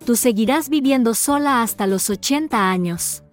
Tú 0.05 0.17
seguirás 0.17 0.67
viviendo 0.67 1.13
sola 1.13 1.61
hasta 1.61 1.87
los 1.87 2.09
80 2.09 2.69
años. 2.69 3.23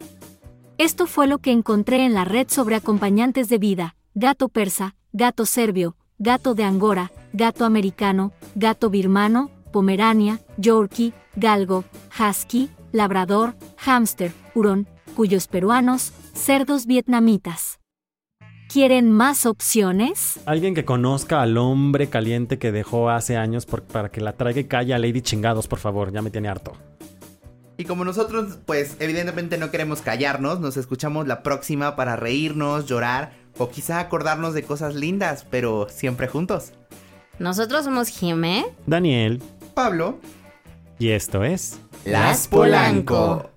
Esto 0.79 1.09
fue 1.09 1.27
lo 1.27 1.39
que 1.39 1.51
encontré 1.51 2.07
en 2.07 2.15
la 2.15 2.25
red 2.25 2.47
sobre 2.49 2.77
acompañantes 2.77 3.49
de 3.49 3.59
vida, 3.59 3.97
gato 4.15 4.49
persa, 4.49 4.95
gato 5.13 5.45
serbio, 5.45 5.97
gato 6.21 6.55
de 6.55 6.63
Angora, 6.63 7.11
gato 7.33 7.65
americano, 7.65 8.31
gato 8.55 8.91
birmano, 8.91 9.51
pomerania, 9.73 10.41
yorkie, 10.57 11.13
galgo, 11.35 11.85
husky, 12.17 12.71
labrador, 12.93 13.57
hámster, 13.77 14.33
hurón, 14.55 14.87
cuyos 15.17 15.49
peruanos, 15.49 16.13
cerdos 16.33 16.87
vietnamitas. 16.87 17.78
¿Quieren 18.69 19.11
más 19.11 19.47
opciones? 19.47 20.41
Alguien 20.45 20.75
que 20.75 20.85
conozca 20.85 21.41
al 21.41 21.57
hombre 21.57 22.09
caliente 22.09 22.59
que 22.59 22.71
dejó 22.71 23.09
hace 23.09 23.37
años 23.37 23.65
por- 23.65 23.83
para 23.83 24.11
que 24.11 24.21
la 24.21 24.35
traiga 24.35 24.61
y 24.61 24.65
calle 24.65 24.93
a 24.95 24.99
Lady 24.99 25.23
Chingados, 25.23 25.67
por 25.69 25.79
favor. 25.79 26.13
Ya 26.13 26.21
me 26.21 26.31
tiene 26.31 26.49
harto. 26.49 26.73
Y 27.79 27.85
como 27.85 28.05
nosotros, 28.05 28.59
pues 28.67 28.97
evidentemente 28.99 29.57
no 29.57 29.71
queremos 29.71 30.03
callarnos, 30.03 30.61
nos 30.61 30.77
escuchamos 30.77 31.27
la 31.27 31.43
próxima 31.43 31.97
para 31.97 32.17
reírnos, 32.17 32.87
llorar 32.87 33.33
o 33.57 33.71
quizá 33.71 34.01
acordarnos 34.01 34.53
de 34.53 34.65
cosas 34.65 34.95
lindas, 34.97 35.47
pero 35.49 35.87
siempre 35.89 36.29
juntos. 36.29 36.73
Nosotros 37.39 37.85
somos 37.85 38.09
Jimé. 38.09 38.67
Daniel, 38.87 39.41
Pablo, 39.75 40.19
y 40.99 41.11
esto 41.11 41.45
es... 41.45 41.79
Las 42.05 42.49
Polanco. 42.49 43.51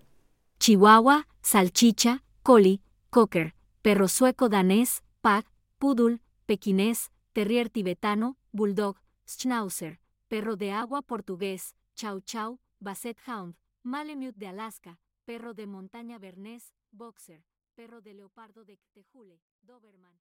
Chihuahua, 0.60 1.28
salchicha, 1.42 2.24
collie, 2.44 2.82
cocker, 3.10 3.56
perro 3.82 4.08
sueco 4.08 4.48
danés, 4.48 5.04
pug, 5.22 5.44
poodle, 5.80 6.22
pequinés, 6.46 7.12
terrier 7.34 7.70
tibetano, 7.70 8.38
bulldog, 8.52 8.98
schnauzer, 9.26 10.00
perro 10.28 10.56
de 10.56 10.72
agua 10.72 11.02
portugués, 11.02 11.76
chow 11.96 12.20
chow, 12.22 12.60
basset 12.80 13.18
hound, 13.26 13.56
malemute 13.82 14.38
de 14.38 14.48
Alaska, 14.48 15.00
perro 15.26 15.56
de 15.56 15.66
montaña 15.66 16.20
bernés, 16.20 16.76
boxer, 16.92 17.44
perro 17.74 18.02
de 18.02 18.14
leopardo 18.14 18.66
de 18.66 18.78
Tejule, 18.94 19.42
doberman. 19.64 20.21